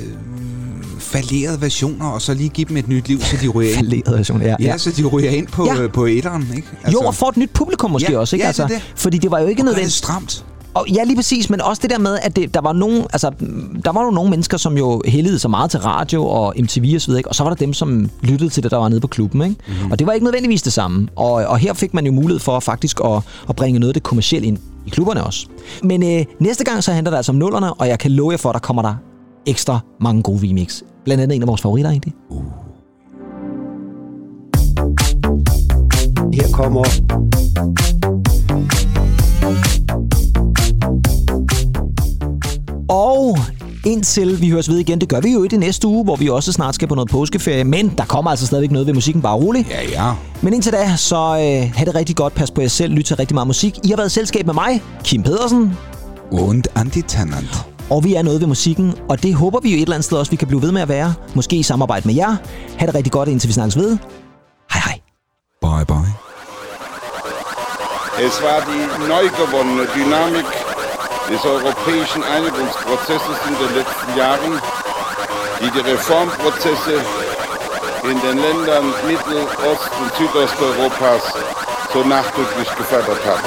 fallerede 1.04 1.60
versioner, 1.60 2.06
og 2.06 2.22
så 2.22 2.34
lige 2.34 2.48
give 2.48 2.68
dem 2.68 2.76
et 2.76 2.88
nyt 2.88 3.08
liv, 3.08 3.20
så 3.20 3.36
de 3.42 3.48
ryger 3.48 3.70
ind. 3.70 3.76
Fallerede 3.78 4.16
versioner, 4.16 4.46
ja. 4.46 4.56
Ja, 4.60 4.78
så 4.78 4.90
de 4.90 5.04
ryger 5.04 5.30
ind 5.30 5.46
på, 5.46 5.66
Ja. 5.66 5.82
ja. 5.82 5.88
på 5.88 6.04
etteren, 6.06 6.48
ikke? 6.56 6.68
Altså, 6.84 7.00
jo, 7.02 7.06
og 7.06 7.14
får 7.14 7.28
et 7.28 7.36
nyt 7.36 7.50
publikum 7.54 7.90
måske 7.90 8.12
Ja, 8.12 8.18
også, 8.18 8.36
ikke? 8.36 8.42
ja, 8.42 8.46
altså, 8.46 8.62
det 8.62 8.70
det. 8.70 8.82
Fordi 8.96 9.18
det 9.18 9.30
var 9.30 9.38
jo 9.40 9.46
ikke 9.46 9.62
Og 9.62 9.64
nødvendigt. 9.64 9.92
stramt. 9.92 10.44
Og 10.74 10.86
ja, 10.94 11.04
lige 11.04 11.16
præcis, 11.16 11.50
men 11.50 11.60
også 11.60 11.82
det 11.82 11.90
der 11.90 11.98
med, 11.98 12.18
at 12.22 12.36
det, 12.36 12.54
der 12.54 12.60
var 12.60 12.72
nogen, 12.72 13.02
altså, 13.12 13.30
der 13.84 13.92
var 13.92 14.04
jo 14.04 14.10
nogle 14.10 14.30
mennesker, 14.30 14.56
som 14.56 14.78
jo 14.78 15.02
hældede 15.06 15.38
så 15.38 15.48
meget 15.48 15.70
til 15.70 15.80
radio 15.80 16.26
og 16.26 16.54
MTV 16.58 16.92
og 16.94 17.00
så 17.00 17.06
videre, 17.06 17.18
ikke? 17.20 17.28
og 17.28 17.34
så 17.34 17.42
var 17.42 17.50
der 17.50 17.56
dem, 17.56 17.72
som 17.72 18.10
lyttede 18.22 18.50
til 18.50 18.62
det, 18.62 18.70
der 18.70 18.76
var 18.76 18.88
nede 18.88 19.00
på 19.00 19.06
klubben, 19.06 19.42
ikke? 19.42 19.56
Mm-hmm. 19.68 19.90
Og 19.90 19.98
det 19.98 20.06
var 20.06 20.12
ikke 20.12 20.24
nødvendigvis 20.24 20.62
det 20.62 20.72
samme. 20.72 21.08
Og, 21.16 21.32
og 21.32 21.58
her 21.58 21.72
fik 21.74 21.94
man 21.94 22.06
jo 22.06 22.12
mulighed 22.12 22.40
for 22.40 22.60
faktisk 22.60 23.00
at, 23.04 23.20
at 23.48 23.56
bringe 23.56 23.80
noget 23.80 23.90
af 23.90 23.94
det 23.94 24.02
kommercielle 24.02 24.48
ind 24.48 24.58
i 24.86 24.90
klubberne 24.90 25.24
også. 25.24 25.46
Men 25.82 26.18
øh, 26.18 26.24
næste 26.40 26.64
gang 26.64 26.84
så 26.84 26.92
handler 26.92 27.10
det 27.10 27.16
altså 27.16 27.32
om 27.32 27.36
nullerne, 27.38 27.74
og 27.74 27.88
jeg 27.88 27.98
kan 27.98 28.10
love 28.10 28.30
jer 28.30 28.36
for, 28.38 28.48
at 28.48 28.54
der 28.54 28.60
kommer 28.60 28.82
der 28.82 28.94
ekstra 29.46 29.78
mange 30.00 30.22
gode 30.22 30.48
remix. 30.48 30.82
Blandt 31.04 31.22
andet 31.22 31.36
en 31.36 31.42
af 31.42 31.48
vores 31.48 31.62
favoritter, 31.62 31.90
egentlig. 31.90 32.14
Her 36.32 36.48
kommer 36.52 36.84
Og 42.88 43.38
indtil 43.86 44.40
vi 44.40 44.50
høres 44.50 44.68
ved 44.68 44.78
igen, 44.78 45.00
det 45.00 45.08
gør 45.08 45.20
vi 45.20 45.32
jo 45.32 45.44
i 45.44 45.48
det 45.48 45.58
næste 45.58 45.86
uge, 45.86 46.04
hvor 46.04 46.16
vi 46.16 46.28
også 46.28 46.52
snart 46.52 46.74
skal 46.74 46.88
på 46.88 46.94
noget 46.94 47.10
påskeferie, 47.10 47.64
men 47.64 47.94
der 47.98 48.04
kommer 48.04 48.30
altså 48.30 48.46
stadigvæk 48.46 48.70
noget 48.70 48.86
ved 48.86 48.94
musikken, 48.94 49.22
bare 49.22 49.36
rolig. 49.36 49.66
Ja, 49.70 49.82
ja. 49.82 50.12
Men 50.42 50.54
indtil 50.54 50.72
da, 50.72 50.96
så 50.96 51.16
øh, 51.16 51.70
have 51.74 51.86
det 51.86 51.94
rigtig 51.94 52.16
godt, 52.16 52.34
pas 52.34 52.50
på 52.50 52.60
jer 52.60 52.68
selv, 52.68 52.94
lyt 52.94 53.04
til 53.04 53.16
rigtig 53.16 53.34
meget 53.34 53.46
musik. 53.46 53.78
I 53.84 53.88
har 53.88 53.96
været 53.96 54.10
i 54.10 54.12
selskab 54.12 54.46
med 54.46 54.54
mig, 54.54 54.82
Kim 55.04 55.22
Pedersen, 55.22 55.72
Und 56.30 56.64
Antitannant. 56.74 57.73
Og 57.90 58.04
vi 58.04 58.14
er 58.14 58.22
noget 58.22 58.40
ved 58.40 58.46
musikken, 58.46 58.94
og 59.08 59.22
det 59.22 59.34
håber 59.34 59.60
vi 59.60 59.70
jo 59.70 59.76
et 59.76 59.82
eller 59.82 59.94
andet 59.94 60.04
sted 60.04 60.18
også, 60.18 60.30
vi 60.30 60.36
kan 60.36 60.48
blive 60.48 60.62
ved 60.62 60.72
med 60.72 60.82
at 60.82 60.88
være. 60.88 61.14
Måske 61.34 61.56
i 61.56 61.62
samarbejde 61.62 62.08
med 62.08 62.14
jer. 62.14 62.36
Ha' 62.78 62.86
det 62.86 62.94
rigtig 62.94 63.12
godt, 63.12 63.28
indtil 63.28 63.48
vi 63.48 63.52
snakkes 63.52 63.76
ved. 63.76 63.98
Hej 64.72 64.80
hej. 64.84 65.00
Bye, 65.62 65.86
bye. 65.86 66.12
Es 68.26 68.40
war 68.44 68.60
die 68.70 68.86
neu 69.08 69.24
gewonnene 69.40 69.84
Dynamik 69.94 70.48
des 71.30 71.44
europäischen 71.44 72.22
Einigungsprozesses 72.34 73.38
in 73.48 73.54
den 73.62 73.70
letzten 73.78 74.10
Jahren, 74.16 74.52
die 75.60 75.70
die 75.74 75.84
Reformprozesse 75.92 76.96
in 78.10 78.18
den 78.26 78.36
Ländern 78.46 78.86
Mittel-, 79.08 79.48
Ost- 79.70 79.94
und 80.00 80.10
Südosteuropas 80.18 81.22
so 81.94 82.02
nachdrücklich 82.02 82.74
gefördert 82.74 83.24
hat. 83.24 83.40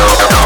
Musik 0.00 0.39